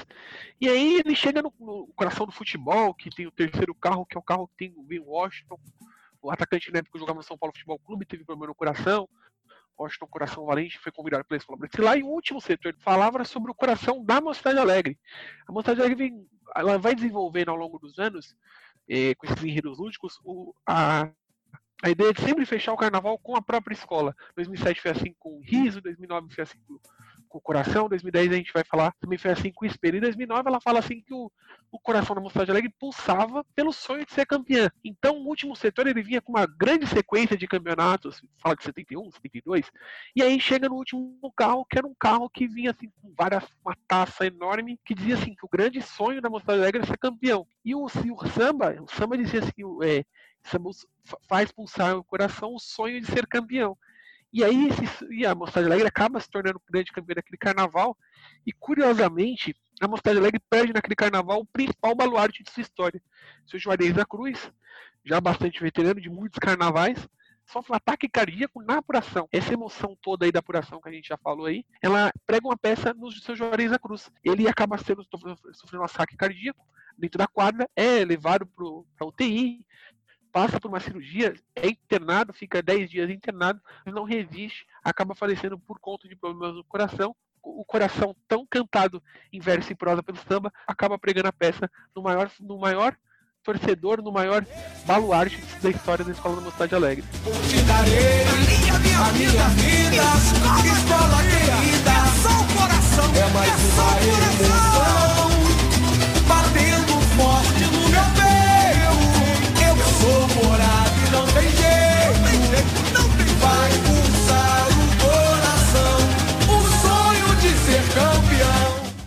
E 0.62 0.70
aí 0.70 1.00
ele 1.00 1.16
chega 1.16 1.42
no, 1.42 1.52
no 1.60 1.88
coração 1.96 2.26
do 2.26 2.32
futebol, 2.32 2.94
que 2.94 3.10
tem 3.10 3.26
o 3.26 3.32
terceiro 3.32 3.74
carro, 3.74 4.06
que 4.06 4.16
é 4.16 4.20
o 4.20 4.24
carro 4.24 4.48
que 4.48 4.58
tem 4.58 4.74
o 4.78 4.84
Ben 4.84 5.00
Washington, 5.00 5.60
o 6.22 6.30
atacante 6.30 6.72
na 6.72 6.80
época 6.80 7.00
jogava 7.00 7.18
no 7.18 7.24
São 7.24 7.38
Paulo 7.38 7.54
Futebol 7.54 7.80
Clube, 7.80 8.06
teve 8.06 8.24
problema 8.24 8.48
no 8.48 8.56
coração. 8.56 9.10
Washington 9.80 10.08
Coração 10.08 10.46
Valente 10.46 10.78
foi 10.78 10.92
convidado 10.92 11.24
pela 11.24 11.38
escola 11.38 11.58
brasileira. 11.58 11.98
E 11.98 12.04
o 12.04 12.08
último 12.08 12.42
setor 12.42 12.76
falava 12.80 13.24
sobre 13.24 13.50
o 13.50 13.56
coração 13.56 14.04
da 14.04 14.20
Mocidade 14.20 14.60
Alegre. 14.60 15.00
A 15.48 15.52
Mocidade 15.52 15.80
Alegre 15.80 16.10
vem, 16.10 16.28
ela 16.56 16.78
vai 16.78 16.94
desenvolvendo 16.94 17.50
ao 17.50 17.56
longo 17.56 17.80
dos 17.80 17.98
anos, 17.98 18.36
eh, 18.90 19.16
com 19.16 19.26
esses 19.26 19.42
enredos 19.42 19.78
lúdicos, 19.78 20.20
o, 20.24 20.54
a, 20.68 21.10
a 21.82 21.90
ideia 21.90 22.14
de 22.14 22.22
sempre 22.22 22.46
fechar 22.46 22.74
o 22.74 22.78
carnaval 22.78 23.18
com 23.18 23.36
a 23.36 23.42
própria 23.42 23.74
escola. 23.74 24.16
2007 24.36 24.82
foi 24.82 24.92
assim 24.92 25.16
com 25.18 25.38
o 25.38 25.42
Riso, 25.42 25.82
2009 25.82 26.34
foi 26.34 26.44
assim 26.44 26.60
com 27.30 27.38
o 27.38 27.42
coração. 27.42 27.88
2010 27.88 28.32
a 28.32 28.36
gente 28.36 28.52
vai 28.54 28.64
falar, 28.64 28.94
também 29.00 29.18
foi 29.18 29.32
assim 29.32 29.52
com 29.52 29.64
o 29.64 29.68
espelho. 29.68 29.98
Em 29.98 30.02
2009 30.02 30.50
ela 30.50 30.60
fala 30.60 30.80
assim 30.80 31.00
que 31.00 31.14
o, 31.14 31.32
o 31.72 31.80
coração 31.80 32.16
da 32.16 32.22
Mocidade 32.22 32.52
Alegre 32.52 32.74
pulsava 32.78 33.46
pelo 33.56 33.72
sonho 33.72 34.06
de 34.06 34.12
ser 34.12 34.26
campeã. 34.26 34.70
Então 34.84 35.18
o 35.20 35.28
último 35.28 35.56
setor 35.56 35.88
ele 35.88 36.02
vinha 36.02 36.22
com 36.22 36.34
uma 36.34 36.46
grande 36.46 36.86
sequência 36.88 37.38
de 37.38 37.48
campeonatos, 37.48 38.22
fala 38.40 38.56
de 38.56 38.64
71, 38.64 39.12
72, 39.12 39.72
e 40.16 40.22
aí 40.22 40.40
chega 40.40 40.68
no 40.68 40.76
último 40.76 41.32
carro, 41.38 41.66
que 41.66 41.78
era 41.78 41.88
um 41.88 41.96
carro 41.98 42.30
que 42.30 42.48
vinha 42.48 42.72
assim 42.72 42.92
com 43.02 43.14
várias, 43.18 43.46
uma 43.64 43.76
taça 43.88 44.26
enorme, 44.26 44.80
que 44.84 44.96
dizia 44.96 45.16
assim 45.16 45.34
que 45.34 45.46
o 45.46 45.50
grande 45.50 45.82
sonho 45.82 46.22
da 46.22 46.30
Mocidade 46.30 46.60
Alegre 46.60 46.80
era 46.80 46.88
ser 46.88 46.98
campeão. 46.98 47.48
E 47.64 47.74
o, 47.74 47.88
e 48.04 48.12
o 48.12 48.28
samba, 48.28 48.76
o 48.82 48.88
samba 48.88 49.18
dizia 49.18 49.40
assim, 49.40 49.52
é, 49.84 50.04
faz 51.28 51.52
pulsar 51.52 51.98
o 51.98 52.04
coração 52.04 52.54
o 52.54 52.60
sonho 52.60 53.00
de 53.02 53.08
ser 53.08 53.28
campeão. 53.28 53.78
E 54.32 54.44
aí 54.44 54.68
esse, 54.68 55.08
e 55.12 55.26
a 55.26 55.34
Mocidade 55.34 55.66
Alegre 55.66 55.88
acaba 55.88 56.20
se 56.20 56.30
tornando 56.30 56.62
grande 56.70 56.92
campeã 56.92 57.16
daquele 57.16 57.38
carnaval. 57.38 57.98
E 58.46 58.54
curiosamente, 58.54 59.56
a 59.82 59.88
Mocidade 59.88 60.20
Alegre 60.20 60.42
perde 60.50 60.74
naquele 60.74 60.96
carnaval 60.96 61.42
o 61.42 61.46
principal 61.46 61.96
baluarte 61.96 62.44
de 62.44 62.52
sua 62.52 62.62
história. 62.62 63.02
Seu 63.48 63.60
Juarez 63.60 63.94
da 63.94 64.06
Cruz, 64.06 64.52
já 65.04 65.20
bastante 65.20 65.60
veterano 65.60 66.00
de 66.00 66.10
muitos 66.10 66.38
carnavais, 66.38 67.08
sofre 67.48 67.74
um 67.74 67.76
ataque 67.76 68.08
cardíaco 68.08 68.62
na 68.62 68.78
apuração. 68.78 69.28
Essa 69.32 69.54
emoção 69.54 69.98
toda 70.00 70.26
aí 70.26 70.32
da 70.32 70.40
apuração 70.40 70.80
que 70.80 70.90
a 70.90 70.92
gente 70.92 71.08
já 71.08 71.18
falou 71.18 71.48
aí, 71.48 71.66
ela 71.82 72.12
prega 72.28 72.48
uma 72.48 72.58
peça 72.58 72.94
no 72.94 73.12
seu 73.12 73.36
Juarez 73.36 73.72
da 73.72 73.80
Cruz. 73.80 74.12
Ele 74.24 74.48
acaba 74.48 74.78
sendo, 74.78 75.04
sofrendo 75.54 75.82
um 75.82 75.86
ataque 75.86 76.16
cardíaco 76.16 76.64
dentro 76.96 77.18
da 77.18 77.28
quadra, 77.28 77.68
é 77.76 78.04
levado 78.06 78.46
para 78.46 79.08
UTI, 79.08 79.66
passa 80.40 80.58
por 80.58 80.70
uma 80.70 80.80
cirurgia, 80.80 81.36
é 81.54 81.68
internado, 81.68 82.32
fica 82.32 82.62
10 82.62 82.90
dias 82.90 83.10
internado, 83.10 83.60
não 83.86 84.06
resiste, 84.06 84.66
acaba 84.82 85.14
falecendo 85.14 85.60
por 85.60 85.78
conta 85.82 86.08
de 86.08 86.16
problemas 86.16 86.56
no 86.56 86.64
coração. 86.64 87.14
O 87.44 87.66
coração 87.66 88.16
tão 88.26 88.48
cantado 88.50 89.04
em 89.34 89.42
verso 89.42 89.70
e 89.74 89.76
prosa 89.76 90.02
pelo 90.02 90.18
samba 90.18 90.50
acaba 90.66 90.98
pregando 90.98 91.28
a 91.28 91.34
peça 91.34 91.70
no 91.94 92.02
maior, 92.02 92.32
no 92.40 92.58
maior 92.58 92.96
torcedor, 93.44 94.02
no 94.02 94.14
maior 94.14 94.46
baluarte 94.86 95.38
da 95.62 95.70
história 95.70 96.06
da 96.06 96.12
Escola 96.14 96.38
da 96.38 96.42
Mocidade 96.42 96.74
Alegre. 96.74 97.04
É 103.14 103.34
mais 103.34 104.79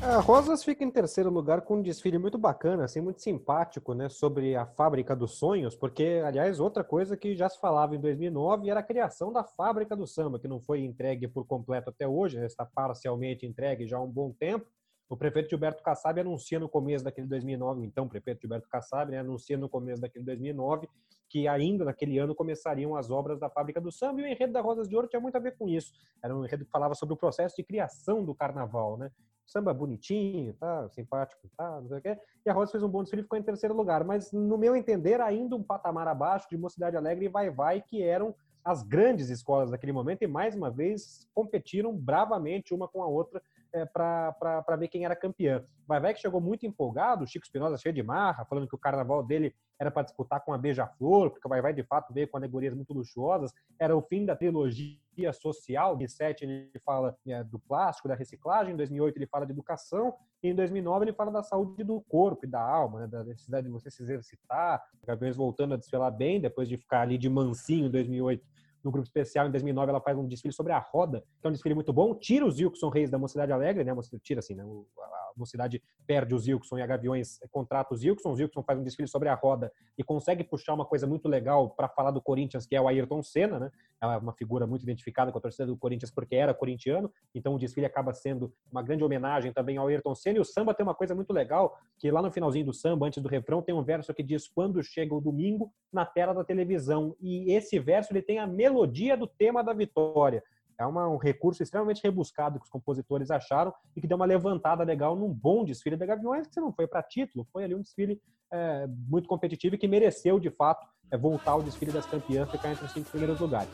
A 0.03 0.20
Rosas 0.20 0.62
fica 0.62 0.84
em 0.84 0.90
terceiro 0.90 1.30
lugar 1.30 1.62
com 1.62 1.76
um 1.76 1.82
desfile 1.82 2.18
muito 2.18 2.36
bacana, 2.36 2.84
assim, 2.84 3.01
muito 3.01 3.22
simpático, 3.22 3.95
né, 3.95 4.09
sobre 4.11 4.55
a 4.55 4.66
fábrica 4.66 5.16
dos 5.16 5.38
sonhos, 5.38 5.74
porque, 5.74 6.22
aliás, 6.24 6.61
outra 6.61 6.84
coisa 6.84 7.16
que 7.16 7.34
já 7.34 7.49
se 7.49 7.59
falava 7.59 7.97
em 7.97 8.01
2009 8.01 8.68
era 8.68 8.80
a 8.80 8.82
criação 8.82 9.32
da 9.32 9.43
fábrica 9.43 9.97
do 9.97 10.07
samba, 10.07 10.38
que 10.38 10.47
não 10.47 10.61
foi 10.61 10.84
entregue 10.84 11.26
por 11.26 11.47
completo 11.47 11.88
até 11.88 12.07
hoje, 12.07 12.38
está 12.45 12.66
parcialmente 12.66 13.47
entregue 13.47 13.86
já 13.86 13.97
há 13.97 14.03
um 14.03 14.11
bom 14.11 14.32
tempo, 14.32 14.66
O 15.12 15.16
prefeito 15.16 15.50
Gilberto 15.50 15.82
Kassab 15.82 16.18
anuncia 16.18 16.58
no 16.58 16.70
começo 16.70 17.04
daquele 17.04 17.26
2009, 17.26 17.84
então 17.84 18.06
o 18.06 18.08
prefeito 18.08 18.40
Gilberto 18.40 18.66
Kassab 18.66 19.10
né, 19.10 19.18
anuncia 19.18 19.58
no 19.58 19.68
começo 19.68 20.00
daquele 20.00 20.24
2009 20.24 20.88
que 21.28 21.46
ainda 21.46 21.84
naquele 21.84 22.18
ano 22.18 22.34
começariam 22.34 22.96
as 22.96 23.10
obras 23.10 23.38
da 23.38 23.50
fábrica 23.50 23.78
do 23.78 23.92
samba 23.92 24.22
e 24.22 24.24
o 24.24 24.26
enredo 24.26 24.54
da 24.54 24.62
Rosas 24.62 24.88
de 24.88 24.96
Ouro 24.96 25.06
tinha 25.06 25.20
muito 25.20 25.36
a 25.36 25.38
ver 25.38 25.54
com 25.58 25.68
isso. 25.68 25.92
Era 26.22 26.34
um 26.34 26.46
enredo 26.46 26.64
que 26.64 26.70
falava 26.70 26.94
sobre 26.94 27.12
o 27.12 27.16
processo 27.16 27.56
de 27.56 27.62
criação 27.62 28.24
do 28.24 28.34
carnaval, 28.34 28.96
né? 28.96 29.10
Samba 29.46 29.74
bonitinho, 29.74 30.54
tá, 30.54 30.88
simpático, 30.88 31.46
tá, 31.58 31.78
não 31.82 31.88
sei 31.88 31.98
o 31.98 32.00
quê. 32.00 32.18
E 32.46 32.48
a 32.48 32.54
Rosa 32.54 32.72
fez 32.72 32.82
um 32.82 32.88
bom 32.88 33.02
desfile 33.02 33.20
e 33.20 33.24
ficou 33.24 33.38
em 33.38 33.42
terceiro 33.42 33.74
lugar. 33.74 34.04
Mas, 34.04 34.32
no 34.32 34.56
meu 34.56 34.74
entender, 34.74 35.20
ainda 35.20 35.56
um 35.56 35.62
patamar 35.62 36.08
abaixo 36.08 36.48
de 36.48 36.56
Mocidade 36.56 36.96
Alegre 36.96 37.26
e 37.26 37.28
Vai 37.28 37.50
Vai, 37.50 37.82
que 37.82 38.02
eram 38.02 38.34
as 38.64 38.82
grandes 38.82 39.28
escolas 39.28 39.70
daquele 39.70 39.92
momento 39.92 40.22
e, 40.22 40.26
mais 40.26 40.54
uma 40.54 40.70
vez, 40.70 41.28
competiram 41.34 41.94
bravamente 41.94 42.72
uma 42.72 42.88
com 42.88 43.02
a 43.02 43.06
outra 43.06 43.42
é, 43.72 43.84
para 43.84 44.76
ver 44.78 44.88
quem 44.88 45.04
era 45.04 45.16
campeã. 45.16 45.64
Vai 45.86 46.00
Vai 46.00 46.14
que 46.14 46.20
chegou 46.20 46.40
muito 46.40 46.66
empolgado, 46.66 47.24
o 47.24 47.26
Chico 47.26 47.44
Espinosa 47.44 47.76
cheio 47.76 47.94
de 47.94 48.02
marra, 48.02 48.44
falando 48.44 48.68
que 48.68 48.74
o 48.74 48.78
carnaval 48.78 49.22
dele 49.22 49.54
era 49.78 49.90
para 49.90 50.02
disputar 50.02 50.44
com 50.44 50.52
a 50.52 50.58
Beija-Flor, 50.58 51.30
porque 51.30 51.46
o 51.46 51.50
Vai 51.50 51.60
Vai 51.60 51.72
de 51.72 51.82
fato 51.82 52.12
veio 52.12 52.28
com 52.28 52.36
alegorias 52.36 52.74
muito 52.74 52.92
luxuosas, 52.92 53.52
era 53.78 53.96
o 53.96 54.02
fim 54.02 54.24
da 54.24 54.36
trilogia 54.36 55.32
social. 55.32 55.94
Em 55.94 55.98
2007 55.98 56.44
ele 56.44 56.70
fala 56.84 57.16
é, 57.26 57.42
do 57.42 57.58
plástico, 57.58 58.08
da 58.08 58.14
reciclagem, 58.14 58.74
em 58.74 58.76
2008 58.76 59.16
ele 59.16 59.26
fala 59.26 59.46
de 59.46 59.52
educação, 59.52 60.14
e 60.42 60.48
em 60.48 60.54
2009 60.54 61.04
ele 61.04 61.12
fala 61.12 61.30
da 61.30 61.42
saúde 61.42 61.82
do 61.84 62.00
corpo 62.02 62.44
e 62.44 62.48
da 62.48 62.60
alma, 62.60 63.00
né, 63.00 63.06
da 63.06 63.24
necessidade 63.24 63.66
de 63.66 63.72
você 63.72 63.90
se 63.90 64.02
exercitar, 64.02 64.82
Gaviões 65.04 65.36
voltando 65.36 65.74
a 65.74 65.76
desfilar 65.76 66.10
bem, 66.10 66.40
depois 66.40 66.68
de 66.68 66.76
ficar 66.76 67.02
ali 67.02 67.18
de 67.18 67.28
mansinho 67.28 67.86
em 67.86 67.90
2008 67.90 68.44
no 68.82 68.90
grupo 68.90 69.06
especial, 69.06 69.46
em 69.46 69.50
2009, 69.50 69.90
ela 69.90 70.00
faz 70.00 70.18
um 70.18 70.26
desfile 70.26 70.52
sobre 70.52 70.72
a 70.72 70.78
roda, 70.78 71.24
que 71.40 71.46
é 71.46 71.48
um 71.48 71.52
desfile 71.52 71.74
muito 71.74 71.92
bom. 71.92 72.14
Tira 72.14 72.44
os 72.44 72.58
Wilson 72.58 72.88
Reis 72.88 73.10
da 73.10 73.18
Mocidade 73.18 73.52
Alegre, 73.52 73.84
né? 73.84 73.94
Tira 74.22 74.40
assim, 74.40 74.54
né? 74.54 74.64
A 74.64 75.32
Mocidade 75.36 75.82
perde 76.06 76.34
os 76.34 76.46
Wilson 76.46 76.78
e 76.78 76.82
a 76.82 76.86
Gaviões 76.86 77.38
contrata 77.50 77.94
os 77.94 78.02
Wilson. 78.02 78.32
Os 78.32 78.40
Wilson 78.40 78.62
faz 78.62 78.78
um 78.78 78.82
desfile 78.82 79.08
sobre 79.08 79.28
a 79.28 79.34
roda 79.34 79.72
e 79.96 80.02
consegue 80.02 80.44
puxar 80.44 80.74
uma 80.74 80.84
coisa 80.84 81.06
muito 81.06 81.28
legal 81.28 81.70
para 81.70 81.88
falar 81.88 82.10
do 82.10 82.20
Corinthians, 82.20 82.66
que 82.66 82.74
é 82.74 82.80
o 82.80 82.88
Ayrton 82.88 83.22
Senna, 83.22 83.58
né? 83.58 83.70
É 84.00 84.06
uma 84.16 84.32
figura 84.32 84.66
muito 84.66 84.82
identificada 84.82 85.30
com 85.30 85.38
a 85.38 85.40
torcida 85.40 85.66
do 85.66 85.76
Corinthians 85.76 86.10
porque 86.10 86.34
era 86.34 86.52
corintiano. 86.52 87.10
Então 87.34 87.54
o 87.54 87.58
desfile 87.58 87.86
acaba 87.86 88.12
sendo 88.12 88.52
uma 88.70 88.82
grande 88.82 89.04
homenagem 89.04 89.52
também 89.52 89.76
ao 89.76 89.86
Ayrton 89.86 90.14
Senna. 90.14 90.38
E 90.38 90.40
o 90.40 90.44
samba 90.44 90.74
tem 90.74 90.84
uma 90.84 90.94
coisa 90.94 91.14
muito 91.14 91.32
legal, 91.32 91.78
que 91.98 92.10
lá 92.10 92.20
no 92.20 92.30
finalzinho 92.30 92.66
do 92.66 92.74
samba, 92.74 93.06
antes 93.06 93.22
do 93.22 93.28
refrão, 93.28 93.62
tem 93.62 93.74
um 93.74 93.82
verso 93.82 94.12
que 94.12 94.22
diz: 94.22 94.48
Quando 94.48 94.82
chega 94.82 95.14
o 95.14 95.20
domingo 95.20 95.72
na 95.92 96.06
tela 96.06 96.32
da 96.32 96.42
televisão. 96.42 97.14
E 97.20 97.52
esse 97.52 97.78
verso 97.78 98.12
ele 98.12 98.22
tem 98.22 98.38
a 98.38 98.46
melodia 98.72 99.16
do 99.16 99.26
tema 99.26 99.62
da 99.62 99.72
vitória. 99.72 100.42
É 100.78 100.86
uma, 100.86 101.06
um 101.08 101.18
recurso 101.18 101.62
extremamente 101.62 102.02
rebuscado 102.02 102.58
que 102.58 102.64
os 102.64 102.70
compositores 102.70 103.30
acharam 103.30 103.72
e 103.94 104.00
que 104.00 104.06
deu 104.06 104.16
uma 104.16 104.24
levantada 104.24 104.82
legal 104.82 105.14
num 105.14 105.28
bom 105.28 105.64
desfile 105.64 105.96
da 105.96 106.06
Gaviões, 106.06 106.48
que 106.48 106.60
não 106.60 106.72
foi 106.72 106.86
para 106.86 107.02
título, 107.02 107.46
foi 107.52 107.64
ali 107.64 107.74
um 107.74 107.82
desfile 107.82 108.20
é, 108.50 108.86
muito 109.08 109.28
competitivo 109.28 109.74
e 109.74 109.78
que 109.78 109.86
mereceu, 109.86 110.40
de 110.40 110.50
fato, 110.50 110.86
é, 111.10 111.16
voltar 111.16 111.52
ao 111.52 111.62
desfile 111.62 111.92
das 111.92 112.06
campeãs, 112.06 112.50
ficar 112.50 112.70
entre 112.70 112.86
os 112.86 112.92
cinco 112.92 113.10
primeiros 113.10 113.38
lugares. 113.38 113.68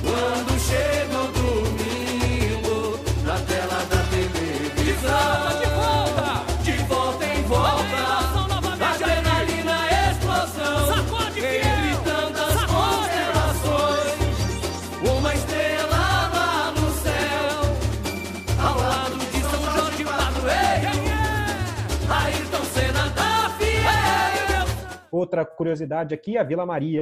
Quando 0.00 0.58
chega 0.58 1.20
o 1.20 1.28
domingo, 1.32 2.98
na 3.24 3.38
tela 3.46 3.84
da 3.84 4.02
televisão, 4.10 5.51
Outra 25.32 25.46
curiosidade 25.46 26.14
aqui, 26.14 26.36
a 26.36 26.42
Vila 26.42 26.66
Maria 26.66 27.00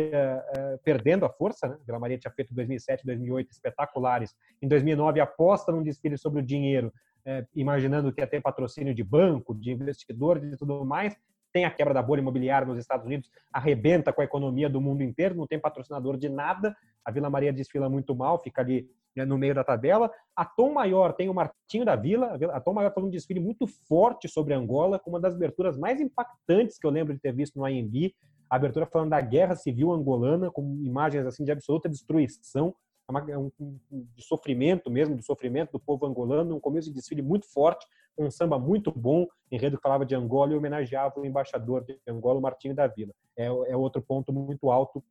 é, 0.56 0.78
perdendo 0.84 1.26
a 1.26 1.28
força, 1.28 1.66
né? 1.66 1.76
A 1.80 1.84
Vila 1.84 1.98
Maria 1.98 2.16
tinha 2.16 2.30
feito 2.30 2.54
2007, 2.54 3.04
2008 3.04 3.50
espetaculares. 3.50 4.36
Em 4.62 4.68
2009 4.68 5.18
aposta 5.18 5.72
num 5.72 5.82
desfile 5.82 6.16
sobre 6.16 6.38
o 6.38 6.42
dinheiro, 6.42 6.92
é, 7.24 7.44
imaginando 7.56 8.12
que 8.12 8.20
ia 8.20 8.28
ter 8.28 8.40
patrocínio 8.40 8.94
de 8.94 9.02
banco, 9.02 9.52
de 9.52 9.72
investidor, 9.72 10.38
de 10.38 10.56
tudo 10.56 10.84
mais. 10.84 11.16
Tem 11.52 11.64
a 11.64 11.70
quebra 11.70 11.92
da 11.92 12.02
bolha 12.02 12.20
imobiliária 12.20 12.66
nos 12.66 12.78
Estados 12.78 13.06
Unidos, 13.06 13.30
arrebenta 13.52 14.12
com 14.12 14.20
a 14.20 14.24
economia 14.24 14.68
do 14.68 14.80
mundo 14.80 15.02
inteiro, 15.02 15.34
não 15.34 15.46
tem 15.46 15.58
patrocinador 15.58 16.16
de 16.16 16.28
nada. 16.28 16.76
A 17.04 17.10
Vila 17.10 17.30
Maria 17.30 17.52
desfila 17.52 17.88
muito 17.88 18.14
mal, 18.14 18.38
fica 18.38 18.60
ali 18.60 18.88
né, 19.16 19.24
no 19.24 19.36
meio 19.36 19.54
da 19.54 19.64
tabela. 19.64 20.10
A 20.36 20.44
Tom 20.44 20.72
Maior 20.72 21.12
tem 21.12 21.28
o 21.28 21.34
Martinho 21.34 21.84
da 21.84 21.96
Vila. 21.96 22.38
A 22.52 22.60
Tom 22.60 22.74
Maior 22.74 22.92
faz 22.92 23.06
um 23.06 23.10
desfile 23.10 23.40
muito 23.40 23.66
forte 23.66 24.28
sobre 24.28 24.54
Angola, 24.54 24.98
com 24.98 25.10
uma 25.10 25.20
das 25.20 25.34
aberturas 25.34 25.76
mais 25.76 26.00
impactantes 26.00 26.78
que 26.78 26.86
eu 26.86 26.90
lembro 26.90 27.14
de 27.14 27.20
ter 27.20 27.32
visto 27.32 27.58
no 27.58 27.68
IMB. 27.68 28.14
A 28.48 28.56
abertura 28.56 28.86
falando 28.86 29.10
da 29.10 29.20
guerra 29.20 29.54
civil 29.54 29.92
angolana, 29.92 30.50
com 30.50 30.62
imagens 30.84 31.26
assim 31.26 31.44
de 31.44 31.52
absoluta 31.52 31.88
destruição, 31.88 32.74
é, 33.18 33.32
é 33.32 33.38
um, 33.38 33.50
de 33.90 34.22
sofrimento 34.22 34.90
mesmo, 34.90 35.16
do 35.16 35.22
sofrimento 35.22 35.72
do 35.72 35.80
povo 35.80 36.06
angolano, 36.06 36.56
um 36.56 36.60
começo 36.60 36.88
de 36.88 36.94
desfile 36.94 37.22
muito 37.22 37.50
forte, 37.52 37.86
um 38.18 38.30
samba 38.30 38.58
muito 38.58 38.92
bom, 38.92 39.26
enredo 39.50 39.78
falava 39.82 40.04
de 40.04 40.14
Angola 40.14 40.52
e 40.52 40.56
homenageava 40.56 41.18
o 41.18 41.26
embaixador 41.26 41.84
de 41.84 41.98
Angola, 42.06 42.40
Martinho 42.40 42.74
da 42.74 42.86
Vila. 42.86 43.12
É, 43.36 43.46
é 43.46 43.76
outro 43.76 44.02
ponto 44.02 44.32
muito 44.32 44.70
alto 44.70 45.02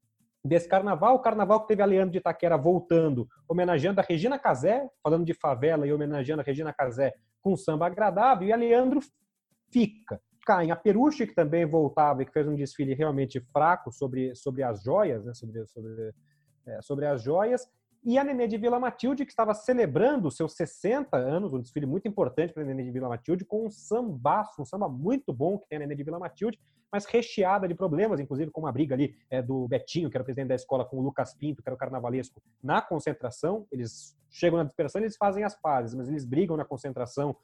desse 0.44 0.68
carnaval, 0.68 1.16
o 1.16 1.20
carnaval 1.20 1.62
que 1.62 1.68
teve 1.68 1.82
a 1.82 1.86
Leandro 1.86 2.12
de 2.12 2.18
Itaquera 2.20 2.58
voltando, 2.58 3.28
homenageando 3.48 4.00
a 4.00 4.04
Regina 4.04 4.40
Casé, 4.40 4.90
falando 5.04 5.26
de 5.26 5.34
favela 5.34 5.86
e 5.86 5.92
homenageando 5.92 6.42
a 6.42 6.46
Regina 6.46 6.74
Casé 6.74 7.14
com 7.42 7.54
um 7.54 7.58
samba 7.58 7.88
agradável, 7.88 8.48
e 8.48 8.54
a 8.54 8.56
Leandro 8.56 9.00
fica. 9.72 10.22
Caem 10.46 10.72
a 10.72 10.76
Peruche, 10.76 11.28
que 11.28 11.36
também 11.36 11.66
voltava 11.66 12.22
e 12.22 12.26
que 12.26 12.32
fez 12.32 12.48
um 12.48 12.56
desfile 12.56 12.94
realmente 12.94 13.40
fraco 13.52 13.92
sobre, 13.92 14.34
sobre 14.36 14.64
as 14.64 14.82
joias, 14.82 15.24
né? 15.26 15.34
sobre, 15.34 15.66
sobre, 15.68 16.14
é, 16.66 16.82
sobre 16.82 17.06
as 17.06 17.22
joias, 17.22 17.68
e 18.04 18.18
a 18.18 18.24
Nenê 18.24 18.48
de 18.48 18.58
Vila 18.58 18.80
Matilde, 18.80 19.26
que 19.26 19.32
estava 19.32 19.54
celebrando 19.54 20.32
seus 20.32 20.54
60 20.54 21.18
anos, 21.18 21.54
um 21.54 21.60
desfile 21.60 21.86
muito 21.86 22.08
importante 22.08 22.54
para 22.54 22.64
a 22.64 22.66
Nenê 22.66 22.84
de 22.84 22.92
Vila 22.92 23.10
Matilde, 23.10 23.44
com 23.44 23.66
um 23.66 23.70
sambaço, 23.70 24.62
um 24.62 24.66
samba 24.66 24.88
muito 24.88 25.34
bom 25.34 25.58
que 25.58 25.68
tem 25.68 25.78
a 25.78 25.80
Nenê 25.80 25.96
de 25.96 26.04
Vila 26.04 26.18
Matilde, 26.18 26.60
mas 26.92 27.06
recheada 27.06 27.68
de 27.68 27.76
problemas, 27.76 28.20
inclusive 28.20 28.52
com 28.52 28.62
uma 28.62 28.72
briga 28.72 28.96
ali 28.96 29.16
é, 29.30 29.42
do 29.42 29.68
Betinho, 29.68 30.10
que 30.10 30.18
era 30.18 30.22
o 30.22 30.26
presidente 30.26 30.48
da 30.48 30.56
escola, 30.56 30.86
com 30.86 30.98
o 30.98 31.02
Lucas 31.02 31.34
Pinto, 31.34 31.62
que 31.62 31.70
era 31.70 31.76
o 31.76 31.78
carnavalesco, 31.78 32.42
na 32.64 32.82
concentração. 32.82 33.68
Eles 33.72 34.18
chegam 34.30 34.58
na 34.58 34.64
dispersão 34.64 35.02
eles 35.02 35.18
fazem 35.18 35.44
as 35.44 35.56
pazes, 35.56 35.94
mas 35.94 36.08
eles 36.08 36.26
brigam 36.26 36.58
na 36.58 36.66
concentração 36.66 37.36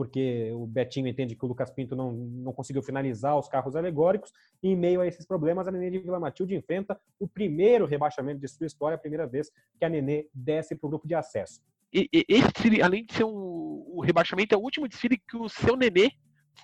porque 0.00 0.50
o 0.54 0.66
Betinho 0.66 1.06
entende 1.06 1.36
que 1.36 1.44
o 1.44 1.48
Lucas 1.48 1.70
Pinto 1.70 1.94
não, 1.94 2.10
não 2.10 2.54
conseguiu 2.54 2.82
finalizar 2.82 3.38
os 3.38 3.48
carros 3.48 3.76
alegóricos, 3.76 4.32
e 4.62 4.68
em 4.68 4.74
meio 4.74 5.02
a 5.02 5.06
esses 5.06 5.26
problemas, 5.26 5.68
a 5.68 5.70
Nenê 5.70 5.90
de 5.90 5.98
Vila 5.98 6.18
Matilde 6.18 6.54
enfrenta 6.54 6.98
o 7.18 7.28
primeiro 7.28 7.84
rebaixamento 7.84 8.40
de 8.40 8.48
sua 8.48 8.66
história, 8.66 8.94
a 8.94 8.98
primeira 8.98 9.26
vez 9.26 9.50
que 9.78 9.84
a 9.84 9.90
Nenê 9.90 10.26
desce 10.32 10.74
para 10.74 10.86
o 10.86 10.88
grupo 10.88 11.06
de 11.06 11.14
acesso. 11.14 11.60
E, 11.92 12.08
e, 12.10 12.24
esse 12.30 12.50
desfile, 12.50 12.80
além 12.80 13.04
de 13.04 13.12
ser 13.12 13.24
um, 13.24 13.84
o 13.88 14.00
rebaixamento, 14.02 14.54
é 14.54 14.56
o 14.56 14.62
último 14.62 14.88
desfile 14.88 15.18
que 15.18 15.36
o 15.36 15.50
seu 15.50 15.76
Nenê 15.76 16.12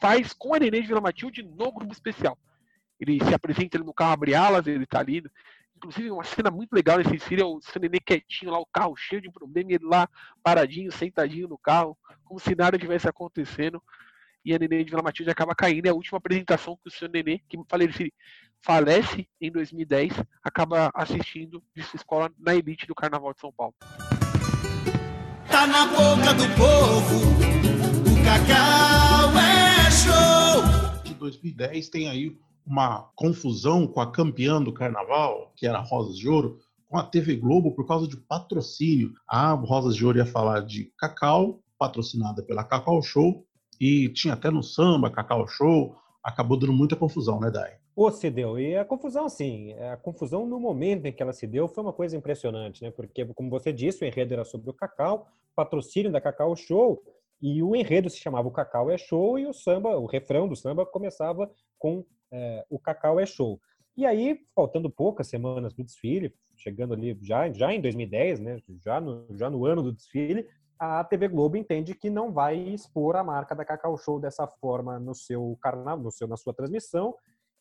faz 0.01 0.33
com 0.33 0.55
a 0.55 0.59
Nenê 0.59 0.81
de 0.81 0.87
Vila 0.87 1.03
Matilde 1.03 1.43
no 1.43 1.71
grupo 1.71 1.93
especial. 1.93 2.39
Ele 2.99 3.23
se 3.23 3.35
apresenta 3.35 3.79
no 3.81 3.93
carro 3.93 4.15
abre 4.15 4.35
alas, 4.35 4.67
ele 4.67 4.85
está 4.85 5.01
ali 5.01 5.23
Inclusive, 5.77 6.11
uma 6.11 6.25
cena 6.25 6.51
muito 6.51 6.73
legal 6.73 6.99
nesse 6.99 7.19
filme 7.19 7.43
é 7.43 7.47
o 7.47 7.61
seu 7.61 7.81
nenê 7.81 8.01
quietinho 8.01 8.51
lá, 8.51 8.59
o 8.59 8.67
carro 8.67 8.97
cheio 8.97 9.21
de 9.21 9.31
problema, 9.31 9.71
e 9.71 9.75
ele 9.75 9.85
lá 9.85 10.09
paradinho, 10.43 10.91
sentadinho 10.91 11.49
no 11.49 11.59
carro, 11.59 11.97
como 12.25 12.41
se 12.41 12.55
nada 12.55 12.79
tivesse 12.79 13.09
acontecendo. 13.09 13.83
E 14.45 14.55
a 14.55 14.59
Nenê 14.59 14.85
de 14.85 14.91
Vila 14.91 15.03
Matilde 15.03 15.31
acaba 15.31 15.57
caindo. 15.57 15.87
É 15.87 15.91
a 15.91 15.95
última 15.95 16.19
apresentação 16.19 16.77
que 16.77 16.89
o 16.89 16.91
seu 16.91 17.09
Nenê, 17.09 17.41
que 17.49 17.59
falece, 17.69 18.15
falece 18.63 19.29
em 19.41 19.51
2010, 19.51 20.23
acaba 20.43 20.91
assistindo 20.95 21.63
de 21.75 21.83
sua 21.83 21.97
escola 21.97 22.33
na 22.39 22.55
elite 22.55 22.87
do 22.87 22.95
Carnaval 22.95 23.35
de 23.35 23.41
São 23.41 23.53
Paulo. 23.53 23.75
Tá 25.51 25.67
na 25.67 25.87
boca 25.87 26.33
do 26.35 26.49
povo, 26.57 27.17
o 28.09 28.25
cacau 28.25 29.33
é 29.37 29.91
show. 29.91 31.03
De 31.03 31.15
2010 31.15 31.89
tem 31.89 32.09
aí 32.09 32.39
uma 32.67 33.11
confusão 33.15 33.87
com 33.87 34.01
a 34.01 34.11
campeã 34.11 34.61
do 34.61 34.73
carnaval, 34.73 35.53
que 35.57 35.67
era 35.67 35.79
Rosas 35.79 36.19
de 36.19 36.29
Ouro, 36.29 36.59
com 36.89 36.99
a 36.99 37.03
TV 37.03 37.37
Globo 37.37 37.73
por 37.73 37.87
causa 37.87 38.09
de 38.09 38.17
patrocínio. 38.17 39.13
A 39.29 39.53
Rosas 39.53 39.95
de 39.95 40.05
Ouro 40.05 40.19
ia 40.19 40.27
falar 40.27 40.61
de 40.61 40.93
Cacau, 40.99 41.61
patrocinada 41.79 42.43
pela 42.43 42.65
Cacau 42.65 43.03
Show, 43.03 43.45
e 43.81 44.09
tinha 44.09 44.35
até 44.35 44.51
no 44.51 44.63
samba 44.63 45.11
Cacau 45.11 45.47
Show, 45.47 45.95
acabou 46.23 46.59
dando 46.59 46.73
muita 46.73 46.97
confusão, 46.97 47.39
né, 47.39 47.51
Dai? 47.51 47.75
Ou 47.95 48.11
se 48.11 48.31
deu. 48.31 48.59
E 48.59 48.77
a 48.77 48.85
confusão, 48.85 49.29
sim, 49.29 49.73
a 49.75 49.97
confusão 49.97 50.47
no 50.47 50.61
momento 50.61 51.07
em 51.07 51.13
que 51.13 51.23
ela 51.23 51.33
se 51.33 51.47
deu 51.47 51.67
foi 51.69 51.83
uma 51.83 51.93
coisa 51.93 52.17
impressionante, 52.17 52.83
né? 52.83 52.91
Porque, 52.91 53.25
como 53.27 53.49
você 53.49 53.73
disse, 53.73 54.05
o 54.05 54.07
enredo 54.07 54.35
era 54.35 54.45
sobre 54.45 54.69
o 54.69 54.75
Cacau, 54.75 55.27
patrocínio 55.55 56.13
da 56.13 56.21
Cacau 56.21 56.55
Show, 56.55 57.03
e 57.41 57.63
o 57.63 57.77
enredo 57.77 58.09
se 58.09 58.19
chamava 58.19 58.49
O 58.49 58.53
Cacau 58.53 58.91
é 58.91 58.99
Show, 58.99 59.39
e 59.39 59.47
o 59.47 59.53
samba, 59.53 59.97
o 59.97 60.07
refrão 60.07 60.49
do 60.49 60.57
samba 60.57 60.87
começava 60.87 61.51
com 61.79 62.05
é, 62.33 62.65
o 62.69 62.79
Cacau 62.79 63.21
é 63.21 63.27
show. 63.27 63.61
E 63.97 64.05
aí, 64.05 64.41
faltando 64.55 64.91
poucas 64.91 65.27
semanas 65.27 65.73
para 65.73 65.83
o 65.83 65.85
desfile, 65.85 66.35
chegando 66.55 66.95
ali 66.95 67.19
já, 67.23 67.51
já 67.51 67.73
em 67.73 67.81
2010, 67.81 68.41
né, 68.41 68.59
já, 68.85 69.01
no, 69.01 69.27
já 69.37 69.49
no 69.49 69.65
ano 69.65 69.83
do 69.83 69.93
desfile, 69.93 70.47
a 70.79 71.03
TV 71.03 71.29
Globo 71.29 71.57
entende 71.57 71.95
que 71.95 72.11
não 72.11 72.31
vai 72.31 72.57
expor 72.59 73.17
a 73.17 73.25
marca 73.25 73.55
da 73.55 73.65
Cacau 73.65 73.97
Show 73.97 74.21
dessa 74.21 74.47
forma 74.47 74.99
no 74.99 75.15
seu 75.15 75.57
carnaval, 75.63 76.05
no 76.05 76.11
seu, 76.11 76.29
na 76.29 76.37
sua 76.37 76.53
transmissão, 76.53 77.15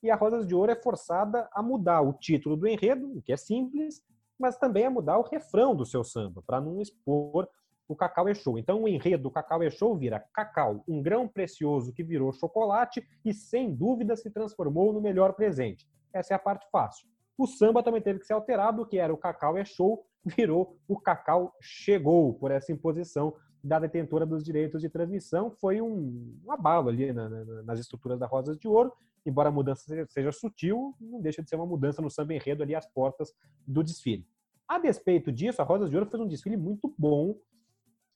e 0.04 0.12
a 0.12 0.16
Rosas 0.16 0.46
de 0.46 0.54
Ouro 0.54 0.72
é 0.72 0.76
forçada 0.76 1.50
a 1.54 1.64
mudar 1.64 2.02
o 2.02 2.14
título 2.14 2.58
do 2.58 2.68
enredo, 2.68 3.18
o 3.18 3.22
que 3.22 3.32
é 3.32 3.38
simples, 3.38 4.02
mas 4.38 4.58
também 4.58 4.86
a 4.86 4.90
mudar 4.90 5.18
o 5.18 5.24
refrão 5.24 5.74
do 5.74 5.86
seu 5.86 6.04
samba, 6.04 6.44
para 6.46 6.60
não 6.60 6.82
expor 6.82 7.48
o 7.88 7.96
Cacau 7.96 8.28
é 8.28 8.34
Show. 8.34 8.58
Então 8.58 8.84
o 8.84 8.88
enredo 8.88 9.24
do 9.24 9.32
Cacau 9.32 9.62
é 9.62 9.70
Show 9.70 9.96
vira 9.96 10.26
Cacau, 10.34 10.84
um 10.88 11.02
grão 11.02 11.28
precioso 11.28 11.94
que 11.94 12.04
virou 12.04 12.32
chocolate 12.34 13.06
e 13.24 13.34
sem 13.34 13.74
dúvida 13.74 14.16
se 14.16 14.30
transformou 14.30 14.92
no 14.92 15.02
melhor 15.02 15.34
presente. 15.34 15.88
Essa 16.14 16.34
é 16.34 16.36
a 16.36 16.40
parte 16.40 16.68
fácil. 16.72 17.08
O 17.38 17.46
samba 17.46 17.84
também 17.84 18.02
teve 18.02 18.20
que 18.20 18.26
ser 18.26 18.34
alterado, 18.34 18.86
que 18.86 18.98
era 18.98 19.14
o 19.14 19.18
Cacau 19.18 19.58
é 19.58 19.66
Show, 19.66 20.06
virou 20.24 20.78
o 20.88 21.00
Cacau 21.00 21.54
Chegou, 21.62 22.34
por 22.34 22.52
essa 22.52 22.72
imposição 22.72 23.34
da 23.64 23.80
detentora 23.80 24.26
dos 24.26 24.44
direitos 24.44 24.82
de 24.82 24.90
transmissão. 24.90 25.52
Foi 25.60 25.82
um, 25.82 26.40
um 26.46 26.52
abalo 26.52 26.90
ali 26.90 27.12
na, 27.12 27.28
na, 27.28 27.64
nas 27.64 27.80
estruturas 27.80 28.20
da 28.20 28.28
Rosas 28.28 28.58
de 28.58 28.68
Ouro, 28.68 28.94
embora 29.26 29.50
a 29.50 29.52
mudança 29.52 29.84
seja, 29.86 30.06
seja 30.08 30.32
sutil, 30.32 30.96
não 31.02 31.20
deixa 31.20 31.42
de 31.42 31.50
ser 31.50 31.56
uma 31.56 31.66
mudança 31.66 32.02
no 32.02 32.10
samba 32.10 32.36
enredo 32.36 32.64
ali 32.64 32.76
às 32.76 32.86
portas 32.86 33.34
do 33.68 33.84
desfile. 33.84 34.26
A 34.68 34.80
despeito 34.80 35.32
disso, 35.32 35.62
a 35.62 35.66
Rosas 35.66 35.90
de 35.90 35.98
Ouro 35.98 36.10
fez 36.10 36.22
um 36.22 36.28
desfile 36.28 36.56
muito 36.58 36.94
bom. 36.98 37.36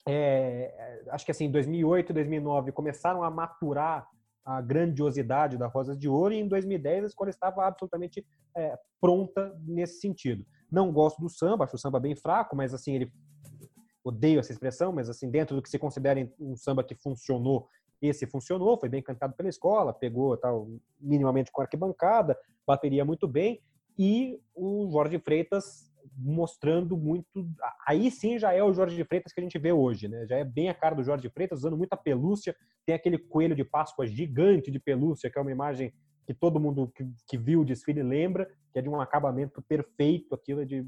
É, 0.07 1.03
acho 1.09 1.25
que 1.25 1.31
assim, 1.31 1.45
em 1.45 1.51
2008 1.51 2.11
e 2.11 2.13
2009 2.13 2.71
começaram 2.71 3.23
a 3.23 3.29
maturar 3.29 4.07
a 4.45 4.61
grandiosidade 4.61 5.57
da 5.57 5.67
Rosas 5.67 5.97
de 5.97 6.09
Ouro, 6.09 6.33
e 6.33 6.39
em 6.39 6.47
2010 6.47 7.03
a 7.03 7.07
escola 7.07 7.29
estava 7.29 7.67
absolutamente 7.67 8.25
é, 8.55 8.77
pronta 8.99 9.55
nesse 9.65 9.99
sentido. 9.99 10.45
Não 10.71 10.91
gosto 10.91 11.21
do 11.21 11.29
samba, 11.29 11.65
acho 11.65 11.75
o 11.75 11.79
samba 11.79 11.99
bem 11.99 12.15
fraco, 12.15 12.55
mas 12.55 12.73
assim, 12.73 12.95
ele 12.95 13.13
odeio 14.03 14.39
essa 14.39 14.51
expressão, 14.51 14.91
mas 14.91 15.09
assim, 15.09 15.29
dentro 15.29 15.55
do 15.55 15.61
que 15.61 15.69
se 15.69 15.77
considera 15.77 16.27
um 16.39 16.55
samba 16.55 16.83
que 16.83 16.95
funcionou, 16.95 17.67
esse 18.01 18.25
funcionou, 18.25 18.79
foi 18.79 18.89
bem 18.89 19.03
cantado 19.03 19.33
pela 19.33 19.49
escola, 19.49 19.93
pegou 19.93 20.35
tal 20.37 20.67
minimamente 20.99 21.51
com 21.51 21.61
arquibancada, 21.61 22.37
bateria 22.65 23.03
muito 23.03 23.27
bem, 23.27 23.61
e 23.97 24.39
o 24.55 24.89
Jorge 24.91 25.19
Freitas 25.19 25.88
mostrando 26.17 26.97
muito. 26.97 27.27
Aí 27.87 28.11
sim 28.11 28.37
já 28.37 28.53
é 28.53 28.63
o 28.63 28.73
Jorge 28.73 29.03
Freitas 29.03 29.33
que 29.33 29.39
a 29.39 29.43
gente 29.43 29.57
vê 29.57 29.71
hoje, 29.71 30.07
né? 30.07 30.25
Já 30.27 30.37
é 30.37 30.43
bem 30.43 30.69
a 30.69 30.73
cara 30.73 30.95
do 30.95 31.03
Jorge 31.03 31.29
Freitas, 31.29 31.59
usando 31.59 31.77
muita 31.77 31.97
pelúcia. 31.97 32.55
Tem 32.85 32.95
aquele 32.95 33.17
coelho 33.17 33.55
de 33.55 33.63
Páscoa 33.63 34.07
gigante 34.07 34.71
de 34.71 34.79
pelúcia, 34.79 35.29
que 35.29 35.37
é 35.37 35.41
uma 35.41 35.51
imagem 35.51 35.93
que 36.25 36.33
todo 36.33 36.59
mundo 36.59 36.91
que, 36.95 37.03
que 37.27 37.37
viu 37.37 37.61
o 37.61 37.65
desfile 37.65 38.03
lembra, 38.03 38.47
que 38.71 38.77
é 38.77 38.81
de 38.83 38.89
um 38.89 39.01
acabamento 39.01 39.63
perfeito, 39.63 40.35
aquilo 40.35 40.61
é 40.61 40.65
de, 40.65 40.85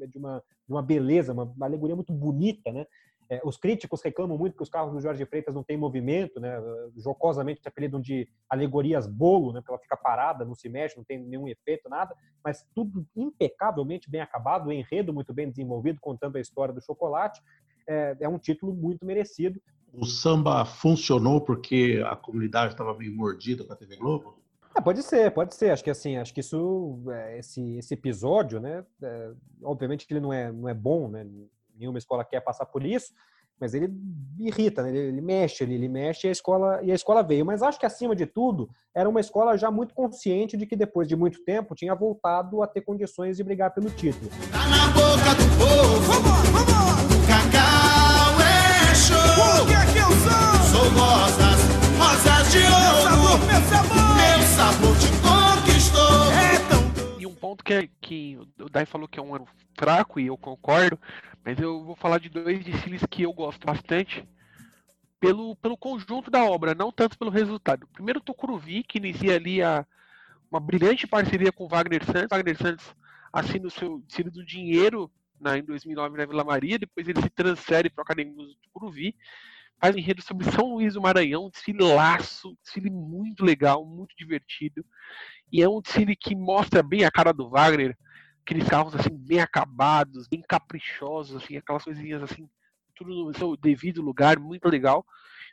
é 0.00 0.06
de, 0.06 0.16
uma, 0.16 0.42
de 0.66 0.72
uma 0.72 0.82
beleza, 0.82 1.34
uma 1.34 1.54
alegoria 1.60 1.94
muito 1.94 2.12
bonita, 2.12 2.72
né? 2.72 2.86
É, 3.30 3.40
os 3.44 3.58
críticos 3.58 4.00
reclamam 4.02 4.38
muito 4.38 4.56
que 4.56 4.62
os 4.62 4.70
carros 4.70 4.92
do 4.92 5.00
Jorge 5.00 5.24
Freitas 5.26 5.54
não 5.54 5.62
têm 5.62 5.76
movimento, 5.76 6.40
né? 6.40 6.58
jocosamente 6.96 7.60
apelidam 7.66 8.00
de 8.00 8.26
alegorias 8.48 9.06
bolo, 9.06 9.52
né? 9.52 9.60
porque 9.60 9.70
ela 9.70 9.80
fica 9.80 9.96
parada, 9.96 10.46
não 10.46 10.54
se 10.54 10.68
mexe, 10.68 10.96
não 10.96 11.04
tem 11.04 11.18
nenhum 11.18 11.46
efeito, 11.46 11.88
nada, 11.90 12.14
mas 12.42 12.64
tudo 12.74 13.06
impecavelmente 13.14 14.10
bem 14.10 14.22
acabado, 14.22 14.68
o 14.68 14.72
enredo 14.72 15.12
muito 15.12 15.34
bem 15.34 15.50
desenvolvido, 15.50 16.00
contando 16.00 16.36
a 16.36 16.40
história 16.40 16.72
do 16.72 16.80
chocolate. 16.80 17.42
É, 17.86 18.16
é 18.20 18.28
um 18.28 18.38
título 18.38 18.74
muito 18.74 19.04
merecido. 19.04 19.60
O 19.92 20.06
samba 20.06 20.64
funcionou 20.64 21.40
porque 21.40 22.02
a 22.06 22.16
comunidade 22.16 22.72
estava 22.72 22.96
meio 22.96 23.14
mordida 23.14 23.64
com 23.64 23.72
a 23.72 23.76
TV 23.76 23.96
Globo? 23.96 24.38
É, 24.74 24.80
pode 24.80 25.02
ser, 25.02 25.30
pode 25.32 25.54
ser. 25.54 25.70
Acho 25.70 25.82
que 25.82 25.90
assim, 25.90 26.16
acho 26.16 26.32
que 26.32 26.40
isso, 26.40 27.02
é, 27.10 27.38
esse, 27.38 27.76
esse 27.76 27.94
episódio, 27.94 28.60
né? 28.60 28.84
É, 29.02 29.32
obviamente 29.62 30.06
que 30.06 30.12
ele 30.12 30.20
não 30.20 30.32
é, 30.32 30.52
não 30.52 30.68
é 30.68 30.74
bom, 30.74 31.08
né? 31.08 31.26
Nenhuma 31.78 31.98
escola 31.98 32.24
quer 32.24 32.40
passar 32.40 32.66
por 32.66 32.84
isso, 32.84 33.12
mas 33.60 33.74
ele 33.74 33.92
irrita, 34.38 34.82
né? 34.82 34.90
ele, 34.90 34.98
ele, 34.98 35.20
mexe, 35.20 35.64
ele, 35.64 35.74
ele 35.74 35.88
mexe 35.88 36.26
e 36.26 36.28
a 36.28 36.32
escola 36.32 36.80
e 36.82 36.92
a 36.92 36.94
escola 36.94 37.22
veio. 37.22 37.44
Mas 37.44 37.62
acho 37.62 37.78
que 37.78 37.86
acima 37.86 38.14
de 38.14 38.24
tudo 38.24 38.70
era 38.94 39.08
uma 39.08 39.20
escola 39.20 39.56
já 39.56 39.70
muito 39.70 39.94
consciente 39.94 40.56
de 40.56 40.66
que 40.66 40.76
depois 40.76 41.08
de 41.08 41.16
muito 41.16 41.42
tempo 41.44 41.74
tinha 41.74 41.94
voltado 41.94 42.62
a 42.62 42.66
ter 42.66 42.82
condições 42.82 43.36
de 43.36 43.44
brigar 43.44 43.74
pelo 43.74 43.90
título. 43.90 44.30
Tá 44.52 44.66
na 44.68 44.86
boca 44.88 45.34
do 45.34 45.44
povo, 45.58 46.00
vamos, 46.02 46.48
vamos. 46.50 47.26
Cacau 47.26 48.40
é 48.40 48.94
show. 48.94 49.62
O 49.62 49.66
que 49.66 49.74
é 49.74 49.92
que 49.92 49.98
eu 49.98 50.10
sou? 50.22 50.38
Sou 50.70 50.88
rosas, 50.90 51.60
rosas 51.98 52.52
de 52.52 52.58
ouro. 52.58 53.38
Meu 53.44 53.60
sabor, 53.62 54.14
meu 54.16 54.40
sabor, 54.56 54.96
te 54.98 55.08
conquistou. 55.20 56.32
É 56.32 56.58
tão... 56.68 57.20
E 57.20 57.26
um 57.26 57.34
ponto 57.34 57.64
que, 57.64 57.90
que 58.00 58.38
o 58.60 58.68
Dai 58.68 58.86
falou 58.86 59.08
que 59.08 59.18
é 59.18 59.22
um 59.22 59.34
ano 59.34 59.48
fraco 59.76 60.18
e 60.20 60.26
eu 60.26 60.36
concordo 60.36 60.98
mas 61.48 61.58
eu 61.58 61.82
vou 61.82 61.96
falar 61.96 62.18
de 62.18 62.28
dois 62.28 62.62
desfiles 62.62 63.00
que 63.08 63.22
eu 63.22 63.32
gosto 63.32 63.66
bastante 63.66 64.22
pelo, 65.18 65.56
pelo 65.56 65.78
conjunto 65.78 66.30
da 66.30 66.44
obra, 66.44 66.74
não 66.74 66.92
tanto 66.92 67.18
pelo 67.18 67.30
resultado. 67.30 67.88
Primeiro, 67.90 68.20
Tucuruvi, 68.20 68.82
que 68.82 68.98
inicia 68.98 69.36
ali 69.36 69.62
a, 69.62 69.86
uma 70.50 70.60
brilhante 70.60 71.06
parceria 71.06 71.50
com 71.50 71.66
Wagner 71.66 72.04
Santos. 72.04 72.28
Wagner 72.30 72.54
Santos 72.58 72.94
assina 73.32 73.66
o 73.66 73.70
seu 73.70 73.98
desfile 74.00 74.28
do 74.28 74.44
dinheiro 74.44 75.10
na, 75.40 75.56
em 75.56 75.64
2009 75.64 76.18
na 76.18 76.26
Vila 76.26 76.44
Maria, 76.44 76.78
depois 76.78 77.08
ele 77.08 77.22
se 77.22 77.30
transfere 77.30 77.88
para 77.88 78.02
o 78.02 78.04
Acadêmico 78.04 78.42
do 78.42 78.54
Tucuruvi, 78.56 79.16
faz 79.80 79.96
um 79.96 79.98
enredo 79.98 80.20
sobre 80.20 80.50
São 80.50 80.74
Luís 80.74 80.92
do 80.92 81.00
Maranhão, 81.00 81.46
um 81.46 81.50
desfile 81.50 81.82
laço, 81.82 82.50
um 82.50 82.56
desfile 82.62 82.90
muito 82.90 83.42
legal, 83.42 83.86
muito 83.86 84.14
divertido, 84.18 84.84
e 85.50 85.62
é 85.62 85.68
um 85.68 85.80
desfile 85.80 86.14
que 86.14 86.36
mostra 86.36 86.82
bem 86.82 87.06
a 87.06 87.10
cara 87.10 87.32
do 87.32 87.48
Wagner, 87.48 87.96
aqueles 88.48 88.66
carros 88.66 88.94
assim 88.94 89.14
bem 89.14 89.40
acabados, 89.40 90.26
bem 90.26 90.40
caprichosos, 90.40 91.42
assim, 91.42 91.58
aquelas 91.58 91.84
coisinhas 91.84 92.22
assim, 92.22 92.48
tudo 92.94 93.26
no 93.26 93.34
seu 93.34 93.54
devido 93.58 94.00
lugar, 94.00 94.38
muito 94.38 94.66
legal. 94.70 95.04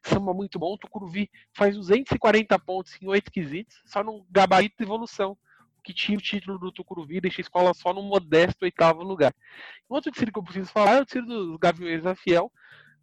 Samba 0.01 0.33
muito 0.33 0.57
bom. 0.57 0.77
Tucuruvi 0.77 1.29
faz 1.53 1.75
240 1.75 2.57
pontos 2.59 2.97
em 3.01 3.07
oito 3.07 3.29
quesitos, 3.29 3.81
só 3.85 4.01
no 4.01 4.25
gabarito 4.31 4.77
de 4.77 4.83
evolução, 4.83 5.37
que 5.83 5.93
tinha 5.93 6.17
o 6.17 6.21
título 6.21 6.57
do 6.57 6.71
Tucuruvi, 6.71 7.19
deixa 7.19 7.41
a 7.41 7.43
escola 7.43 7.73
só 7.73 7.93
no 7.93 8.01
modesto 8.01 8.63
oitavo 8.63 9.03
lugar. 9.03 9.35
outro 9.89 10.09
desfile 10.09 10.31
que 10.31 10.39
eu 10.39 10.43
preciso 10.43 10.71
falar 10.71 10.93
é 10.93 11.01
o 11.01 11.03
desfile 11.03 11.27
dos 11.27 11.57
Gaviões 11.57 12.01
da 12.01 12.15
Fiel. 12.15 12.49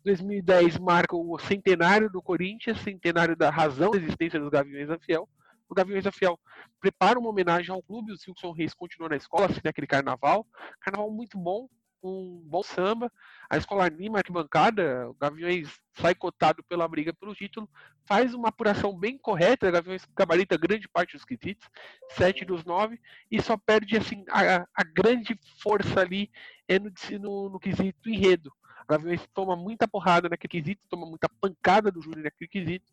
2010 0.05 0.78
marca 0.78 1.14
o 1.14 1.38
centenário 1.38 2.11
do 2.11 2.22
Corinthians, 2.22 2.80
centenário 2.80 3.36
da 3.36 3.51
razão 3.51 3.90
da 3.90 3.99
existência 3.99 4.40
dos 4.40 4.49
Gaviões 4.49 4.88
da 4.88 4.99
Fiel 4.99 5.28
o 5.73 5.75
Gaviões 5.75 6.05
da 6.05 6.12
Fiel 6.12 6.39
prepara 6.79 7.18
uma 7.18 7.31
homenagem 7.31 7.75
ao 7.75 7.83
clube, 7.83 8.12
o 8.12 8.18
Silson 8.18 8.53
Reis 8.53 8.75
continua 8.75 9.09
na 9.09 9.16
escola, 9.16 9.47
assim, 9.47 9.61
naquele 9.64 9.87
carnaval. 9.87 10.47
Carnaval 10.81 11.11
muito 11.11 11.39
bom, 11.39 11.66
um 12.03 12.43
bom 12.45 12.62
samba. 12.62 13.11
A 13.49 13.57
escola 13.57 13.87
anima 13.87 14.18
a 14.18 14.20
arquibancada, 14.20 15.09
o 15.09 15.14
Gaviões 15.14 15.81
sai 15.95 16.14
cotado 16.14 16.62
pela 16.64 16.87
briga 16.87 17.14
pelo 17.14 17.35
título, 17.35 17.66
faz 18.05 18.35
uma 18.35 18.49
apuração 18.49 18.95
bem 18.97 19.16
correta, 19.16 19.66
o 19.66 19.73
Gaviões 19.73 20.07
gabarita 20.14 20.59
grande 20.59 20.87
parte 20.89 21.16
dos 21.16 21.25
quesitos, 21.25 21.66
sete 22.11 22.45
dos 22.45 22.64
nove, 22.64 23.01
e 23.31 23.41
só 23.41 23.57
perde 23.57 23.97
assim 23.97 24.25
a, 24.29 24.66
a 24.75 24.85
grande 24.85 25.39
força 25.62 26.01
ali 26.01 26.31
é 26.68 26.79
no, 26.79 26.93
no, 27.18 27.49
no 27.51 27.59
quesito 27.59 28.11
enredo. 28.11 28.53
O 28.85 28.87
Gaviões 28.89 29.27
toma 29.33 29.57
muita 29.57 29.89
porrada 29.89 30.29
naquele 30.29 30.51
quesito, 30.51 30.83
toma 30.91 31.07
muita 31.07 31.31
pancada 31.41 31.91
do 31.91 32.03
Júnior 32.03 32.25
naquele 32.25 32.49
quesito, 32.49 32.93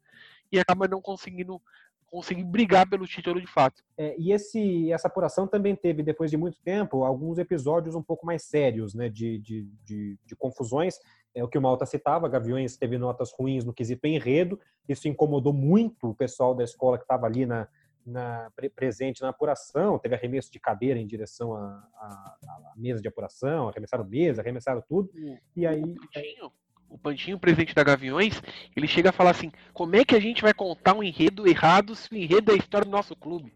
e 0.52 0.60
acaba 0.60 0.88
não 0.88 1.02
conseguindo 1.02 1.62
conseguir 2.10 2.44
brigar 2.44 2.90
pelo 2.90 3.06
título 3.06 3.40
de 3.40 3.48
fato. 3.48 3.84
É, 3.98 4.16
e 4.18 4.32
esse, 4.32 4.92
essa 4.92 5.08
apuração 5.08 5.48
também 5.48 5.76
teve, 5.76 6.04
depois 6.04 6.32
de 6.32 6.38
muito 6.38 6.60
tempo, 6.62 7.04
alguns 7.04 7.38
episódios 7.38 7.96
um 7.96 8.02
pouco 8.02 8.26
mais 8.26 8.44
sérios, 8.44 8.94
né, 8.94 9.10
de, 9.10 9.38
de, 9.40 9.68
de, 9.84 10.18
de 10.26 10.36
confusões. 10.36 11.00
É 11.34 11.44
o 11.44 11.48
que 11.48 11.58
o 11.58 11.62
Malta 11.62 11.86
citava, 11.86 12.28
Gaviões 12.28 12.76
teve 12.76 12.98
notas 12.98 13.32
ruins 13.32 13.64
no 13.64 13.74
quesito 13.74 14.08
enredo, 14.08 14.60
isso 14.88 15.08
incomodou 15.08 15.54
muito 15.54 16.10
o 16.10 16.16
pessoal 16.16 16.56
da 16.56 16.64
escola 16.64 16.98
que 16.98 17.04
estava 17.04 17.28
ali 17.28 17.46
na, 17.46 17.68
na, 18.06 18.52
presente 18.76 19.22
na 19.22 19.30
apuração, 19.30 20.00
teve 20.00 20.16
arremesso 20.16 20.52
de 20.52 20.60
cadeira 20.60 21.00
em 21.00 21.06
direção 21.06 21.54
à, 21.54 22.74
mesa 22.76 23.02
de 23.02 23.08
apuração, 23.08 23.70
arremessaram 23.70 24.04
mesa, 24.04 24.42
arremessaram 24.42 24.82
tudo, 24.88 25.12
e 25.56 25.68
aí 25.68 25.96
o 26.90 26.98
Pantinho, 26.98 27.40
presidente 27.40 27.76
da 27.76 27.84
Gaviões, 27.84 28.42
ele 28.76 28.88
chega 28.88 29.10
a 29.10 29.14
falar 29.14 29.32
assim: 29.32 29.52
como 29.74 29.96
é 29.96 30.04
que 30.04 30.16
a 30.16 30.20
gente 30.20 30.42
vai 30.42 30.54
contar 30.54 30.96
um 30.96 31.04
enredo 31.04 31.48
errado 31.48 31.96
se 31.96 32.12
o 32.12 32.18
enredo 32.18 32.52
é 32.52 32.56
a 32.56 32.58
história 32.58 32.86
do 32.86 32.92
nosso 32.92 33.16
clube? 33.16 33.54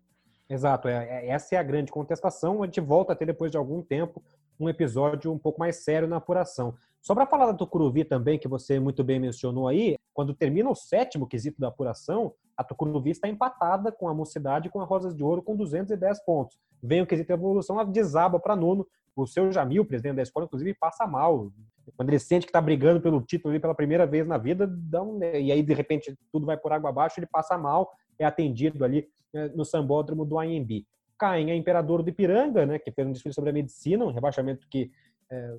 Exato, 0.49 0.87
é, 0.87 1.05
é, 1.05 1.29
essa 1.29 1.55
é 1.55 1.57
a 1.57 1.63
grande 1.63 1.91
contestação. 1.91 2.61
A 2.61 2.65
gente 2.65 2.79
volta 2.79 3.13
a 3.13 3.15
ter, 3.15 3.25
depois 3.25 3.51
de 3.51 3.57
algum 3.57 3.81
tempo, 3.81 4.21
um 4.59 4.69
episódio 4.69 5.31
um 5.31 5.37
pouco 5.37 5.59
mais 5.59 5.77
sério 5.77 6.07
na 6.07 6.17
apuração. 6.17 6.75
Só 7.01 7.13
para 7.13 7.25
falar 7.25 7.47
da 7.47 7.53
Tucuruvi 7.53 8.05
também, 8.05 8.37
que 8.37 8.47
você 8.47 8.79
muito 8.79 9.03
bem 9.03 9.19
mencionou 9.19 9.67
aí, 9.67 9.95
quando 10.13 10.33
termina 10.33 10.69
o 10.69 10.75
sétimo 10.75 11.27
quesito 11.27 11.59
da 11.59 11.69
apuração, 11.69 12.33
a 12.55 12.63
Tucuruvi 12.63 13.11
está 13.11 13.27
empatada 13.27 13.91
com 13.91 14.07
a 14.07 14.13
Mocidade 14.13 14.69
com 14.69 14.79
a 14.79 14.85
Rosas 14.85 15.15
de 15.15 15.23
Ouro 15.23 15.41
com 15.41 15.55
210 15.55 16.23
pontos. 16.23 16.57
Vem 16.81 17.01
o 17.01 17.07
quesito 17.07 17.31
evolução, 17.31 17.79
ela 17.79 17.89
desaba 17.89 18.39
para 18.39 18.55
nono. 18.55 18.85
O 19.15 19.27
seu 19.27 19.51
Jamil, 19.51 19.85
presidente 19.85 20.15
da 20.15 20.23
escola, 20.23 20.45
inclusive, 20.45 20.73
passa 20.73 21.05
mal. 21.05 21.51
Quando 21.95 22.09
ele 22.09 22.19
sente 22.19 22.45
que 22.45 22.49
está 22.49 22.61
brigando 22.61 23.01
pelo 23.01 23.21
título 23.21 23.51
ali 23.51 23.59
pela 23.59 23.75
primeira 23.75 24.05
vez 24.05 24.25
na 24.25 24.37
vida, 24.37 24.67
um, 24.95 25.21
e 25.21 25.51
aí 25.51 25.61
de 25.61 25.73
repente 25.73 26.17
tudo 26.31 26.45
vai 26.45 26.57
por 26.57 26.71
água 26.71 26.89
abaixo, 26.89 27.19
ele 27.19 27.27
passa 27.27 27.57
mal, 27.57 27.91
é 28.17 28.25
atendido 28.25 28.83
ali 28.83 29.07
né, 29.33 29.49
no 29.49 29.65
sambódromo 29.65 30.25
do 30.25 30.39
AMB. 30.39 30.85
Caem 31.17 31.51
é 31.51 31.55
imperador 31.55 32.01
do 32.01 32.09
Ipiranga, 32.09 32.65
né, 32.65 32.79
que 32.79 32.91
fez 32.91 33.07
um 33.07 33.11
desfile 33.11 33.33
sobre 33.33 33.49
a 33.49 33.53
medicina, 33.53 34.05
um 34.05 34.11
rebaixamento 34.11 34.67
que 34.69 34.91
é, 35.29 35.57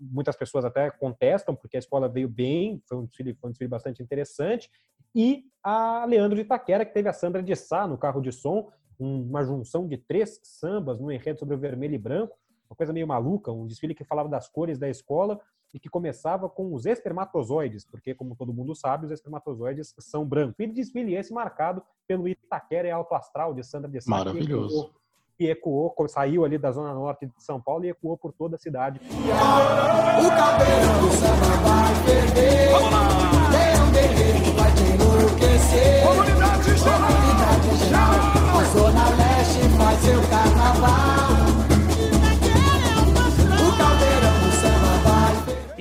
muitas 0.00 0.36
pessoas 0.36 0.64
até 0.64 0.90
contestam, 0.90 1.54
porque 1.54 1.76
a 1.76 1.80
escola 1.80 2.08
veio 2.08 2.28
bem, 2.28 2.82
foi 2.86 2.98
um 2.98 3.04
desfile, 3.04 3.34
foi 3.34 3.48
um 3.48 3.50
desfile 3.50 3.68
bastante 3.68 4.02
interessante, 4.02 4.70
e 5.14 5.44
a 5.62 6.04
Leandro 6.04 6.36
de 6.36 6.42
Itaquera, 6.42 6.84
que 6.84 6.92
teve 6.92 7.08
a 7.08 7.12
Sandra 7.12 7.42
de 7.42 7.56
Sá 7.56 7.86
no 7.86 7.98
carro 7.98 8.20
de 8.20 8.30
som, 8.30 8.70
uma 8.98 9.44
junção 9.44 9.86
de 9.86 9.96
três 9.96 10.40
sambas 10.42 10.98
no 10.98 11.10
enredo 11.10 11.38
sobre 11.38 11.54
o 11.54 11.58
vermelho 11.58 11.94
e 11.94 11.98
branco, 11.98 12.36
uma 12.68 12.76
coisa 12.76 12.92
meio 12.92 13.06
maluca, 13.06 13.52
um 13.52 13.66
desfile 13.66 13.94
que 13.94 14.04
falava 14.04 14.28
das 14.28 14.48
cores 14.48 14.78
da 14.78 14.88
escola 14.88 15.40
e 15.74 15.78
que 15.78 15.88
começava 15.88 16.48
com 16.48 16.72
os 16.72 16.86
espermatozoides, 16.86 17.84
porque, 17.84 18.14
como 18.14 18.34
todo 18.34 18.52
mundo 18.52 18.74
sabe, 18.74 19.06
os 19.06 19.12
espermatozoides 19.12 19.94
são 19.98 20.24
brancos. 20.24 20.54
E 20.58 20.66
desfile 20.66 21.14
esse 21.14 21.32
marcado 21.32 21.82
pelo 22.06 22.28
Itaquera 22.28 22.88
e 22.88 22.90
Alto 22.90 23.14
Astral 23.14 23.52
de 23.52 23.62
Sandra 23.62 23.90
de 23.90 24.00
Sá. 24.00 24.10
Maravilhoso 24.10 24.90
que 25.36 25.50
ecoou, 25.50 25.94
saiu 26.08 26.44
ali 26.44 26.56
da 26.56 26.72
zona 26.72 26.94
norte 26.94 27.26
de 27.26 27.32
São 27.38 27.60
Paulo 27.60 27.84
e 27.84 27.90
ecoou 27.90 28.16
por 28.16 28.32
toda 28.32 28.56
a 28.56 28.58
cidade. 28.58 29.00
O 29.04 30.28
cabelo 30.30 31.00
do 31.00 31.12
samba 31.14 31.56
vai 31.62 32.04
perder. 32.06 32.70
Vamos 32.70 32.90
lá. 32.90 33.50
Leão 33.50 33.92
Guerreiro 33.92 34.52
vai 34.56 34.72
te 34.72 34.82
enlouquecer. 34.82 36.06
Comunidade 36.06 36.76
geral. 36.78 37.00
Comunidade 37.10 37.76
geral. 37.84 38.36
Zona 38.72 39.08
Leste 39.10 39.68
faz 39.76 40.00
seu 40.00 40.20
carnaval. 40.28 41.65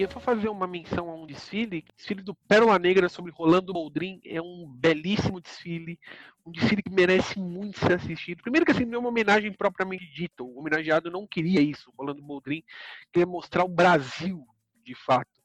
Eu 0.05 0.09
vou 0.09 0.21
fazer 0.21 0.49
uma 0.49 0.67
menção 0.67 1.09
a 1.09 1.15
um 1.15 1.25
desfile, 1.25 1.83
desfile 1.97 2.21
do 2.21 2.35
Pérola 2.35 2.77
Negra 2.77 3.09
sobre 3.09 3.31
Rolando 3.31 3.73
Boldrin, 3.73 4.21
é 4.23 4.39
um 4.39 4.67
belíssimo 4.67 5.41
desfile, 5.41 5.99
um 6.45 6.51
desfile 6.51 6.83
que 6.83 6.91
merece 6.91 7.39
muito 7.39 7.79
ser 7.79 7.93
assistido. 7.93 8.43
Primeiro 8.43 8.67
que 8.67 8.71
assim, 8.71 8.85
não 8.85 8.97
é 8.97 8.99
uma 8.99 9.09
homenagem 9.09 9.51
propriamente 9.51 10.05
dita, 10.13 10.43
o 10.43 10.59
homenageado 10.59 11.09
não 11.09 11.25
queria 11.25 11.59
isso, 11.59 11.91
Rolando 11.97 12.21
Boldrin 12.21 12.63
queria 13.11 13.25
mostrar 13.25 13.63
o 13.63 13.67
Brasil, 13.67 14.45
de 14.83 14.93
fato. 14.93 15.41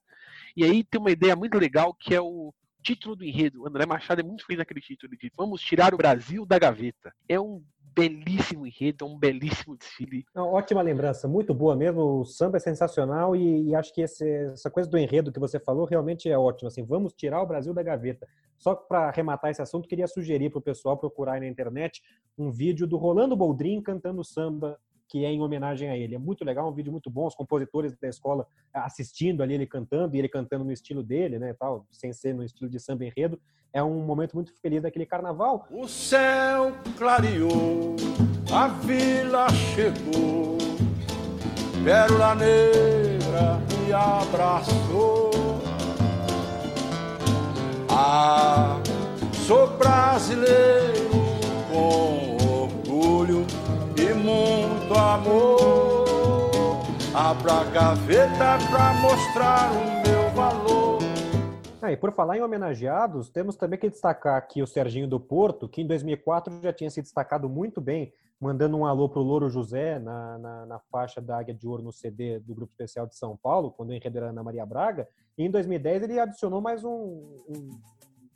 E 0.54 0.62
aí 0.62 0.84
tem 0.84 1.00
uma 1.00 1.10
ideia 1.10 1.34
muito 1.34 1.56
legal 1.56 1.94
que 1.94 2.14
é 2.14 2.20
o 2.20 2.52
título 2.82 3.16
do 3.16 3.24
enredo. 3.24 3.62
O 3.62 3.66
André 3.66 3.86
Machado 3.86 4.20
é 4.20 4.24
muito 4.24 4.44
feliz 4.44 4.58
naquele 4.58 4.82
título. 4.82 5.10
Ele 5.10 5.18
diz: 5.18 5.30
Vamos 5.34 5.62
tirar 5.62 5.94
o 5.94 5.96
Brasil 5.96 6.44
da 6.44 6.58
gaveta. 6.58 7.14
É 7.26 7.40
um 7.40 7.64
belíssimo 7.94 8.66
enredo, 8.66 9.04
é 9.04 9.08
um 9.08 9.18
belíssimo 9.18 9.76
desfile. 9.76 10.24
ótima 10.34 10.82
lembrança, 10.82 11.28
muito 11.28 11.52
boa 11.54 11.76
mesmo. 11.76 12.20
O 12.20 12.24
samba 12.24 12.56
é 12.56 12.60
sensacional 12.60 13.34
e, 13.34 13.68
e 13.68 13.74
acho 13.74 13.92
que 13.92 14.02
esse, 14.02 14.26
essa 14.52 14.70
coisa 14.70 14.88
do 14.88 14.98
enredo 14.98 15.32
que 15.32 15.40
você 15.40 15.58
falou 15.58 15.84
realmente 15.84 16.28
é 16.28 16.38
ótima. 16.38 16.68
Assim, 16.68 16.84
vamos 16.84 17.12
tirar 17.12 17.42
o 17.42 17.46
Brasil 17.46 17.74
da 17.74 17.82
gaveta. 17.82 18.26
Só 18.58 18.74
para 18.74 19.08
arrematar 19.08 19.50
esse 19.50 19.62
assunto, 19.62 19.88
queria 19.88 20.06
sugerir 20.06 20.50
para 20.50 20.58
o 20.58 20.62
pessoal 20.62 20.96
procurar 20.96 21.40
na 21.40 21.46
internet 21.46 22.02
um 22.36 22.50
vídeo 22.50 22.86
do 22.86 22.96
Rolando 22.96 23.36
Boldrin 23.36 23.80
cantando 23.80 24.22
samba 24.22 24.78
que 25.10 25.24
é 25.24 25.32
em 25.32 25.42
homenagem 25.42 25.90
a 25.90 25.96
ele. 25.96 26.14
É 26.14 26.18
muito 26.18 26.44
legal, 26.44 26.70
um 26.70 26.72
vídeo 26.72 26.92
muito 26.92 27.10
bom, 27.10 27.26
os 27.26 27.34
compositores 27.34 27.96
da 28.00 28.08
escola 28.08 28.46
assistindo 28.72 29.42
ali 29.42 29.54
ele 29.54 29.66
cantando 29.66 30.14
e 30.14 30.20
ele 30.20 30.28
cantando 30.28 30.64
no 30.64 30.70
estilo 30.70 31.02
dele, 31.02 31.36
né, 31.36 31.52
tal, 31.52 31.84
sem 31.90 32.12
ser 32.12 32.32
no 32.32 32.44
estilo 32.44 32.70
de 32.70 32.78
samba 32.78 33.04
enredo. 33.04 33.38
É 33.72 33.82
um 33.82 34.04
momento 34.04 34.34
muito 34.34 34.52
feliz 34.62 34.82
daquele 34.82 35.04
carnaval. 35.04 35.66
O 35.70 35.88
céu 35.88 36.72
clareou, 36.96 37.96
a 38.52 38.68
vila 38.68 39.48
chegou, 39.50 40.58
pérola 41.84 42.36
negra 42.36 43.58
me 43.68 43.92
abraçou. 43.92 45.30
Ah, 47.88 48.80
sou 49.32 49.76
brasileiro 49.76 51.10
com 51.72 52.36
orgulho 52.62 53.44
e 54.00 54.14
muito 54.14 54.94
amor. 54.94 56.04
Abra 57.14 57.52
a 57.52 57.64
gaveta 57.64 58.58
pra 58.70 58.94
mostrar 58.94 59.70
o 59.72 60.08
meu 60.08 60.30
valor. 60.30 60.98
Ah, 61.82 61.92
e 61.92 61.96
por 61.96 62.12
falar 62.12 62.36
em 62.36 62.42
homenageados, 62.42 63.30
temos 63.30 63.56
também 63.56 63.78
que 63.78 63.88
destacar 63.88 64.36
aqui 64.36 64.62
o 64.62 64.66
Serginho 64.66 65.08
do 65.08 65.18
Porto, 65.18 65.68
que 65.68 65.82
em 65.82 65.86
2004 65.86 66.60
já 66.62 66.72
tinha 66.72 66.90
se 66.90 67.00
destacado 67.02 67.48
muito 67.48 67.80
bem, 67.80 68.12
mandando 68.38 68.76
um 68.76 68.86
alô 68.86 69.08
para 69.08 69.20
o 69.20 69.22
Louro 69.22 69.50
José 69.50 69.98
na, 69.98 70.38
na, 70.38 70.66
na, 70.66 70.78
faixa 70.78 71.20
da 71.20 71.38
Águia 71.38 71.54
de 71.54 71.66
Ouro 71.66 71.82
no 71.82 71.92
CD 71.92 72.38
do 72.38 72.54
Grupo 72.54 72.72
Especial 72.72 73.06
de 73.06 73.16
São 73.16 73.36
Paulo, 73.36 73.70
quando 73.70 73.90
o 73.90 73.94
enredo 73.94 74.18
era 74.18 74.28
Ana 74.28 74.42
Maria 74.42 74.64
Braga. 74.64 75.08
E 75.36 75.44
em 75.44 75.50
2010 75.50 76.02
ele 76.02 76.18
adicionou 76.18 76.60
mais 76.60 76.84
um, 76.84 76.90
um 77.48 77.80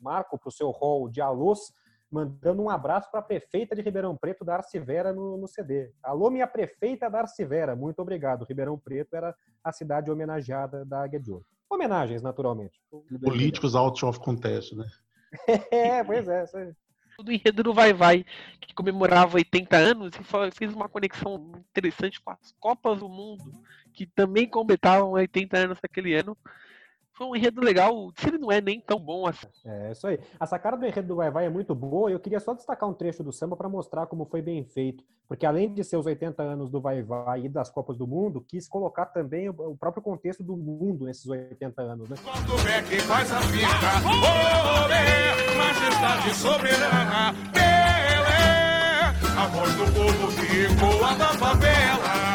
marco 0.00 0.38
para 0.38 0.48
o 0.48 0.52
seu 0.52 0.70
rol 0.70 1.08
de 1.08 1.20
alôs, 1.20 1.72
mandando 2.14 2.62
um 2.62 2.70
abraço 2.70 3.10
para 3.10 3.18
a 3.18 3.24
prefeita 3.24 3.74
de 3.74 3.82
Ribeirão 3.82 4.16
Preto, 4.16 4.44
Darcy 4.44 4.78
Vera, 4.78 5.12
no, 5.12 5.36
no, 5.36 5.48
CD. 5.48 5.90
Alô, 6.00 6.30
minha 6.30 6.46
prefeita 6.46 7.10
Darcy 7.10 7.44
Vera, 7.44 7.74
muito 7.74 8.00
obrigado. 8.00 8.44
Ribeirão 8.44 8.78
Preto 8.78 9.16
era 9.16 9.34
a 9.64 9.72
cidade 9.72 10.12
homenageada 10.12 10.84
da 10.84 11.02
Águia 11.02 11.18
de 11.18 11.32
Ouro. 11.32 11.44
Homenagens, 11.68 12.22
naturalmente. 12.22 12.80
Políticos 13.20 13.74
out 13.74 14.04
of 14.04 14.20
contest, 14.20 14.74
né? 14.74 14.86
é, 15.72 16.04
pois 16.04 16.28
é. 16.28 16.44
Isso 16.44 16.56
aí. 16.56 16.72
Do 17.18 17.32
enredo 17.32 17.64
do 17.64 17.74
Vai 17.74 17.92
Vai, 17.92 18.24
que 18.60 18.72
comemorava 18.74 19.36
80 19.36 19.76
anos 19.76 20.12
e 20.14 20.50
fez 20.52 20.72
uma 20.72 20.88
conexão 20.88 21.52
interessante 21.70 22.20
com 22.20 22.30
as 22.30 22.52
Copas 22.60 23.00
do 23.00 23.08
Mundo, 23.08 23.60
que 23.92 24.06
também 24.06 24.48
completavam 24.48 25.10
80 25.10 25.56
anos 25.56 25.78
naquele 25.82 26.14
ano 26.14 26.36
foi 27.14 27.26
um 27.28 27.36
enredo 27.36 27.60
legal, 27.60 28.12
se 28.16 28.28
ele 28.28 28.38
não 28.38 28.50
é 28.50 28.60
nem 28.60 28.80
tão 28.80 28.98
bom 28.98 29.26
assim. 29.26 29.46
É, 29.64 29.92
isso 29.92 30.06
aí. 30.06 30.18
A 30.38 30.46
sacada 30.46 30.76
do 30.76 30.84
enredo 30.84 31.08
do 31.08 31.16
Vai 31.16 31.30
Vai 31.30 31.46
é 31.46 31.48
muito 31.48 31.74
boa 31.74 32.10
e 32.10 32.12
eu 32.12 32.18
queria 32.18 32.40
só 32.40 32.52
destacar 32.52 32.88
um 32.88 32.92
trecho 32.92 33.22
do 33.22 33.32
samba 33.32 33.56
para 33.56 33.68
mostrar 33.68 34.06
como 34.06 34.24
foi 34.26 34.42
bem 34.42 34.64
feito. 34.64 35.04
Porque 35.28 35.46
além 35.46 35.72
de 35.72 35.84
seus 35.84 36.06
80 36.06 36.42
anos 36.42 36.70
do 36.70 36.80
Vai 36.80 37.02
Vai 37.02 37.44
e 37.44 37.48
das 37.48 37.70
Copas 37.70 37.96
do 37.96 38.06
Mundo, 38.06 38.44
quis 38.46 38.66
colocar 38.66 39.06
também 39.06 39.48
o 39.48 39.76
próprio 39.76 40.02
contexto 40.02 40.42
do 40.42 40.56
mundo 40.56 41.04
nesses 41.04 41.26
80 41.26 41.82
anos, 41.82 42.08
né? 42.08 42.16
Quando 42.24 42.68
é 42.68 42.82
que 42.82 42.98
faz 43.00 43.32
a 43.32 43.40
fita, 43.42 43.68
oh, 44.04 45.56
majestade 45.56 46.34
soberana, 46.34 47.32
Pelé, 47.52 49.14
a 49.38 49.46
voz 49.46 49.74
do 49.76 49.84
povo 49.92 50.32
que 50.34 50.64
ecoa 50.64 51.14
da 51.14 51.28
favela. 51.28 52.33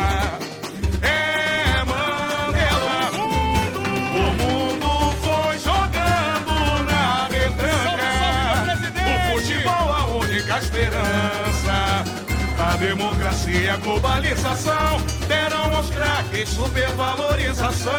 A 13.70 13.78
globalização 13.78 14.98
deram 15.28 15.76
aos 15.76 15.90
craques 15.92 16.50
supervalorização. 16.50 17.92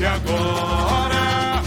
E 0.00 0.04
agora 0.04 1.62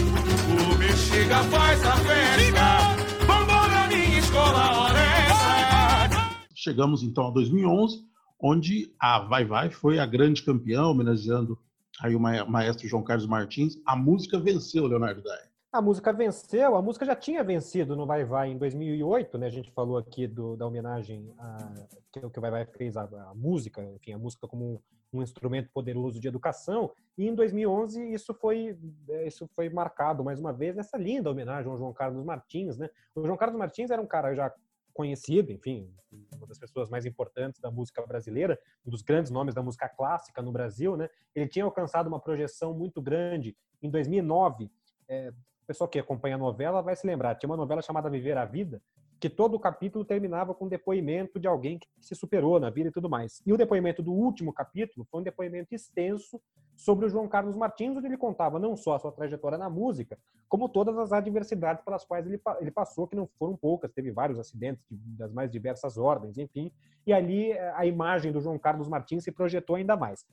o 0.50 0.76
Bexiga 0.76 1.42
faz 1.44 1.82
a 1.86 1.96
festa. 1.96 2.94
Vambora, 3.26 3.86
minha 3.88 4.18
escola, 4.18 4.78
hora 4.78 4.98
essa. 4.98 6.46
Chegamos 6.54 7.02
então 7.02 7.28
a 7.28 7.30
2011, 7.30 8.04
onde 8.38 8.92
a 9.00 9.20
Vai 9.20 9.46
Vai 9.46 9.70
foi 9.70 9.98
a 9.98 10.04
grande 10.04 10.42
campeã, 10.42 10.82
homenageando 10.82 11.58
aí 12.00 12.14
o 12.14 12.20
maestro 12.20 12.86
João 12.86 13.02
Carlos 13.02 13.26
Martins. 13.26 13.74
A 13.86 13.96
música 13.96 14.38
venceu, 14.38 14.86
Leonardo 14.86 15.22
Dai. 15.22 15.51
A 15.72 15.80
música 15.80 16.12
venceu, 16.12 16.76
a 16.76 16.82
música 16.82 17.06
já 17.06 17.16
tinha 17.16 17.42
vencido 17.42 17.96
no 17.96 18.04
Vai 18.04 18.26
Vai 18.26 18.50
em 18.50 18.58
2008, 18.58 19.38
né? 19.38 19.46
A 19.46 19.50
gente 19.50 19.70
falou 19.70 19.96
aqui 19.96 20.26
do, 20.26 20.54
da 20.54 20.66
homenagem 20.66 21.32
a, 21.38 21.72
que, 22.12 22.20
que 22.20 22.38
o 22.38 22.42
Vai 22.42 22.50
Vai 22.50 22.66
fez 22.66 22.94
à, 22.94 23.04
à 23.04 23.34
música, 23.34 23.82
enfim, 23.82 24.12
a 24.12 24.18
música 24.18 24.46
como 24.46 24.74
um, 24.74 25.18
um, 25.18 25.22
instrumento 25.22 25.70
poderoso 25.72 26.20
de 26.20 26.28
educação. 26.28 26.92
E 27.16 27.26
em 27.26 27.34
2011 27.34 28.12
isso 28.12 28.34
foi 28.34 28.78
é, 29.08 29.26
isso 29.26 29.48
foi 29.56 29.70
marcado 29.70 30.22
mais 30.22 30.38
uma 30.38 30.52
vez 30.52 30.76
nessa 30.76 30.98
linda 30.98 31.30
homenagem 31.30 31.70
ao 31.70 31.78
João 31.78 31.94
Carlos 31.94 32.22
Martins, 32.22 32.76
né? 32.76 32.90
O 33.14 33.24
João 33.24 33.38
Carlos 33.38 33.58
Martins 33.58 33.90
era 33.90 34.02
um 34.02 34.06
cara 34.06 34.34
já 34.34 34.52
conhecido, 34.92 35.52
enfim, 35.52 35.90
uma 36.36 36.46
das 36.46 36.58
pessoas 36.58 36.90
mais 36.90 37.06
importantes 37.06 37.58
da 37.62 37.70
música 37.70 38.06
brasileira, 38.06 38.60
um 38.84 38.90
dos 38.90 39.00
grandes 39.00 39.32
nomes 39.32 39.54
da 39.54 39.62
música 39.62 39.88
clássica 39.88 40.42
no 40.42 40.52
Brasil, 40.52 40.98
né? 40.98 41.08
Ele 41.34 41.48
tinha 41.48 41.64
alcançado 41.64 42.08
uma 42.08 42.20
projeção 42.20 42.74
muito 42.74 43.00
grande 43.00 43.56
em 43.80 43.88
2009. 43.88 44.70
É, 45.08 45.32
o 45.62 45.66
pessoal 45.66 45.88
que 45.88 45.98
acompanha 45.98 46.34
a 46.34 46.38
novela 46.38 46.82
vai 46.82 46.96
se 46.96 47.06
lembrar. 47.06 47.34
Tinha 47.36 47.48
uma 47.48 47.56
novela 47.56 47.82
chamada 47.82 48.10
Viver 48.10 48.36
a 48.36 48.44
Vida, 48.44 48.82
que 49.20 49.30
todo 49.30 49.54
o 49.54 49.60
capítulo 49.60 50.04
terminava 50.04 50.52
com 50.52 50.64
um 50.64 50.68
depoimento 50.68 51.38
de 51.38 51.46
alguém 51.46 51.78
que 51.78 51.86
se 52.00 52.14
superou 52.14 52.58
na 52.58 52.70
vida 52.70 52.88
e 52.88 52.92
tudo 52.92 53.08
mais. 53.08 53.40
E 53.46 53.52
o 53.52 53.56
depoimento 53.56 54.02
do 54.02 54.12
último 54.12 54.52
capítulo 54.52 55.06
foi 55.08 55.20
um 55.20 55.22
depoimento 55.22 55.74
extenso 55.74 56.40
sobre 56.76 57.06
o 57.06 57.08
João 57.08 57.28
Carlos 57.28 57.56
Martins, 57.56 57.96
onde 57.96 58.06
ele 58.06 58.16
contava 58.16 58.58
não 58.58 58.76
só 58.76 58.96
a 58.96 58.98
sua 58.98 59.12
trajetória 59.12 59.56
na 59.56 59.70
música, 59.70 60.18
como 60.48 60.68
todas 60.68 60.98
as 60.98 61.12
adversidades 61.12 61.84
pelas 61.84 62.04
quais 62.04 62.26
ele, 62.26 62.40
ele 62.60 62.70
passou, 62.72 63.06
que 63.06 63.14
não 63.14 63.28
foram 63.38 63.56
poucas, 63.56 63.92
teve 63.92 64.10
vários 64.10 64.40
acidentes 64.40 64.84
de, 64.90 64.96
das 65.16 65.32
mais 65.32 65.50
diversas 65.50 65.96
ordens, 65.96 66.36
enfim. 66.36 66.72
E 67.06 67.12
ali 67.12 67.52
eh, 67.52 67.72
a 67.76 67.86
imagem 67.86 68.32
do 68.32 68.40
João 68.40 68.58
Carlos 68.58 68.88
Martins 68.88 69.22
se 69.22 69.30
projetou 69.30 69.76
ainda 69.76 69.96
mais. 69.96 70.26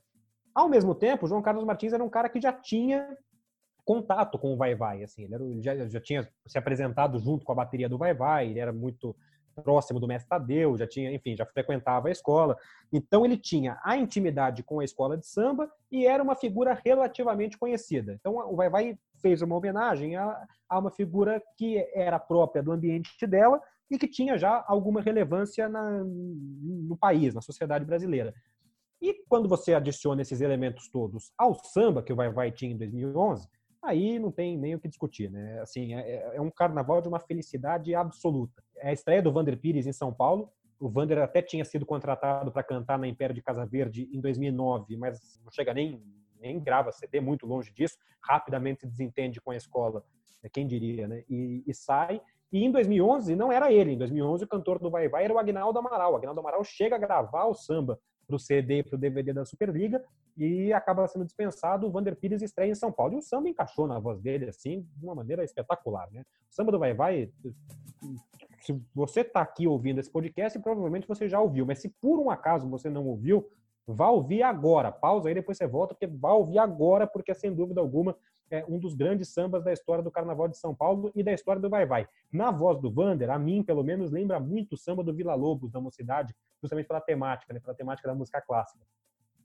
Ao 0.52 0.68
mesmo 0.68 0.94
tempo, 0.96 1.28
João 1.28 1.40
Carlos 1.40 1.64
Martins 1.64 1.92
era 1.92 2.02
um 2.02 2.08
cara 2.08 2.28
que 2.28 2.40
já 2.40 2.52
tinha 2.52 3.16
contato 3.90 4.38
com 4.38 4.54
o 4.54 4.56
Vai 4.56 4.72
Vai, 4.72 5.02
assim, 5.02 5.24
ele, 5.24 5.34
era, 5.34 5.44
ele 5.44 5.60
já, 5.60 5.88
já, 5.88 6.00
tinha 6.00 6.28
se 6.46 6.56
apresentado 6.56 7.18
junto 7.18 7.44
com 7.44 7.50
a 7.50 7.56
bateria 7.56 7.88
do 7.88 7.98
Vai 7.98 8.14
Vai, 8.14 8.46
ele 8.46 8.60
era 8.60 8.72
muito 8.72 9.16
próximo 9.64 9.98
do 9.98 10.06
mestre 10.06 10.28
Tadeu, 10.28 10.78
já 10.78 10.86
tinha, 10.86 11.12
enfim, 11.12 11.36
já 11.36 11.44
frequentava 11.44 12.06
a 12.06 12.12
escola. 12.12 12.56
Então 12.92 13.24
ele 13.24 13.36
tinha 13.36 13.80
a 13.82 13.96
intimidade 13.96 14.62
com 14.62 14.78
a 14.78 14.84
escola 14.84 15.18
de 15.18 15.26
samba 15.26 15.68
e 15.90 16.06
era 16.06 16.22
uma 16.22 16.36
figura 16.36 16.80
relativamente 16.84 17.58
conhecida. 17.58 18.14
Então 18.14 18.36
o 18.36 18.54
Vai 18.54 18.70
Vai 18.70 18.98
fez 19.20 19.42
uma 19.42 19.56
homenagem 19.56 20.14
a, 20.14 20.40
a 20.68 20.78
uma 20.78 20.92
figura 20.92 21.42
que 21.58 21.84
era 21.92 22.20
própria 22.20 22.62
do 22.62 22.70
ambiente 22.70 23.26
dela 23.26 23.60
e 23.90 23.98
que 23.98 24.06
tinha 24.06 24.38
já 24.38 24.64
alguma 24.68 25.00
relevância 25.00 25.68
na, 25.68 26.04
no 26.04 26.96
país, 26.96 27.34
na 27.34 27.40
sociedade 27.40 27.84
brasileira. 27.84 28.32
E 29.02 29.24
quando 29.28 29.48
você 29.48 29.74
adiciona 29.74 30.22
esses 30.22 30.40
elementos 30.40 30.88
todos 30.88 31.32
ao 31.36 31.54
samba 31.54 32.04
que 32.04 32.12
o 32.12 32.16
Vai 32.16 32.30
Vai 32.30 32.52
tinha 32.52 32.70
em 32.70 32.78
2011, 32.78 33.48
aí 33.82 34.18
não 34.18 34.30
tem 34.30 34.56
nem 34.56 34.74
o 34.74 34.80
que 34.80 34.88
discutir, 34.88 35.30
né? 35.30 35.60
Assim, 35.60 35.94
é, 35.94 36.00
é, 36.00 36.36
é 36.36 36.40
um 36.40 36.50
carnaval 36.50 37.00
de 37.00 37.08
uma 37.08 37.18
felicidade 37.18 37.94
absoluta. 37.94 38.62
É 38.78 38.90
a 38.90 38.92
estreia 38.92 39.22
do 39.22 39.32
Vander 39.32 39.58
Pires 39.58 39.86
em 39.86 39.92
São 39.92 40.12
Paulo. 40.12 40.52
O 40.78 40.88
Vander 40.88 41.18
até 41.18 41.42
tinha 41.42 41.64
sido 41.64 41.84
contratado 41.84 42.50
para 42.50 42.62
cantar 42.62 42.98
na 42.98 43.06
Império 43.06 43.34
de 43.34 43.42
Casa 43.42 43.66
Verde 43.66 44.08
em 44.12 44.20
2009, 44.20 44.96
mas 44.96 45.40
não 45.44 45.50
chega 45.50 45.74
nem 45.74 46.02
nem 46.40 46.58
grava 46.58 46.90
CD, 46.90 47.20
muito 47.20 47.46
longe 47.46 47.70
disso. 47.70 47.98
Rapidamente 48.22 48.80
se 48.80 48.86
desentende 48.86 49.40
com 49.40 49.50
a 49.50 49.56
escola, 49.56 50.02
né? 50.42 50.48
quem 50.50 50.66
diria, 50.66 51.06
né? 51.06 51.22
E, 51.28 51.62
e 51.66 51.74
sai. 51.74 52.20
E 52.50 52.64
em 52.64 52.72
2011 52.72 53.36
não 53.36 53.52
era 53.52 53.70
ele. 53.70 53.92
Em 53.92 53.98
2011 53.98 54.44
o 54.44 54.48
cantor 54.48 54.78
do 54.78 54.90
Vai 54.90 55.08
Vai 55.08 55.24
era 55.24 55.34
o 55.34 55.38
Agnaldo 55.38 55.78
Amaral. 55.78 56.14
O 56.14 56.16
Agnaldo 56.16 56.40
Amaral 56.40 56.64
chega 56.64 56.96
a 56.96 56.98
gravar 56.98 57.44
o 57.44 57.54
samba 57.54 58.00
para 58.26 58.36
o 58.36 58.38
CD 58.38 58.78
e 58.78 58.82
para 58.82 58.96
o 58.96 58.98
DVD 58.98 59.32
da 59.32 59.44
Superliga 59.44 60.02
e 60.40 60.72
acaba 60.72 61.06
sendo 61.06 61.26
dispensado. 61.26 61.86
O 61.86 61.90
Vander 61.90 62.16
Pires 62.16 62.40
estreia 62.40 62.70
em 62.70 62.74
São 62.74 62.90
Paulo. 62.90 63.12
E 63.12 63.16
o 63.18 63.22
samba 63.22 63.50
encaixou 63.50 63.86
na 63.86 63.98
voz 63.98 64.18
dele, 64.18 64.48
assim, 64.48 64.88
de 64.96 65.04
uma 65.04 65.14
maneira 65.14 65.44
espetacular, 65.44 66.10
né? 66.10 66.22
O 66.50 66.54
samba 66.54 66.72
do 66.72 66.78
Vai 66.78 66.94
Vai, 66.94 67.30
se 68.62 68.82
você 68.94 69.20
está 69.20 69.42
aqui 69.42 69.66
ouvindo 69.66 70.00
esse 70.00 70.10
podcast, 70.10 70.58
provavelmente 70.60 71.06
você 71.06 71.28
já 71.28 71.38
ouviu, 71.38 71.66
mas 71.66 71.80
se 71.80 71.90
por 71.90 72.18
um 72.18 72.30
acaso 72.30 72.66
você 72.70 72.88
não 72.88 73.06
ouviu, 73.06 73.46
vá 73.86 74.08
ouvir 74.08 74.42
agora. 74.42 74.90
Pausa 74.90 75.28
aí, 75.28 75.34
depois 75.34 75.58
você 75.58 75.66
volta, 75.66 75.94
porque 75.94 76.06
vá 76.06 76.32
ouvir 76.32 76.58
agora, 76.58 77.06
porque 77.06 77.34
sem 77.34 77.54
dúvida 77.54 77.82
alguma 77.82 78.16
é 78.50 78.64
um 78.66 78.78
dos 78.78 78.94
grandes 78.94 79.28
sambas 79.28 79.62
da 79.62 79.72
história 79.72 80.02
do 80.02 80.10
Carnaval 80.10 80.48
de 80.48 80.56
São 80.56 80.74
Paulo 80.74 81.12
e 81.14 81.22
da 81.22 81.32
história 81.32 81.60
do 81.60 81.68
Vai 81.68 81.84
Vai. 81.84 82.08
Na 82.32 82.50
voz 82.50 82.80
do 82.80 82.90
Vander, 82.90 83.30
a 83.30 83.38
mim, 83.38 83.62
pelo 83.62 83.84
menos, 83.84 84.10
lembra 84.10 84.40
muito 84.40 84.72
o 84.72 84.76
samba 84.76 85.04
do 85.04 85.14
Vila 85.14 85.34
Lobos, 85.34 85.70
da 85.70 85.80
Mocidade, 85.80 86.34
justamente 86.60 86.86
pela 86.86 87.00
temática, 87.00 87.52
né, 87.52 87.60
pela 87.60 87.74
temática 87.74 88.08
da 88.08 88.14
música 88.14 88.40
clássica. 88.40 88.84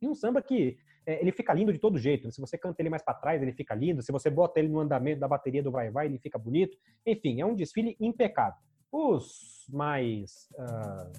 E 0.05 0.07
um 0.07 0.15
samba 0.15 0.41
que 0.41 0.77
é, 1.05 1.19
ele 1.21 1.31
fica 1.31 1.53
lindo 1.53 1.73
de 1.73 1.79
todo 1.79 1.97
jeito. 1.97 2.25
Né? 2.25 2.31
Se 2.31 2.41
você 2.41 2.57
canta 2.57 2.81
ele 2.81 2.89
mais 2.89 3.03
para 3.03 3.13
trás, 3.13 3.41
ele 3.41 3.51
fica 3.51 3.75
lindo. 3.75 4.01
Se 4.01 4.11
você 4.11 4.29
bota 4.29 4.59
ele 4.59 4.69
no 4.69 4.79
andamento 4.79 5.19
da 5.19 5.27
bateria 5.27 5.61
do 5.61 5.71
Vai 5.71 5.89
Vai, 5.89 6.05
ele 6.05 6.17
fica 6.17 6.37
bonito. 6.37 6.77
Enfim, 7.05 7.41
é 7.41 7.45
um 7.45 7.55
desfile 7.55 7.95
impecável. 7.99 8.59
Os 8.91 9.65
mais 9.69 10.47
uh, 10.53 11.11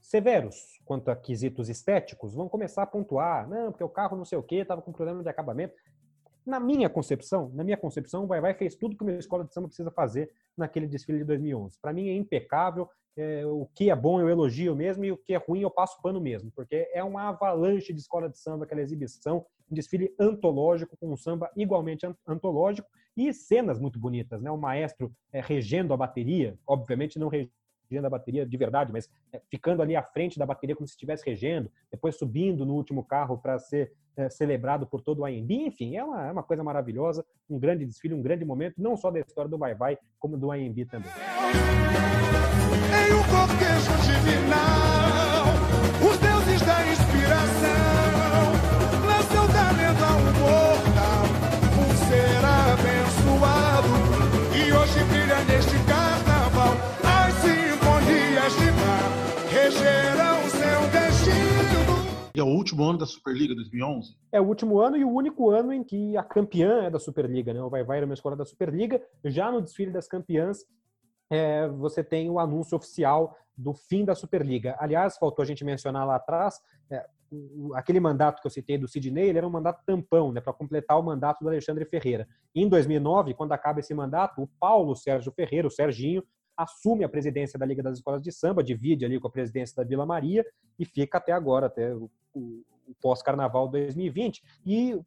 severos 0.00 0.80
quanto 0.84 1.10
a 1.10 1.16
quesitos 1.16 1.68
estéticos 1.68 2.34
vão 2.34 2.48
começar 2.48 2.82
a 2.82 2.86
pontuar. 2.86 3.48
Não, 3.48 3.70
porque 3.70 3.84
o 3.84 3.88
carro 3.88 4.16
não 4.16 4.24
sei 4.24 4.38
o 4.38 4.42
quê, 4.42 4.56
estava 4.56 4.82
com 4.82 4.92
problema 4.92 5.22
de 5.22 5.28
acabamento. 5.28 5.74
Na 6.46 6.60
minha 6.60 6.90
concepção, 6.90 7.50
na 7.54 7.64
minha 7.64 7.76
concepção, 7.76 8.24
o 8.24 8.26
Vai 8.26 8.40
Vai 8.40 8.54
fez 8.54 8.74
tudo 8.74 8.96
que 8.96 9.02
uma 9.02 9.12
escola 9.12 9.44
de 9.44 9.52
samba 9.52 9.68
precisa 9.68 9.90
fazer 9.90 10.30
naquele 10.56 10.86
desfile 10.86 11.18
de 11.18 11.24
2011. 11.24 11.78
Para 11.80 11.92
mim 11.92 12.08
é 12.08 12.14
impecável, 12.14 12.88
é, 13.16 13.46
o 13.46 13.66
que 13.74 13.90
é 13.90 13.96
bom 13.96 14.20
eu 14.20 14.28
elogio 14.28 14.74
mesmo 14.74 15.04
e 15.04 15.12
o 15.12 15.16
que 15.16 15.34
é 15.34 15.36
ruim 15.36 15.60
eu 15.60 15.70
passo 15.70 16.00
pano 16.02 16.20
mesmo, 16.20 16.50
porque 16.54 16.90
é 16.92 17.02
uma 17.02 17.28
avalanche 17.28 17.92
de 17.92 18.00
escola 18.00 18.28
de 18.28 18.38
samba, 18.38 18.64
aquela 18.64 18.80
exibição, 18.80 19.46
um 19.70 19.74
desfile 19.74 20.14
antológico, 20.18 20.96
com 20.96 21.12
um 21.12 21.16
samba 21.16 21.50
igualmente 21.56 22.06
antológico 22.26 22.88
e 23.16 23.32
cenas 23.32 23.78
muito 23.78 23.98
bonitas, 23.98 24.42
né? 24.42 24.50
O 24.50 24.58
maestro 24.58 25.14
é, 25.32 25.40
regendo 25.40 25.94
a 25.94 25.96
bateria, 25.96 26.58
obviamente 26.66 27.18
não 27.18 27.28
regendo 27.28 27.52
a 28.04 28.10
bateria 28.10 28.46
de 28.46 28.56
verdade, 28.56 28.92
mas 28.92 29.08
é, 29.32 29.40
ficando 29.50 29.82
ali 29.82 29.94
à 29.96 30.02
frente 30.02 30.38
da 30.38 30.46
bateria 30.46 30.74
como 30.74 30.86
se 30.86 30.94
estivesse 30.94 31.24
regendo, 31.24 31.70
depois 31.90 32.16
subindo 32.16 32.64
no 32.66 32.74
último 32.74 33.04
carro 33.04 33.38
para 33.38 33.58
ser 33.58 33.92
é, 34.16 34.28
celebrado 34.28 34.86
por 34.86 35.00
todo 35.00 35.20
o 35.20 35.24
AMB. 35.24 35.50
Enfim, 35.50 35.96
é 35.96 36.04
uma, 36.04 36.26
é 36.26 36.32
uma 36.32 36.42
coisa 36.42 36.62
maravilhosa, 36.62 37.24
um 37.48 37.58
grande 37.58 37.84
desfile, 37.84 38.14
um 38.14 38.22
grande 38.22 38.44
momento, 38.44 38.74
não 38.78 38.96
só 38.96 39.10
da 39.10 39.20
história 39.20 39.50
do 39.50 39.58
Vai 39.58 39.74
Vai, 39.74 39.98
como 40.18 40.36
do 40.36 40.50
AMB 40.50 40.84
também. 40.86 41.10
Um 44.90 44.93
último 62.74 62.90
ano 62.90 62.98
da 62.98 63.06
Superliga 63.06 63.54
2011? 63.54 64.16
É 64.32 64.40
o 64.40 64.44
último 64.44 64.80
ano 64.80 64.96
e 64.96 65.04
o 65.04 65.10
único 65.10 65.50
ano 65.50 65.72
em 65.72 65.84
que 65.84 66.16
a 66.16 66.24
campeã 66.24 66.84
é 66.84 66.90
da 66.90 66.98
Superliga, 66.98 67.54
né? 67.54 67.62
O 67.62 67.70
Vai 67.70 67.84
Vai 67.84 67.98
era 67.98 68.06
uma 68.06 68.14
escola 68.14 68.34
da 68.34 68.44
Superliga. 68.44 69.00
Já 69.24 69.50
no 69.50 69.62
desfile 69.62 69.92
das 69.92 70.08
campeãs, 70.08 70.58
é, 71.30 71.68
você 71.68 72.02
tem 72.02 72.28
o 72.28 72.38
anúncio 72.38 72.76
oficial 72.76 73.36
do 73.56 73.72
fim 73.72 74.04
da 74.04 74.14
Superliga. 74.14 74.76
Aliás, 74.80 75.16
faltou 75.16 75.42
a 75.42 75.46
gente 75.46 75.64
mencionar 75.64 76.04
lá 76.04 76.16
atrás, 76.16 76.60
é, 76.90 77.06
aquele 77.74 78.00
mandato 78.00 78.40
que 78.40 78.46
eu 78.46 78.50
citei 78.50 78.76
do 78.76 78.88
Sidney, 78.88 79.28
ele 79.28 79.38
era 79.38 79.46
um 79.46 79.50
mandato 79.50 79.84
tampão, 79.86 80.32
né, 80.32 80.40
para 80.40 80.52
completar 80.52 80.98
o 80.98 81.02
mandato 81.02 81.40
do 81.42 81.48
Alexandre 81.48 81.84
Ferreira. 81.84 82.26
Em 82.54 82.68
2009, 82.68 83.34
quando 83.34 83.52
acaba 83.52 83.78
esse 83.78 83.94
mandato, 83.94 84.42
o 84.42 84.48
Paulo 84.58 84.96
Sérgio 84.96 85.32
Ferreira, 85.32 85.68
o 85.68 85.70
Serginho, 85.70 86.24
assume 86.56 87.04
a 87.04 87.08
presidência 87.08 87.58
da 87.58 87.66
Liga 87.66 87.82
das 87.82 87.98
Escolas 87.98 88.22
de 88.22 88.32
Samba, 88.32 88.62
divide 88.62 89.04
ali 89.04 89.18
com 89.18 89.28
a 89.28 89.30
presidência 89.30 89.76
da 89.76 89.84
Vila 89.84 90.06
Maria 90.06 90.44
e 90.78 90.84
fica 90.84 91.18
até 91.18 91.32
agora, 91.32 91.66
até 91.66 91.94
o, 91.94 92.10
o, 92.32 92.62
o 92.86 92.94
pós-carnaval 93.00 93.68
2020. 93.68 94.42
E, 94.64 95.00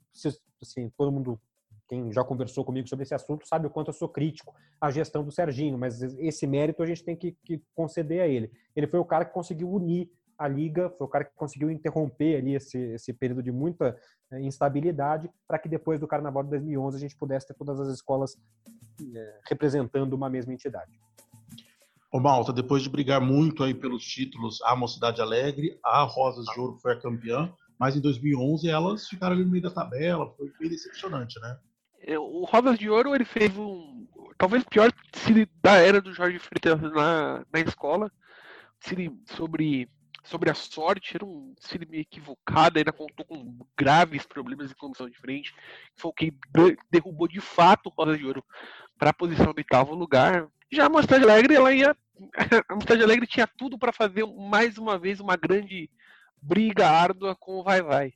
assim, 0.62 0.90
todo 0.98 1.12
mundo, 1.12 1.40
quem 1.88 2.12
já 2.12 2.24
conversou 2.24 2.66
comigo 2.66 2.88
sobre 2.88 3.04
esse 3.04 3.14
assunto, 3.14 3.48
sabe 3.48 3.68
o 3.68 3.70
quanto 3.70 3.90
eu 3.90 3.94
sou 3.94 4.10
crítico 4.10 4.54
à 4.80 4.92
gestão 4.92 5.24
do 5.24 5.32
Serginho, 5.32 5.78
mas 5.78 6.02
esse 6.02 6.46
mérito 6.46 6.84
a 6.84 6.86
gente 6.86 7.04
tem 7.04 7.16
que, 7.16 7.36
que 7.44 7.62
conceder 7.76 8.22
a 8.22 8.28
ele. 8.28 8.52
Ele 8.76 8.88
foi 8.88 9.00
o 9.00 9.06
cara 9.06 9.26
que 9.26 9.34
conseguiu 9.34 9.72
unir 9.72 10.10
a 10.38 10.48
liga, 10.48 10.90
foi 10.92 11.08
o 11.08 11.10
cara 11.10 11.26
que 11.26 11.36
conseguiu 11.36 11.72
interromper 11.72 12.38
ali 12.38 12.54
esse, 12.54 12.78
esse 12.78 13.12
período 13.12 13.42
de 13.42 13.52
muita 13.52 13.98
é, 14.32 14.40
instabilidade, 14.42 15.30
para 15.48 15.58
que 15.58 15.68
depois 15.68 16.00
do 16.00 16.08
Carnaval 16.08 16.44
de 16.44 16.52
2011 16.52 16.96
a 16.96 17.00
gente 17.00 17.18
pudesse 17.18 17.48
ter 17.48 17.56
todas 17.56 17.80
as 17.80 17.88
escolas 17.88 18.38
é, 19.16 19.40
representando 19.50 20.14
uma 20.14 20.30
mesma 20.30 20.54
entidade. 20.54 20.92
Ô 22.18 22.20
Malta, 22.20 22.52
depois 22.52 22.82
de 22.82 22.90
brigar 22.90 23.22
muito 23.22 23.64
aí 23.64 23.76
pelos 23.76 24.04
títulos, 24.04 24.60
a 24.64 24.76
Mocidade 24.76 25.22
Alegre, 25.22 25.78
a 25.86 26.02
Rosas 26.02 26.48
de 26.48 26.60
Ouro 26.60 26.80
foi 26.82 26.94
a 26.94 27.00
campeã, 27.00 27.54
mas 27.78 27.96
em 27.96 28.02
2011 28.02 28.68
elas 28.68 29.08
ficaram 29.08 29.36
ali 29.36 29.46
no 29.46 29.52
meio 29.52 29.62
da 29.62 29.70
tabela, 29.70 30.34
foi 30.36 30.52
bem 30.60 30.68
decepcionante, 30.68 31.40
né? 31.40 31.60
O 32.18 32.44
Rosas 32.46 32.80
de 32.80 32.90
Ouro 32.90 33.14
ele 33.14 33.24
fez 33.24 33.56
um, 33.56 34.08
talvez 34.36 34.64
o 34.64 34.68
pior 34.68 34.92
desfile 35.14 35.48
da 35.62 35.74
era 35.74 36.02
do 36.02 36.12
Jorge 36.12 36.40
Freitas 36.40 36.82
na, 36.82 37.46
na 37.54 37.60
escola, 37.60 38.12
desfile 38.80 39.16
sobre 39.28 39.88
sobre 40.24 40.50
a 40.50 40.56
sorte, 40.56 41.16
era 41.16 41.24
um 41.24 41.54
desfile 41.56 41.86
meio 41.86 42.02
equivocado, 42.02 42.80
ainda 42.80 42.92
contou 42.92 43.28
com 43.28 43.60
graves 43.78 44.26
problemas 44.26 44.70
de 44.70 44.76
comissão 44.76 45.08
de 45.08 45.20
frente, 45.20 45.54
foi 45.96 46.10
o 46.10 46.14
que 46.16 46.34
derrubou 46.90 47.28
de 47.28 47.40
fato 47.40 47.90
o 47.90 47.94
Rosa 47.96 48.18
de 48.18 48.26
Ouro 48.26 48.44
para 48.98 49.12
a 49.12 49.14
posição 49.14 49.54
do 49.54 49.58
oitavo 49.60 49.94
lugar. 49.94 50.48
Já 50.72 50.88
a 50.88 50.90
Mocidade 50.90 51.24
Alegre, 51.24 51.54
ela 51.54 51.72
ia. 51.72 51.96
A 52.68 52.76
Mocidade 52.76 53.04
Alegre 53.04 53.28
tinha 53.28 53.48
tudo 53.48 53.78
para 53.78 53.94
fazer 53.94 54.26
mais 54.26 54.78
uma 54.78 54.98
vez 54.98 55.20
uma 55.20 55.36
grande 55.36 55.90
briga 56.42 56.90
árdua 56.90 57.36
com 57.36 57.60
o 57.60 57.64
Vai 57.64 57.82
Vai. 57.82 58.14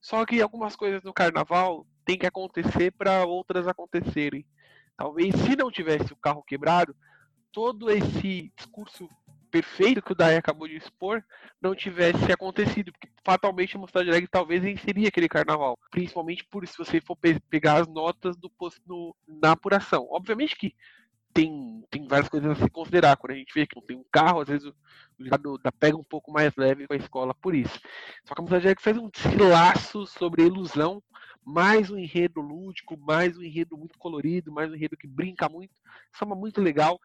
Só 0.00 0.24
que 0.24 0.40
algumas 0.40 0.76
coisas 0.76 1.02
no 1.02 1.12
carnaval 1.12 1.86
tem 2.04 2.18
que 2.18 2.26
acontecer 2.26 2.90
para 2.92 3.24
outras 3.24 3.66
acontecerem. 3.66 4.46
Talvez 4.96 5.34
se 5.34 5.56
não 5.56 5.70
tivesse 5.70 6.12
o 6.12 6.16
carro 6.16 6.42
quebrado, 6.42 6.94
todo 7.52 7.90
esse 7.90 8.52
discurso 8.56 9.08
perfeito 9.50 10.00
que 10.00 10.12
o 10.12 10.14
Dai 10.14 10.36
acabou 10.36 10.68
de 10.68 10.76
expor 10.76 11.22
não 11.60 11.74
tivesse 11.74 12.30
acontecido, 12.32 12.92
porque 12.92 13.08
fatalmente 13.24 13.76
a 13.76 13.80
Mocidade 13.80 14.08
Alegre 14.08 14.28
talvez 14.30 14.62
venceria 14.62 15.08
aquele 15.08 15.28
carnaval, 15.28 15.78
principalmente 15.90 16.44
por 16.44 16.66
se 16.66 16.78
você 16.78 17.00
for 17.00 17.16
pe 17.16 17.38
pegar 17.50 17.80
as 17.80 17.88
notas 17.88 18.36
do 18.36 18.50
no, 18.86 19.14
na 19.26 19.52
apuração. 19.52 20.06
Obviamente 20.10 20.56
que 20.56 20.74
tem, 21.32 21.84
tem 21.90 22.06
várias 22.06 22.28
coisas 22.28 22.50
a 22.50 22.62
se 22.62 22.70
considerar. 22.70 23.16
Quando 23.16 23.32
a 23.32 23.36
gente 23.36 23.52
vê 23.54 23.66
que 23.66 23.76
não 23.76 23.82
tem 23.82 23.96
um 23.96 24.04
carro, 24.10 24.40
às 24.40 24.48
vezes 24.48 24.66
o, 24.66 24.74
jogador 25.18 25.60
pega 25.78 25.96
um 25.96 26.04
pouco 26.04 26.32
mais 26.32 26.54
leve 26.56 26.86
com 26.86 26.94
a 26.94 26.96
escola 26.96 27.34
por 27.34 27.54
isso. 27.54 27.78
Só 28.24 28.34
que 28.34 28.40
a 28.40 28.56
Alegre 28.56 28.82
fez 28.82 28.96
um 28.96 29.08
desfilaço 29.08 30.06
sobre 30.06 30.42
a 30.42 30.46
ilusão, 30.46 31.02
mais 31.44 31.90
um 31.90 31.98
enredo 31.98 32.40
lúdico, 32.40 32.96
mais 32.96 33.36
um 33.36 33.42
enredo 33.42 33.76
muito 33.76 33.98
colorido, 33.98 34.50
mais 34.50 34.70
um 34.70 34.74
enredo 34.74 34.96
que 34.96 35.06
brinca 35.06 35.48
muito, 35.48 35.72
samba 36.12 36.34
muito 36.34 36.60
legal. 36.60 36.98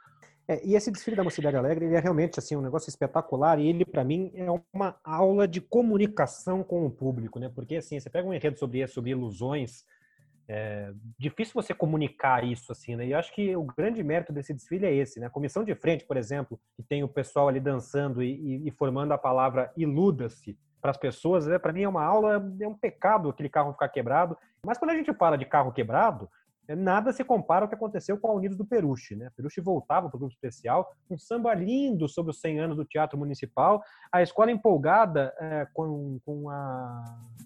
É, 0.47 0.65
e 0.65 0.75
esse 0.75 0.91
desfile 0.91 1.17
da 1.17 1.23
Mocidade 1.23 1.57
Alegre 1.57 1.85
ele 1.85 1.95
é 1.95 1.99
realmente 1.99 2.37
assim 2.37 2.55
um 2.55 2.61
negócio 2.61 2.87
espetacular 2.87 3.59
e 3.59 3.67
ele 3.67 3.83
para 3.83 4.03
mim 4.03 4.31
é 4.35 4.45
uma 4.71 4.95
aula 5.03 5.47
de 5.47 5.59
comunicação 5.59 6.63
com 6.63 6.85
o 6.85 6.91
público, 6.91 7.39
né? 7.39 7.49
Porque 7.53 7.77
assim 7.77 7.99
você 7.99 8.11
pega 8.11 8.27
um 8.27 8.33
enredo 8.33 8.57
sobre 8.59 8.85
sobre 8.87 9.09
ilusões 9.09 9.83
É 10.47 10.91
difícil 11.17 11.53
você 11.53 11.73
comunicar 11.73 12.43
isso 12.43 12.71
assim, 12.71 12.95
né? 12.95 13.07
E 13.07 13.11
eu 13.11 13.17
acho 13.17 13.33
que 13.33 13.55
o 13.55 13.63
grande 13.63 14.03
mérito 14.03 14.31
desse 14.31 14.53
desfile 14.53 14.85
é 14.85 14.93
esse, 14.93 15.19
né? 15.19 15.25
A 15.25 15.31
comissão 15.31 15.63
de 15.63 15.73
frente, 15.73 16.05
por 16.05 16.17
exemplo, 16.17 16.59
que 16.75 16.83
tem 16.83 17.03
o 17.03 17.07
pessoal 17.07 17.47
ali 17.47 17.59
dançando 17.59 18.21
e, 18.21 18.33
e, 18.33 18.67
e 18.67 18.71
formando 18.71 19.11
a 19.11 19.17
palavra 19.17 19.71
iluda-se 19.75 20.57
para 20.79 20.91
as 20.91 20.97
pessoas, 20.97 21.47
né? 21.47 21.57
para 21.57 21.73
mim 21.73 21.81
é 21.81 21.89
uma 21.89 22.03
aula, 22.03 22.47
é 22.61 22.67
um 22.67 22.77
pecado 22.77 23.29
aquele 23.29 23.49
carro 23.49 23.71
ficar 23.71 23.89
quebrado. 23.89 24.37
Mas 24.63 24.77
quando 24.77 24.91
a 24.91 24.95
gente 24.95 25.11
fala 25.15 25.35
de 25.35 25.43
carro 25.43 25.71
quebrado, 25.71 26.29
nada 26.73 27.11
se 27.11 27.23
compara 27.23 27.65
ao 27.65 27.69
que 27.69 27.75
aconteceu 27.75 28.17
com 28.17 28.29
a 28.29 28.33
Unidos 28.33 28.57
do 28.57 28.65
Peruche. 28.65 29.15
Né? 29.15 29.29
Peruche 29.35 29.59
voltava 29.59 30.09
para 30.09 30.15
o 30.15 30.19
grupo 30.19 30.33
especial, 30.33 30.91
um 31.09 31.17
samba 31.17 31.53
lindo 31.53 32.07
sobre 32.07 32.31
os 32.31 32.39
100 32.39 32.59
anos 32.59 32.77
do 32.77 32.85
Teatro 32.85 33.19
Municipal, 33.19 33.83
a 34.11 34.21
escola 34.21 34.49
empolgada 34.49 35.33
é, 35.39 35.67
com, 35.73 36.17
com, 36.25 36.49
a, 36.49 37.03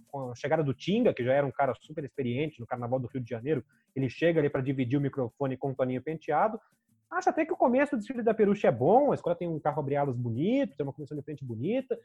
com, 0.07 0.29
a, 0.29 0.35
chegada 0.35 0.63
do 0.63 0.73
Tinga, 0.73 1.13
que 1.13 1.23
já 1.23 1.33
era 1.33 1.45
um 1.45 1.51
cara 1.51 1.73
super 1.81 2.03
experiente 2.03 2.59
no 2.59 2.67
Carnaval 2.67 2.99
do 2.99 3.07
Rio 3.07 3.21
de 3.21 3.29
Janeiro, 3.29 3.65
ele 3.95 4.07
chega 4.07 4.39
ali 4.39 4.49
para 4.49 4.61
dividir 4.61 4.97
o 4.97 5.01
microfone 5.01 5.57
com 5.57 5.71
o 5.71 5.75
Toninho 5.75 6.01
Penteado, 6.01 6.59
Acho 7.11 7.31
até 7.31 7.43
que 7.43 7.51
o 7.51 7.57
começo 7.57 7.95
do 7.95 7.97
desfile 7.97 8.21
da 8.21 8.35
Peruche 8.35 8.67
é 8.67 8.71
bom, 8.71 9.11
a 9.11 9.15
escola 9.15 9.35
tem 9.35 9.47
um 9.47 9.59
carro 9.59 9.79
abre-alas 9.79 10.15
bonito, 10.15 10.77
tem 10.77 10.85
uma 10.85 10.93
comissão 10.93 11.17
de 11.17 11.23
frente 11.23 11.43
bonita, 11.43 11.97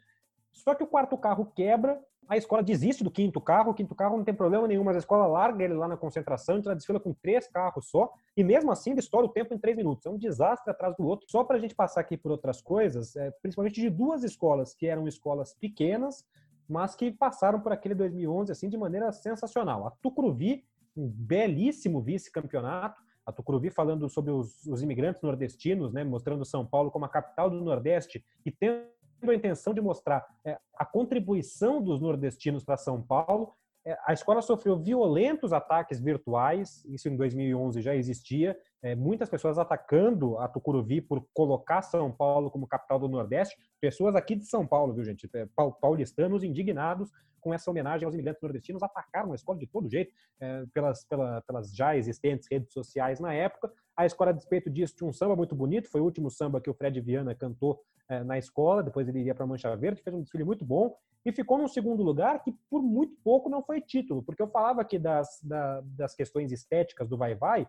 só 0.55 0.73
que 0.73 0.83
o 0.83 0.87
quarto 0.87 1.17
carro 1.17 1.51
quebra, 1.53 2.01
a 2.27 2.37
escola 2.37 2.63
desiste 2.63 3.03
do 3.03 3.11
quinto 3.11 3.39
carro, 3.39 3.71
o 3.71 3.73
quinto 3.73 3.93
carro 3.93 4.17
não 4.17 4.23
tem 4.23 4.33
problema 4.33 4.67
nenhum, 4.67 4.83
mas 4.83 4.95
a 4.95 4.99
escola 4.99 5.27
larga 5.27 5.63
ele 5.63 5.73
lá 5.73 5.87
na 5.87 5.97
concentração, 5.97 6.57
então 6.57 6.71
ela 6.71 6.75
desfila 6.75 6.99
com 6.99 7.13
três 7.13 7.47
carros 7.47 7.89
só, 7.89 8.11
e 8.35 8.43
mesmo 8.43 8.71
assim 8.71 8.91
ele 8.91 8.99
estoura 8.99 9.27
o 9.27 9.29
tempo 9.29 9.53
em 9.53 9.59
três 9.59 9.77
minutos. 9.77 10.05
É 10.05 10.09
um 10.09 10.17
desastre 10.17 10.71
atrás 10.71 10.95
do 10.95 11.05
outro. 11.05 11.27
Só 11.29 11.43
para 11.43 11.57
a 11.57 11.59
gente 11.59 11.75
passar 11.75 12.01
aqui 12.01 12.17
por 12.17 12.31
outras 12.31 12.61
coisas, 12.61 13.15
é, 13.15 13.31
principalmente 13.41 13.79
de 13.79 13.89
duas 13.89 14.23
escolas 14.23 14.73
que 14.73 14.87
eram 14.87 15.07
escolas 15.07 15.53
pequenas, 15.53 16.25
mas 16.67 16.95
que 16.95 17.11
passaram 17.11 17.59
por 17.59 17.71
aquele 17.71 17.93
2011 17.93 18.51
assim 18.51 18.69
de 18.69 18.77
maneira 18.77 19.11
sensacional. 19.11 19.85
A 19.85 19.91
Tucuruvi, 19.91 20.65
um 20.97 21.07
belíssimo 21.07 22.01
vice-campeonato, 22.01 23.03
a 23.25 23.31
Tucuruvi 23.31 23.69
falando 23.69 24.07
sobre 24.07 24.31
os, 24.31 24.65
os, 24.65 24.81
imigrantes 24.81 25.21
nordestinos, 25.21 25.91
né, 25.91 26.03
mostrando 26.03 26.45
São 26.45 26.65
Paulo 26.65 26.91
como 26.91 27.05
a 27.05 27.09
capital 27.09 27.49
do 27.49 27.59
Nordeste 27.59 28.23
e 28.45 28.51
tendo 28.51 28.94
a 29.23 29.33
intenção 29.33 29.73
de 29.73 29.81
mostrar 29.81 30.25
é, 30.43 30.57
a 30.75 30.85
contribuição 30.85 31.81
dos 31.81 31.99
nordestinos 31.99 32.63
para 32.63 32.77
São 32.77 33.01
Paulo. 33.01 33.53
É, 33.85 33.97
a 34.05 34.13
escola 34.13 34.41
sofreu 34.41 34.77
violentos 34.79 35.53
ataques 35.53 35.99
virtuais, 35.99 36.83
isso 36.85 37.07
em 37.07 37.15
2011 37.15 37.81
já 37.81 37.95
existia, 37.95 38.57
é, 38.81 38.95
muitas 38.95 39.29
pessoas 39.29 39.59
atacando 39.59 40.39
a 40.39 40.47
Tucuruvi 40.47 41.01
por 41.01 41.25
colocar 41.33 41.83
São 41.83 42.11
Paulo 42.11 42.49
como 42.49 42.67
capital 42.67 42.99
do 42.99 43.07
Nordeste, 43.07 43.55
pessoas 43.79 44.15
aqui 44.15 44.35
de 44.35 44.45
São 44.45 44.65
Paulo, 44.65 44.93
viu 44.93 45.03
gente, 45.03 45.29
é, 45.35 45.47
paulistanos 45.79 46.43
indignados 46.43 47.11
com 47.45 47.53
essa 47.53 47.69
homenagem 47.69 48.05
aos 48.05 48.15
imigrantes 48.15 48.41
nordestinos, 48.41 48.81
atacaram 48.81 49.31
a 49.31 49.35
escola 49.35 49.59
de 49.59 49.67
todo 49.67 49.87
jeito, 49.87 50.11
é, 50.39 50.65
pelas, 50.73 51.05
pela, 51.05 51.43
pelas 51.43 51.71
já 51.75 51.95
existentes 51.95 52.47
redes 52.51 52.73
sociais 52.73 53.19
na 53.19 53.31
época. 53.35 53.71
A 53.95 54.05
escola, 54.05 54.31
a 54.31 54.33
despeito 54.33 54.69
disso, 54.69 54.95
tinha 54.95 55.09
um 55.09 55.13
samba 55.13 55.35
muito 55.35 55.55
bonito, 55.55 55.89
foi 55.89 56.01
o 56.01 56.03
último 56.03 56.29
samba 56.29 56.59
que 56.59 56.69
o 56.69 56.73
Fred 56.73 56.99
Viana 56.99 57.33
cantou 57.33 57.81
é, 58.09 58.23
na 58.23 58.37
escola, 58.37 58.83
depois 58.83 59.07
ele 59.07 59.19
iria 59.19 59.33
para 59.33 59.47
Mancha 59.47 59.73
Verde, 59.75 60.01
fez 60.01 60.15
um 60.15 60.21
desfile 60.21 60.43
muito 60.43 60.65
bom 60.65 60.95
e 61.25 61.31
ficou 61.31 61.57
num 61.57 61.67
segundo 61.67 62.03
lugar 62.03 62.43
que 62.43 62.51
por 62.69 62.83
muito 62.83 63.15
pouco 63.23 63.49
não 63.49 63.63
foi 63.63 63.81
título, 63.81 64.21
porque 64.21 64.41
eu 64.41 64.47
falava 64.47 64.81
aqui 64.81 64.99
das, 64.99 65.39
da, 65.41 65.81
das 65.81 66.13
questões 66.13 66.51
estéticas 66.51 67.07
do 67.07 67.17
vai-vai, 67.17 67.67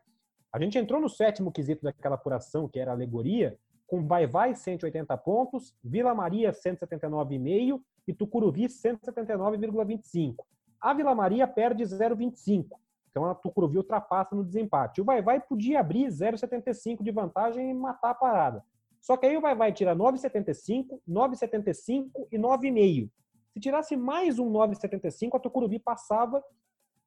a 0.52 0.58
gente 0.58 0.78
entrou 0.78 1.00
no 1.00 1.08
sétimo 1.08 1.52
quesito 1.52 1.82
daquela 1.82 2.14
apuração, 2.14 2.68
que 2.68 2.78
era 2.78 2.90
alegoria, 2.90 3.58
com 3.86 4.06
Vai 4.06 4.26
Vai 4.26 4.54
180 4.54 5.16
pontos, 5.18 5.74
Vila 5.82 6.14
Maria 6.14 6.50
179,5 6.50 7.80
e 8.08 8.12
Tucuruvi 8.12 8.66
179,25. 8.66 10.34
A 10.80 10.94
Vila 10.94 11.14
Maria 11.14 11.46
perde 11.46 11.84
0,25. 11.84 12.68
Então 13.16 13.24
a 13.24 13.34
Tucuruvi 13.34 13.78
ultrapassa 13.78 14.36
no 14.36 14.44
desempate. 14.44 15.00
O 15.00 15.04
Vai 15.04 15.22
Vai 15.22 15.40
podia 15.40 15.80
abrir 15.80 16.08
0,75 16.08 17.02
de 17.02 17.10
vantagem 17.10 17.70
e 17.70 17.72
matar 17.72 18.10
a 18.10 18.14
parada. 18.14 18.62
Só 19.00 19.16
que 19.16 19.24
aí 19.24 19.34
o 19.34 19.40
Vai 19.40 19.54
Vai 19.54 19.72
tira 19.72 19.96
9,75, 19.96 21.00
9,75 21.08 22.10
e 22.30 22.36
9,5. 22.36 23.10
Se 23.54 23.60
tirasse 23.60 23.96
mais 23.96 24.38
um 24.38 24.52
9,75, 24.52 25.34
a 25.34 25.38
Tucuruvi 25.38 25.78
passava 25.78 26.44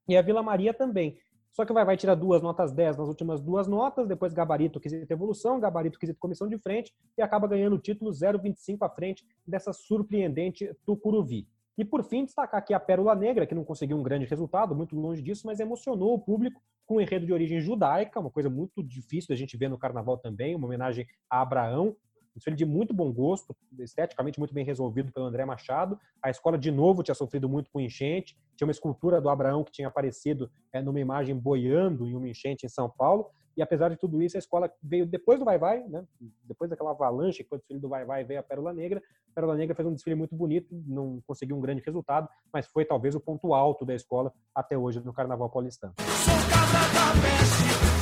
e 0.08 0.18
a 0.18 0.22
Vila 0.24 0.42
Maria 0.42 0.74
também. 0.74 1.16
Só 1.52 1.64
que 1.64 1.74
vai, 1.74 1.86
vai 1.86 1.96
tirar 1.96 2.16
duas 2.16 2.42
notas 2.42 2.72
10 2.72 2.98
nas 2.98 3.08
últimas 3.08 3.40
duas 3.40 3.68
notas, 3.68 4.08
depois 4.08 4.34
gabarito, 4.34 4.80
quesito 4.80 5.12
evolução, 5.14 5.60
gabarito, 5.60 6.00
quesito 6.00 6.18
comissão 6.20 6.48
de 6.48 6.58
frente, 6.58 6.92
e 7.18 7.22
acaba 7.22 7.48
ganhando 7.48 7.76
o 7.76 7.80
título 7.80 8.10
0,25 8.10 8.78
à 8.82 8.90
frente 8.90 9.24
dessa 9.46 9.74
surpreendente 9.74 10.76
Tucuruvi. 10.88 11.48
E 11.80 11.86
por 11.86 12.04
fim, 12.04 12.26
destacar 12.26 12.60
aqui 12.60 12.74
a 12.74 12.80
Pérola 12.80 13.16
Negra, 13.16 13.48
que 13.48 13.56
não 13.56 13.64
conseguiu 13.64 13.96
um 13.96 14.04
grande 14.04 14.26
resultado, 14.26 14.76
muito 14.76 14.98
longe 14.98 15.22
disso, 15.22 15.48
mas 15.48 15.62
emocionou 15.62 16.14
o 16.14 16.20
público 16.20 16.62
com 16.86 16.98
um 16.98 17.02
enredo 17.02 17.26
de 17.26 17.32
origem 17.32 17.62
judaica, 17.62 18.20
uma 18.20 18.30
coisa 18.30 18.50
muito 18.50 18.84
difícil 18.84 19.30
da 19.30 19.36
gente 19.36 19.56
ver 19.56 19.70
no 19.70 19.78
carnaval 19.78 20.18
também, 20.18 20.54
uma 20.56 20.68
homenagem 20.68 21.08
a 21.30 21.40
Abraão, 21.40 21.96
desfile 22.36 22.58
de 22.58 22.66
muito 22.66 22.94
bom 22.94 23.10
gosto, 23.14 23.56
esteticamente 23.80 24.40
muito 24.40 24.54
bem 24.54 24.66
resolvido 24.66 25.10
pelo 25.14 25.26
André 25.26 25.46
Machado. 25.46 25.98
A 26.22 26.30
escola, 26.30 26.58
de 26.58 26.70
novo, 26.70 27.02
tinha 27.02 27.16
sofrido 27.16 27.48
muito 27.48 27.72
com 27.72 27.80
enchente. 27.80 28.38
Tinha 28.58 28.68
uma 28.68 28.72
escultura 28.72 29.22
do 29.22 29.30
Abraão 29.30 29.64
que 29.64 29.72
tinha 29.72 29.88
aparecido 29.88 30.52
é, 30.74 30.82
numa 30.82 31.00
imagem 31.00 31.34
boiando 31.34 32.06
em 32.06 32.14
uma 32.14 32.28
enchente 32.28 32.66
em 32.66 32.70
São 32.70 32.90
Paulo. 32.90 33.30
E 33.56 33.62
apesar 33.62 33.90
de 33.90 33.98
tudo 33.98 34.22
isso, 34.22 34.38
a 34.38 34.40
escola 34.40 34.72
veio 34.82 35.06
depois 35.06 35.40
do 35.40 35.46
Vai 35.46 35.58
Vai, 35.58 35.84
né? 35.88 36.04
depois 36.44 36.70
daquela 36.70 36.92
avalanche 36.92 37.44
que 37.44 37.50
foi 37.50 37.58
o 37.58 37.62
desfile 37.62 37.80
do 37.80 37.90
Vai 37.90 38.06
Vai, 38.06 38.24
veio 38.24 38.40
a 38.40 38.44
Pérola 38.44 38.74
Negra. 38.74 39.02
A 39.32 39.36
Pérola 39.36 39.56
Negra 39.56 39.76
fez 39.76 39.88
um 39.88 39.94
desfile 39.94 40.16
muito 40.16 40.36
bonito, 40.36 40.68
não 40.88 41.22
conseguiu 41.28 41.56
um 41.58 41.62
grande 41.62 41.82
resultado, 41.86 42.28
mas 42.52 42.68
foi 42.68 42.86
talvez 42.86 43.16
o 43.16 43.20
ponto 43.20 43.54
alto 43.54 43.86
da 43.86 43.94
escola 43.94 44.34
até 44.54 44.78
hoje 44.78 45.00
no 45.04 45.14
Carnaval 45.14 45.50
Paulistano. 45.50 45.94
Sou 46.00 46.34
casa 46.50 46.94
da 46.94 47.99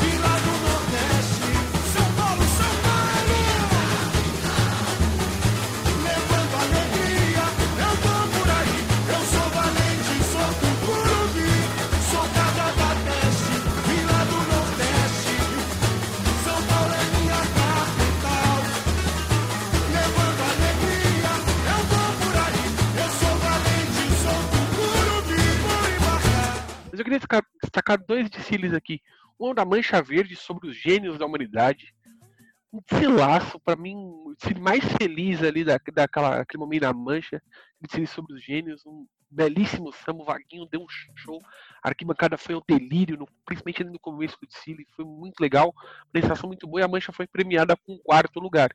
queria 27.04 27.20
destacar 27.62 27.98
dois 27.98 28.30
desfiles 28.30 28.74
aqui. 28.74 29.02
Um 29.39 29.54
da 29.54 29.66
Mancha 29.66 30.02
Verde 30.02 30.36
sobre 30.36 30.70
os 30.70 30.76
gênios 30.76 31.18
da 31.18 31.26
humanidade. 31.26 31.93
Um 32.74 32.82
desfilaço, 32.89 33.60
para 33.60 33.80
mim, 33.80 33.95
o 33.95 34.34
desfile 34.36 34.60
mais 34.60 34.84
feliz 34.84 35.41
ali 35.41 35.64
da, 35.64 35.80
daquela, 35.93 36.41
aquele 36.41 36.60
momento 36.60 36.82
da 36.82 36.93
Mancha. 36.93 37.41
Desfile 37.80 38.08
sobre 38.08 38.34
os 38.34 38.43
gênios, 38.43 38.86
um 38.86 39.06
belíssimo 39.30 39.91
samba. 39.93 40.24
O 40.24 40.26
Vaguinho 40.26 40.66
deu 40.66 40.82
um 40.82 40.88
show. 41.16 41.39
A 41.84 41.89
arquibancada 41.89 42.38
foi 42.38 42.56
um 42.56 42.62
delírio, 42.68 43.18
no, 43.18 43.28
principalmente 43.45 43.84
no 43.84 44.00
começo 44.00 44.38
do 44.41 44.48
desfile. 44.48 44.88
Foi 44.95 45.06
muito 45.06 45.39
legal, 45.39 45.74
prestação 46.12 46.48
muito 46.48 46.68
boa 46.68 46.82
e 46.82 46.84
a 46.84 46.88
Mancha 46.88 47.12
foi 47.12 47.28
premiada 47.28 47.76
com 47.78 47.93
o 47.93 48.00
quarto 48.00 48.39
lugar. 48.39 48.70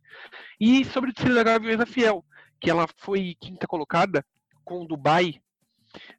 E 0.61 0.85
sobre 0.85 1.11
o 1.11 1.12
desfile 1.12 1.35
da 1.35 1.43
Gaviões 1.43 1.89
Fiel, 1.89 2.25
que 2.61 2.70
ela 2.70 2.87
foi 2.99 3.37
quinta 3.41 3.66
colocada 3.66 4.25
com 4.64 4.83
o 4.83 4.87
Dubai 4.87 5.41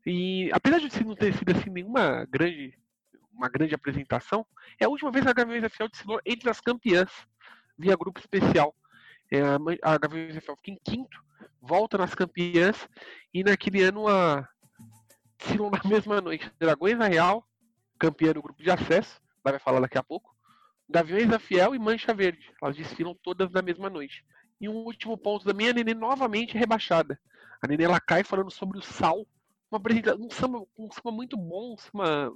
e 0.06 0.50
apesar 0.54 0.80
de 0.80 1.04
não 1.04 1.16
ter 1.16 1.34
sido 1.34 1.52
assim 1.52 1.70
nenhuma 1.70 2.26
grande, 2.30 2.78
uma 3.32 3.50
grande 3.50 3.74
apresentação, 3.74 4.46
é 4.80 4.86
a 4.86 4.90
última 4.90 5.12
vez 5.12 5.26
a 5.26 5.34
Gaviões 5.34 5.64
FL 5.72 5.88
desfilou 5.90 6.22
entre 6.26 6.50
as 6.50 6.60
campeãs 6.60 7.12
via 7.78 7.96
grupo 7.96 8.20
especial. 8.20 8.76
É, 9.32 9.42
a 9.82 9.98
Gaviões 9.98 10.36
FL 10.36 10.56
fica 10.58 10.72
em 10.72 10.80
quinto, 10.84 11.24
volta 11.62 11.98
nas 11.98 12.14
campeãs 12.14 12.88
e 13.34 13.44
naquele 13.44 13.82
ano 13.82 14.08
a 14.08 14.48
desfilou 15.38 15.72
na 15.72 15.82
mesma 15.88 16.22
noite. 16.22 16.52
Dragões 16.60 16.98
da 16.98 17.08
Real, 17.08 17.48
campeã 17.98 18.34
do 18.34 18.42
grupo 18.42 18.62
de 18.62 18.70
acesso, 18.70 19.22
vai 19.44 19.58
falar 19.60 19.80
daqui 19.80 19.98
a 19.98 20.04
pouco. 20.04 20.34
Gaviões 20.90 21.28
da 21.28 21.40
Fiel 21.40 21.74
e 21.74 21.80
Mancha 21.80 22.14
Verde. 22.14 22.52
Elas 22.62 22.76
desfilam 22.76 23.16
todas 23.24 23.52
na 23.52 23.62
mesma 23.62 23.90
noite. 23.90 24.24
E 24.60 24.70
um 24.70 24.76
último 24.76 25.18
ponto 25.18 25.46
da 25.46 25.54
minha 25.54 25.74
Nenê 25.74 25.94
novamente 25.94 26.58
rebaixada. 26.58 27.20
A 27.62 27.68
Nenê 27.68 27.86
ela 27.86 28.00
cai 28.00 28.24
falando 28.24 28.52
sobre 28.52 28.78
o 28.78 28.82
sal 28.82 29.26
uma 29.74 29.78
apresentação, 29.78 30.26
um 30.26 30.30
samba, 30.30 30.66
um 30.78 30.92
samba 30.92 31.12
muito 31.12 31.36
bom, 31.36 31.74
um 31.74 31.78
samba 31.78 32.32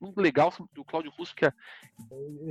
muito 0.00 0.20
legal 0.20 0.52
do 0.72 0.84
Cláudio 0.84 1.10
Russo, 1.16 1.34
que 1.34 1.46
é... 1.46 1.52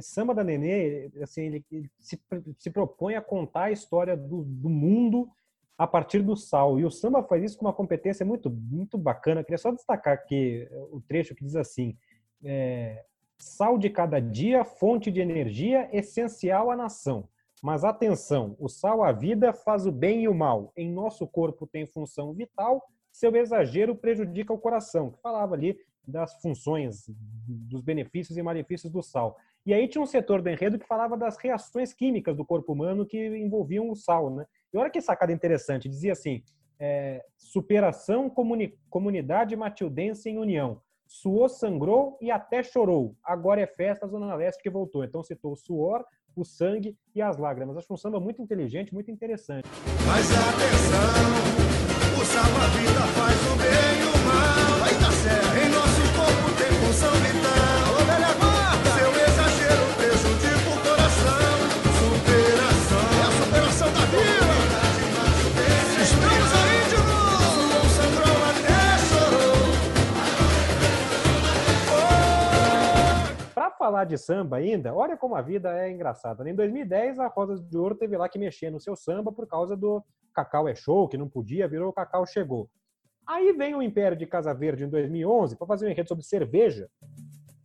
Samba 0.01 0.33
da 0.33 0.43
Nenê, 0.43 1.09
assim, 1.21 1.43
ele, 1.43 1.65
ele 1.71 1.91
se, 1.99 2.19
se, 2.57 2.69
propõe 2.69 3.15
a 3.15 3.21
contar 3.21 3.65
a 3.65 3.71
história 3.71 4.17
do, 4.17 4.43
do, 4.43 4.69
mundo 4.69 5.29
a 5.77 5.87
partir 5.87 6.21
do 6.21 6.35
sal. 6.35 6.79
E 6.79 6.83
o 6.83 6.91
samba 6.91 7.23
faz 7.23 7.43
isso 7.43 7.57
com 7.57 7.65
uma 7.65 7.73
competência 7.73 8.25
muito, 8.25 8.49
muito 8.49 8.97
bacana. 8.97 9.41
Eu 9.41 9.45
queria 9.45 9.57
só 9.57 9.71
destacar 9.71 10.13
aqui 10.13 10.67
o 10.91 10.99
trecho 10.99 11.33
que 11.33 11.45
diz 11.45 11.55
assim: 11.55 11.95
é, 12.43 13.05
sal 13.37 13.77
de 13.77 13.89
cada 13.89 14.19
dia, 14.19 14.65
fonte 14.65 15.09
de 15.09 15.21
energia 15.21 15.89
essencial 15.93 16.69
à 16.69 16.75
nação. 16.75 17.29
Mas 17.63 17.83
atenção, 17.83 18.55
o 18.59 18.67
sal 18.67 19.03
à 19.03 19.11
vida 19.11 19.53
faz 19.53 19.85
o 19.85 19.91
bem 19.91 20.23
e 20.23 20.27
o 20.27 20.33
mal. 20.33 20.73
Em 20.75 20.91
nosso 20.91 21.25
corpo 21.25 21.65
tem 21.65 21.85
função 21.85 22.33
vital 22.33 22.83
seu 23.17 23.35
exagero 23.35 23.95
prejudica 23.95 24.53
o 24.53 24.59
coração, 24.59 25.09
que 25.09 25.19
falava 25.21 25.55
ali 25.55 25.75
das 26.07 26.39
funções, 26.39 27.05
dos 27.47 27.81
benefícios 27.81 28.37
e 28.37 28.43
malefícios 28.43 28.91
do 28.91 29.01
sal. 29.01 29.35
E 29.65 29.73
aí 29.73 29.87
tinha 29.87 30.01
um 30.01 30.05
setor 30.05 30.41
do 30.41 30.49
enredo 30.49 30.77
que 30.77 30.87
falava 30.87 31.17
das 31.17 31.35
reações 31.37 31.93
químicas 31.93 32.37
do 32.37 32.45
corpo 32.45 32.73
humano 32.73 33.07
que 33.07 33.17
envolviam 33.37 33.89
o 33.89 33.95
sal, 33.95 34.29
né? 34.29 34.45
E 34.71 34.77
olha 34.77 34.91
que 34.91 35.01
sacada 35.01 35.33
interessante, 35.33 35.89
dizia 35.89 36.11
assim, 36.11 36.43
é, 36.79 37.25
superação 37.35 38.29
comuni 38.29 38.77
comunidade 38.87 39.55
matildense 39.55 40.29
em 40.29 40.37
união. 40.37 40.79
Suou, 41.07 41.49
sangrou 41.49 42.19
e 42.21 42.29
até 42.29 42.61
chorou. 42.61 43.15
Agora 43.23 43.61
é 43.61 43.67
festa, 43.67 44.07
Zona 44.07 44.35
Leste 44.35 44.61
que 44.61 44.69
voltou. 44.69 45.03
Então 45.03 45.23
citou 45.23 45.53
o 45.53 45.57
suor, 45.57 46.05
o 46.35 46.45
sangue 46.45 46.95
e 47.15 47.21
as 47.21 47.37
lágrimas. 47.37 47.77
Acho 47.77 47.91
um 47.91 47.97
samba 47.97 48.19
muito 48.19 48.43
inteligente, 48.43 48.93
muito 48.93 49.09
interessante. 49.09 49.67
Mas 50.05 50.29
atenção, 50.31 51.76
falar 73.87 74.03
de 74.03 74.17
samba 74.17 74.57
ainda, 74.57 74.93
olha 74.93 75.15
como 75.15 75.35
a 75.35 75.41
vida 75.41 75.71
é 75.79 75.89
engraçada. 75.89 76.47
Em 76.47 76.53
2010, 76.53 77.19
a 77.19 77.27
Rosa 77.27 77.57
de 77.57 77.77
Ouro 77.77 77.95
teve 77.95 78.17
lá 78.17 78.27
que 78.27 78.37
mexer 78.37 78.69
no 78.69 78.79
seu 78.79 78.95
samba 78.95 79.31
por 79.31 79.47
causa 79.47 79.77
do 79.77 80.03
Cacau 80.37 80.67
é 80.67 80.75
Show, 80.75 81.07
que 81.07 81.17
não 81.17 81.27
podia, 81.27 81.67
virou 81.67 81.91
Cacau 81.91 82.23
Chegou. 82.27 82.69
Aí 83.25 83.51
vem 83.53 83.73
o 83.73 83.81
Império 83.81 84.15
de 84.15 84.27
Casa 84.27 84.53
Verde 84.53 84.83
em 84.83 84.89
2011 84.89 85.55
para 85.55 85.65
fazer 85.65 85.87
um 85.87 85.89
enredo 85.89 86.07
sobre 86.07 86.23
cerveja. 86.23 86.87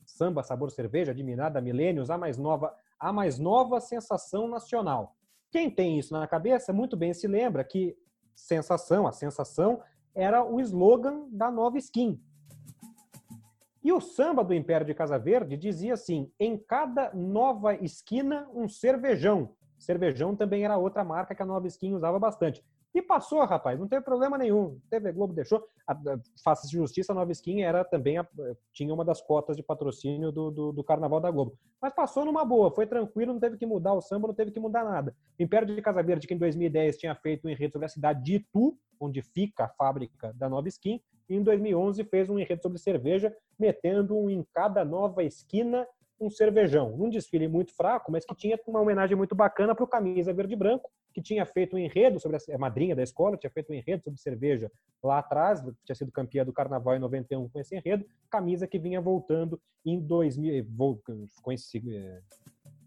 Samba, 0.06 0.42
sabor 0.42 0.70
cerveja, 0.70 1.12
admirada 1.12 1.60
milênios, 1.60 2.08
a 2.08 2.16
mais 2.16 2.38
nova, 2.38 2.74
a 2.98 3.12
mais 3.12 3.38
nova 3.38 3.78
sensação 3.78 4.48
nacional. 4.48 5.14
Quem 5.50 5.70
tem 5.70 5.98
isso 5.98 6.14
na 6.14 6.26
cabeça 6.26 6.72
muito 6.72 6.96
bem 6.96 7.12
se 7.12 7.26
lembra 7.26 7.62
que 7.62 7.94
sensação, 8.34 9.06
a 9.06 9.12
sensação 9.12 9.82
era 10.14 10.42
o 10.42 10.58
slogan 10.58 11.28
da 11.30 11.50
nova 11.50 11.76
skin. 11.76 12.18
E 13.84 13.92
o 13.92 14.00
samba 14.00 14.42
do 14.42 14.54
Império 14.54 14.86
de 14.86 14.94
Casa 14.94 15.18
Verde 15.18 15.58
dizia 15.58 15.92
assim: 15.92 16.32
em 16.40 16.56
cada 16.56 17.12
nova 17.12 17.74
esquina, 17.74 18.48
um 18.54 18.66
cervejão. 18.66 19.54
Cervejão 19.82 20.36
também 20.36 20.64
era 20.64 20.76
outra 20.76 21.04
marca 21.04 21.34
que 21.34 21.42
a 21.42 21.46
Nova 21.46 21.66
Skin 21.66 21.94
usava 21.94 22.18
bastante. 22.18 22.64
E 22.94 23.00
passou, 23.00 23.44
rapaz, 23.44 23.80
não 23.80 23.88
teve 23.88 24.02
problema 24.02 24.36
nenhum. 24.36 24.78
TV 24.90 25.12
Globo 25.12 25.32
deixou. 25.32 25.66
Faça 26.44 26.68
justiça, 26.68 27.12
a 27.12 27.14
Nova 27.14 27.32
Skin 27.32 27.62
era 27.62 27.84
também 27.84 28.18
a, 28.18 28.26
tinha 28.72 28.92
uma 28.92 29.04
das 29.04 29.20
cotas 29.20 29.56
de 29.56 29.62
patrocínio 29.62 30.30
do, 30.30 30.50
do, 30.50 30.72
do, 30.72 30.84
Carnaval 30.84 31.18
da 31.18 31.30
Globo. 31.30 31.58
Mas 31.80 31.94
passou 31.94 32.24
numa 32.24 32.44
boa, 32.44 32.70
foi 32.70 32.86
tranquilo, 32.86 33.32
não 33.32 33.40
teve 33.40 33.56
que 33.56 33.66
mudar 33.66 33.94
o 33.94 34.00
samba, 34.00 34.28
não 34.28 34.34
teve 34.34 34.50
que 34.50 34.60
mudar 34.60 34.84
nada. 34.84 35.16
O 35.38 35.42
Império 35.42 35.74
de 35.74 35.80
Casa 35.80 36.02
Verde, 36.02 36.26
que 36.26 36.34
em 36.34 36.38
2010 36.38 36.98
tinha 36.98 37.14
feito 37.14 37.46
um 37.46 37.50
enredo 37.50 37.72
sobre 37.72 37.86
a 37.86 37.88
cidade 37.88 38.22
de 38.22 38.34
Itu, 38.36 38.78
onde 39.00 39.22
fica 39.22 39.64
a 39.64 39.68
fábrica 39.68 40.32
da 40.34 40.48
Nova 40.48 40.68
Skin, 40.68 41.00
e 41.28 41.34
em 41.34 41.42
2011 41.42 42.04
fez 42.04 42.28
um 42.28 42.38
enredo 42.38 42.62
sobre 42.62 42.78
cerveja, 42.78 43.34
metendo 43.58 44.16
um 44.16 44.28
em 44.28 44.46
cada 44.52 44.84
nova 44.84 45.24
esquina 45.24 45.86
um 46.24 46.30
cervejão. 46.30 46.96
Num 46.96 47.10
desfile 47.10 47.48
muito 47.48 47.74
fraco, 47.74 48.10
mas 48.12 48.24
que 48.24 48.34
tinha 48.34 48.58
uma 48.66 48.80
homenagem 48.80 49.16
muito 49.16 49.34
bacana 49.34 49.74
para 49.74 49.84
o 49.84 49.88
Camisa 49.88 50.32
Verde 50.32 50.54
e 50.54 50.56
Branco, 50.56 50.90
que 51.12 51.20
tinha 51.20 51.44
feito 51.44 51.76
um 51.76 51.78
enredo 51.78 52.20
sobre 52.20 52.36
a, 52.36 52.54
a 52.54 52.58
madrinha 52.58 52.94
da 52.94 53.02
escola, 53.02 53.36
tinha 53.36 53.50
feito 53.50 53.72
um 53.72 53.74
enredo 53.74 54.02
sobre 54.04 54.20
cerveja 54.20 54.70
lá 55.02 55.18
atrás, 55.18 55.62
tinha 55.84 55.96
sido 55.96 56.12
campeã 56.12 56.44
do 56.44 56.52
Carnaval 56.52 56.96
em 56.96 57.00
91 57.00 57.48
com 57.48 57.58
esse 57.58 57.76
enredo, 57.76 58.06
camisa 58.30 58.66
que 58.66 58.78
vinha 58.78 59.00
voltando 59.00 59.60
em 59.84 60.00
2000, 60.00 60.64
ficou 61.34 61.52
é, 61.52 62.20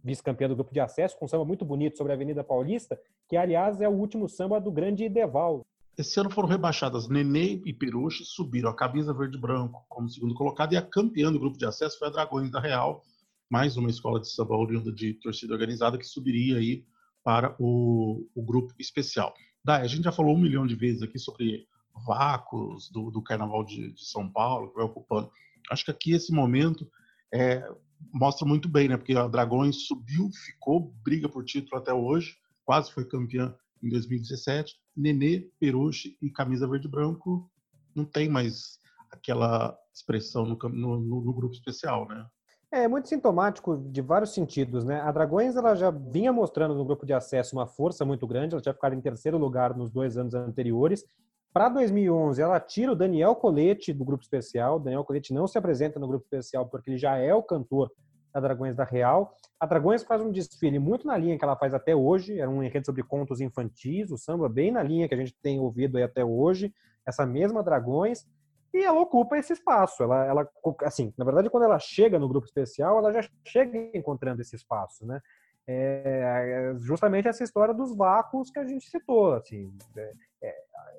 vice-campeã 0.03 0.47
do 0.47 0.55
grupo 0.55 0.73
de 0.73 0.79
acesso, 0.79 1.17
com 1.17 1.25
um 1.25 1.27
samba 1.27 1.43
muito 1.43 1.65
bonito 1.65 1.97
sobre 1.97 2.13
a 2.13 2.15
Avenida 2.15 2.43
Paulista, 2.43 2.99
que 3.27 3.35
aliás 3.35 3.81
é 3.81 3.89
o 3.89 3.93
último 3.93 4.29
samba 4.29 4.61
do 4.61 4.71
grande 4.71 5.03
Ideval. 5.03 5.65
Esse 5.97 6.19
ano 6.19 6.29
foram 6.29 6.49
rebaixadas 6.49 7.07
Nenê 7.07 7.61
e 7.65 7.73
Peruche, 7.73 8.25
subiram 8.25 8.69
a 8.69 8.75
camisa 8.75 9.13
verde 9.13 9.37
branco 9.37 9.85
como 9.87 10.09
segundo 10.09 10.33
colocado, 10.33 10.73
e 10.73 10.77
a 10.77 10.81
campeã 10.81 11.31
do 11.31 11.39
grupo 11.39 11.57
de 11.57 11.65
acesso 11.65 11.97
foi 11.97 12.09
a 12.09 12.11
Dragões 12.11 12.51
da 12.51 12.59
Real, 12.59 13.01
mais 13.49 13.77
uma 13.77 13.89
escola 13.89 14.19
de 14.19 14.29
samba 14.31 14.55
oriunda 14.55 14.91
de 14.91 15.13
torcida 15.15 15.53
organizada 15.53 15.97
que 15.97 16.05
subiria 16.05 16.57
aí 16.57 16.85
para 17.23 17.55
o, 17.59 18.27
o 18.35 18.43
grupo 18.43 18.73
especial. 18.79 19.33
Dai, 19.63 19.81
a 19.81 19.87
gente 19.87 20.03
já 20.03 20.11
falou 20.11 20.35
um 20.35 20.39
milhão 20.39 20.67
de 20.67 20.75
vezes 20.75 21.01
aqui 21.01 21.17
sobre 21.17 21.67
vácuos 22.05 22.89
do, 22.91 23.09
do 23.09 23.21
Carnaval 23.21 23.63
de, 23.63 23.93
de, 23.93 24.05
São 24.05 24.29
Paulo, 24.29 24.69
que 24.69 24.75
vai 24.75 24.85
ocupando. 24.85 25.31
Acho 25.71 25.85
que 25.85 25.91
aqui 25.91 26.11
esse 26.11 26.31
momento 26.31 26.89
é, 27.33 27.67
mostra 28.13 28.47
muito 28.47 28.69
bem, 28.69 28.87
né? 28.87 28.97
Porque 28.97 29.15
a 29.15 29.27
Dragões 29.27 29.87
subiu, 29.87 30.29
ficou, 30.45 30.93
briga 31.03 31.27
por 31.27 31.43
título 31.43 31.81
até 31.81 31.93
hoje, 31.93 32.37
quase 32.63 32.91
foi 32.91 33.05
campeã 33.05 33.55
em 33.81 33.89
2017. 33.89 34.75
Nenê, 34.95 35.49
Peruche 35.59 36.17
e 36.21 36.29
camisa 36.29 36.67
verde 36.67 36.87
branco 36.87 37.49
não 37.95 38.05
tem 38.05 38.29
mais 38.29 38.79
aquela 39.11 39.77
expressão 39.93 40.45
no, 40.45 40.57
no, 40.69 40.99
no 41.23 41.33
grupo 41.33 41.55
especial, 41.55 42.07
né? 42.07 42.27
É 42.75 42.89
muito 42.89 43.07
sintomático 43.07 43.77
de 43.77 44.01
vários 44.01 44.33
sentidos, 44.33 44.83
né? 44.83 44.99
A 44.99 45.09
Dragões 45.09 45.55
ela 45.55 45.75
já 45.75 45.89
vinha 45.89 46.33
mostrando 46.33 46.75
no 46.75 46.83
grupo 46.83 47.05
de 47.05 47.13
acesso 47.13 47.55
uma 47.55 47.65
força 47.65 48.03
muito 48.03 48.27
grande, 48.27 48.53
ela 48.53 48.61
tinha 48.61 48.73
ficado 48.73 48.93
em 48.93 48.99
terceiro 48.99 49.37
lugar 49.37 49.73
nos 49.77 49.89
dois 49.89 50.17
anos 50.17 50.33
anteriores. 50.33 51.05
Para 51.53 51.69
2011, 51.69 52.41
ela 52.41 52.59
tira 52.59 52.91
o 52.91 52.95
Daniel 52.95 53.33
Colete 53.33 53.93
do 53.93 54.03
grupo 54.03 54.23
especial. 54.23 54.75
O 54.75 54.79
Daniel 54.79 55.05
Colete 55.05 55.33
não 55.33 55.47
se 55.47 55.57
apresenta 55.57 56.01
no 56.01 56.05
grupo 56.05 56.25
especial 56.25 56.65
porque 56.67 56.89
ele 56.89 56.97
já 56.97 57.15
é 57.15 57.33
o 57.33 57.41
cantor 57.41 57.89
da 58.33 58.41
Dragões 58.41 58.75
da 58.75 58.83
Real. 58.83 59.33
A 59.57 59.65
Dragões 59.65 60.03
faz 60.03 60.21
um 60.21 60.29
desfile 60.29 60.77
muito 60.77 61.07
na 61.07 61.15
linha 61.15 61.37
que 61.37 61.45
ela 61.45 61.55
faz 61.55 61.73
até 61.73 61.95
hoje, 61.95 62.37
era 62.41 62.49
um 62.49 62.61
enredo 62.61 62.87
sobre 62.87 63.03
contos 63.03 63.39
infantis, 63.39 64.11
o 64.11 64.17
samba 64.17 64.49
bem 64.49 64.69
na 64.69 64.83
linha 64.83 65.07
que 65.07 65.13
a 65.13 65.17
gente 65.17 65.33
tem 65.41 65.61
ouvido 65.61 65.95
aí 65.95 66.03
até 66.03 66.25
hoje, 66.25 66.73
essa 67.07 67.25
mesma 67.25 67.63
Dragões 67.63 68.27
e 68.75 68.83
ela 68.83 68.99
ocupa 68.99 69.37
esse 69.37 69.53
espaço. 69.53 70.03
Ela, 70.03 70.25
ela, 70.25 70.49
assim, 70.83 71.13
na 71.17 71.23
verdade, 71.23 71.49
quando 71.49 71.63
ela 71.63 71.79
chega 71.79 72.19
no 72.19 72.27
grupo 72.27 72.45
especial, 72.45 72.97
ela 72.97 73.13
já 73.13 73.27
chega 73.47 73.89
encontrando 73.97 74.41
esse 74.41 74.55
espaço, 74.55 75.05
né? 75.05 75.21
É, 75.67 76.73
é 76.75 76.79
justamente 76.79 77.27
essa 77.27 77.43
história 77.43 77.73
dos 77.73 77.95
vácuos 77.95 78.51
que 78.51 78.59
a 78.59 78.65
gente 78.65 78.87
citou, 78.87 79.33
assim, 79.33 79.73
é, 79.97 80.11
é, 80.43 80.55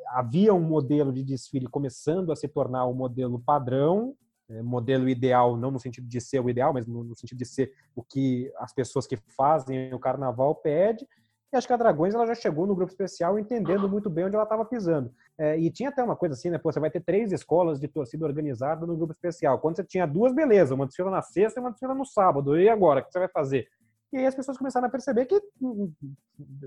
havia 0.08 0.52
um 0.52 0.60
modelo 0.60 1.12
de 1.12 1.22
desfile 1.22 1.68
começando 1.68 2.32
a 2.32 2.36
se 2.36 2.48
tornar 2.48 2.84
o 2.84 2.90
um 2.90 2.94
modelo 2.94 3.38
padrão, 3.38 4.16
é, 4.48 4.62
modelo 4.62 5.08
ideal, 5.08 5.56
não 5.56 5.70
no 5.70 5.78
sentido 5.78 6.08
de 6.08 6.20
ser 6.20 6.40
o 6.40 6.50
ideal, 6.50 6.72
mas 6.72 6.84
no, 6.86 7.04
no 7.04 7.14
sentido 7.14 7.38
de 7.38 7.44
ser 7.44 7.72
o 7.94 8.02
que 8.02 8.50
as 8.56 8.72
pessoas 8.72 9.06
que 9.06 9.16
fazem 9.16 9.94
o 9.94 10.00
carnaval 10.00 10.54
pede, 10.54 11.06
e 11.52 11.56
acho 11.56 11.66
que 11.66 11.72
a 11.72 11.76
Dragões 11.76 12.14
ela 12.14 12.26
já 12.26 12.34
chegou 12.34 12.66
no 12.66 12.74
grupo 12.74 12.90
especial 12.90 13.38
entendendo 13.38 13.88
muito 13.88 14.10
bem 14.10 14.24
onde 14.24 14.34
ela 14.34 14.44
estava 14.44 14.64
pisando. 14.64 15.12
É, 15.38 15.56
e 15.58 15.70
tinha 15.70 15.90
até 15.90 16.02
uma 16.02 16.16
coisa 16.16 16.34
assim, 16.34 16.50
né? 16.50 16.58
Pô, 16.58 16.72
você 16.72 16.80
vai 16.80 16.90
ter 16.90 17.00
três 17.00 17.30
escolas 17.30 17.78
de 17.78 17.86
torcida 17.86 18.24
organizada 18.24 18.84
no 18.84 18.96
grupo 18.96 19.12
especial. 19.12 19.60
Quando 19.60 19.76
você 19.76 19.84
tinha 19.84 20.06
duas, 20.06 20.34
beleza, 20.34 20.74
uma 20.74 20.86
desfila 20.86 21.10
na 21.10 21.22
sexta 21.22 21.60
e 21.60 21.62
uma 21.62 21.70
desfila 21.70 21.94
no 21.94 22.04
sábado. 22.04 22.58
E 22.58 22.68
agora, 22.68 23.00
o 23.00 23.04
que 23.04 23.12
você 23.12 23.18
vai 23.20 23.28
fazer? 23.28 23.68
E 24.12 24.18
aí 24.18 24.26
as 24.26 24.34
pessoas 24.34 24.56
começaram 24.56 24.86
a 24.86 24.90
perceber 24.90 25.26
que 25.26 25.34
hum, 25.60 25.92
hum, 26.02 26.14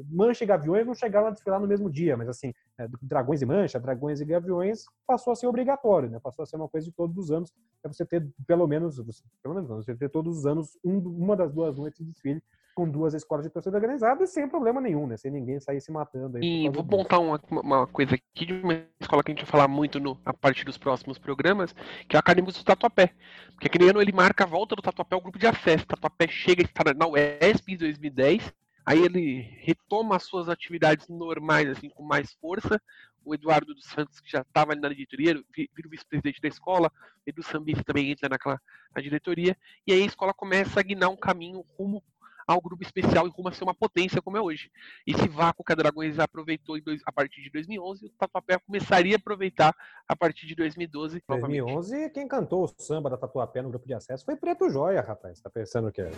Mancha 0.09 0.43
e 0.43 0.47
Gaviões 0.47 0.85
não 0.85 0.93
chegaram 0.93 1.27
a 1.27 1.31
desfilar 1.31 1.59
no 1.59 1.67
mesmo 1.67 1.89
dia, 1.89 2.15
mas 2.15 2.27
assim, 2.29 2.53
é, 2.77 2.87
Dragões 3.01 3.41
e 3.41 3.45
Mancha, 3.45 3.79
Dragões 3.79 4.21
e 4.21 4.25
Gaviões 4.25 4.83
passou 5.07 5.33
a 5.33 5.35
ser 5.35 5.47
obrigatório, 5.47 6.09
né? 6.09 6.19
Passou 6.21 6.43
a 6.43 6.45
ser 6.45 6.57
uma 6.57 6.67
coisa 6.67 6.85
de 6.85 6.93
todos 6.93 7.17
os 7.17 7.31
anos, 7.31 7.53
para 7.81 7.91
você 7.91 8.05
ter 8.05 8.27
pelo 8.45 8.67
menos, 8.67 8.97
pelo 9.41 9.55
menos 9.55 9.69
você 9.69 9.95
ter 9.95 10.09
todos 10.09 10.39
os 10.39 10.45
anos 10.45 10.77
um, 10.83 10.97
uma 10.99 11.35
das 11.35 11.51
duas 11.51 11.77
noites 11.77 12.05
de 12.05 12.11
desfile 12.11 12.43
com 12.75 12.89
duas 12.89 13.13
escolas 13.13 13.45
de 13.45 13.51
torcida 13.51 13.75
organizada 13.75 14.25
sem 14.25 14.47
problema 14.47 14.79
nenhum, 14.79 15.05
né? 15.07 15.17
Sem 15.17 15.31
ninguém 15.31 15.59
sair 15.59 15.81
se 15.81 15.91
matando. 15.91 16.41
e 16.43 16.69
vou 16.69 16.83
montar 16.83 17.19
uma, 17.19 17.39
uma, 17.49 17.87
coisa 17.87 18.15
aqui 18.15 18.45
de 18.45 18.53
uma 18.53 18.85
escola 18.99 19.23
que 19.23 19.31
a 19.31 19.35
gente 19.35 19.43
vai 19.43 19.51
falar 19.51 19.67
muito 19.67 19.99
no, 19.99 20.19
a 20.25 20.33
partir 20.33 20.65
dos 20.65 20.77
próximos 20.77 21.17
programas, 21.17 21.73
que 22.07 22.15
é 22.15 22.17
a 22.17 22.19
Academia 22.19 22.51
do 22.51 22.63
Tatuapé. 22.63 23.13
Porque 23.51 23.67
aquele 23.67 23.89
ano 23.89 24.01
ele 24.01 24.11
marca 24.11 24.43
a 24.43 24.47
volta 24.47 24.75
do 24.75 24.81
Tatuapé 24.81 25.15
ao 25.15 25.21
grupo 25.21 25.37
de 25.37 25.47
acesso. 25.47 25.83
O 25.83 25.87
Tatuapé 25.87 26.27
chega 26.27 26.63
a 26.63 26.65
estar 26.65 26.95
na 26.95 27.07
UESP 27.07 27.73
em 27.73 27.77
2010, 27.77 28.53
aí 28.85 29.03
ele 29.03 29.41
retoma 29.61 30.15
as 30.15 30.23
suas 30.23 30.49
atividades 30.49 31.07
normais, 31.09 31.69
assim, 31.69 31.89
com 31.89 32.03
mais 32.03 32.33
força. 32.33 32.81
O 33.25 33.35
Eduardo 33.35 33.75
dos 33.75 33.85
Santos, 33.85 34.21
que 34.21 34.31
já 34.31 34.41
estava 34.41 34.73
na 34.73 34.87
diretoria, 34.89 35.33
vira 35.55 35.87
o 35.87 35.89
vice-presidente 35.89 36.41
da 36.41 36.47
escola, 36.47 36.89
o 37.17 37.29
Edu 37.29 37.43
Sambista 37.43 37.83
também 37.83 38.09
entra 38.09 38.29
naquela, 38.29 38.59
na 38.95 39.01
diretoria, 39.01 39.55
e 39.85 39.91
aí 39.91 40.01
a 40.01 40.05
escola 40.05 40.33
começa 40.33 40.79
a 40.79 40.83
guinar 40.83 41.09
um 41.09 41.17
caminho 41.17 41.63
rumo 41.77 42.01
ao 42.49 42.59
grupo 42.59 42.81
especial 42.81 43.27
e 43.27 43.29
rumo 43.29 43.49
a 43.49 43.51
ser 43.51 43.63
uma 43.63 43.75
potência 43.75 44.19
como 44.23 44.35
é 44.35 44.41
hoje. 44.41 44.71
Esse 45.05 45.27
vácuo 45.27 45.63
que 45.63 45.71
a 45.71 45.75
Dragões 45.75 46.17
aproveitou 46.17 46.81
dois, 46.81 46.99
a 47.05 47.11
partir 47.11 47.43
de 47.43 47.51
2011, 47.51 48.07
o 48.07 48.09
Tatuapé 48.17 48.57
começaria 48.57 49.15
a 49.15 49.19
aproveitar 49.19 49.75
a 50.07 50.15
partir 50.15 50.47
de 50.47 50.55
2012. 50.55 51.21
2011, 51.27 52.09
quem 52.09 52.27
cantou 52.27 52.63
o 52.63 52.67
samba 52.81 53.07
da 53.07 53.17
Tatuapé 53.17 53.61
no 53.61 53.69
grupo 53.69 53.85
de 53.85 53.93
acesso 53.93 54.25
foi 54.25 54.35
Preto 54.35 54.67
Joia, 54.67 55.01
rapaz. 55.01 55.39
Tá 55.39 55.49
pensando 55.49 55.91
que 55.91 56.01
é? 56.01 56.11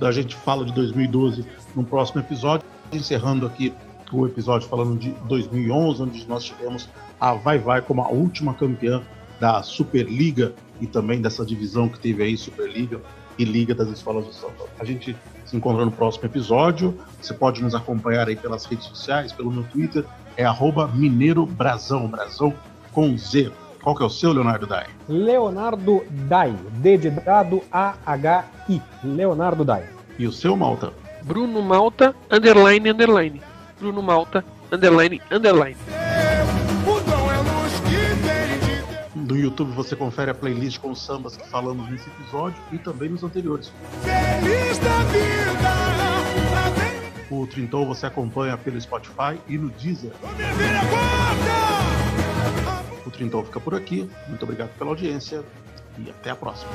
A 0.00 0.12
gente 0.12 0.36
fala 0.36 0.64
de 0.64 0.72
2012 0.72 1.44
no 1.74 1.84
próximo 1.84 2.20
episódio, 2.20 2.64
encerrando 2.92 3.44
aqui 3.44 3.74
o 4.12 4.26
episódio 4.26 4.68
falando 4.68 4.96
de 4.96 5.10
2011, 5.26 6.02
onde 6.02 6.28
nós 6.28 6.44
tivemos 6.44 6.88
a 7.18 7.34
Vai 7.34 7.58
Vai 7.58 7.82
como 7.82 8.00
a 8.00 8.08
última 8.10 8.54
campeã 8.54 9.02
da 9.40 9.60
Superliga 9.64 10.54
e 10.80 10.86
também 10.86 11.20
dessa 11.20 11.44
divisão 11.44 11.88
que 11.88 11.98
teve 11.98 12.22
aí, 12.22 12.36
Superliga 12.36 13.00
e 13.38 13.44
Liga 13.44 13.74
das 13.74 13.88
Escolas 13.88 14.26
de 14.26 14.34
Samba. 14.34 14.66
A 14.78 14.84
gente 14.84 15.16
se 15.44 15.56
encontra 15.56 15.84
no 15.84 15.90
próximo 15.90 16.26
episódio. 16.26 16.98
Você 17.20 17.34
pode 17.34 17.62
nos 17.62 17.74
acompanhar 17.74 18.28
aí 18.28 18.36
pelas 18.36 18.64
redes 18.64 18.86
sociais, 18.86 19.32
pelo 19.32 19.50
meu 19.50 19.64
Twitter, 19.64 20.04
é 20.36 20.44
arroba 20.44 20.88
Mineiro 20.88 21.46
Brasão, 21.46 22.08
Brasão 22.08 22.52
com 22.92 23.16
Z. 23.16 23.52
Qual 23.82 23.94
que 23.94 24.02
é 24.02 24.06
o 24.06 24.10
seu, 24.10 24.32
Leonardo 24.32 24.66
Dai? 24.66 24.86
Leonardo 25.08 26.02
Dai, 26.10 26.54
D 26.78 26.96
de 26.96 27.10
dado 27.10 27.62
A-H-I. 27.70 28.80
Leonardo 29.04 29.64
Dai. 29.64 29.84
E 30.18 30.26
o 30.26 30.32
seu, 30.32 30.56
Malta? 30.56 30.92
Bruno 31.22 31.62
Malta, 31.62 32.14
underline, 32.30 32.90
underline. 32.90 33.42
Bruno 33.78 34.02
Malta, 34.02 34.44
underline, 34.72 35.20
underline. 35.30 36.03
No 39.24 39.38
YouTube 39.38 39.72
você 39.72 39.96
confere 39.96 40.30
a 40.30 40.34
playlist 40.34 40.78
com 40.78 40.90
os 40.90 41.02
sambas 41.02 41.34
que 41.34 41.48
falamos 41.48 41.88
nesse 41.88 42.06
episódio 42.10 42.60
e 42.70 42.76
também 42.76 43.08
nos 43.08 43.24
anteriores. 43.24 43.72
feliz 44.02 44.78
da 44.78 44.98
vida. 45.04 45.24
O 47.30 47.46
Trintou 47.46 47.86
você 47.86 48.04
acompanha 48.04 48.54
pelo 48.58 48.78
Spotify 48.78 49.40
e 49.48 49.56
no 49.56 49.70
Deezer. 49.70 50.12
o 53.06 53.10
Trintou 53.10 53.42
fica 53.46 53.58
por 53.60 53.74
aqui. 53.74 54.10
Muito 54.28 54.42
obrigado 54.42 54.76
pela 54.76 54.90
audiência 54.90 55.42
e 55.98 56.10
até 56.10 56.30
a 56.30 56.36
próxima. 56.36 56.70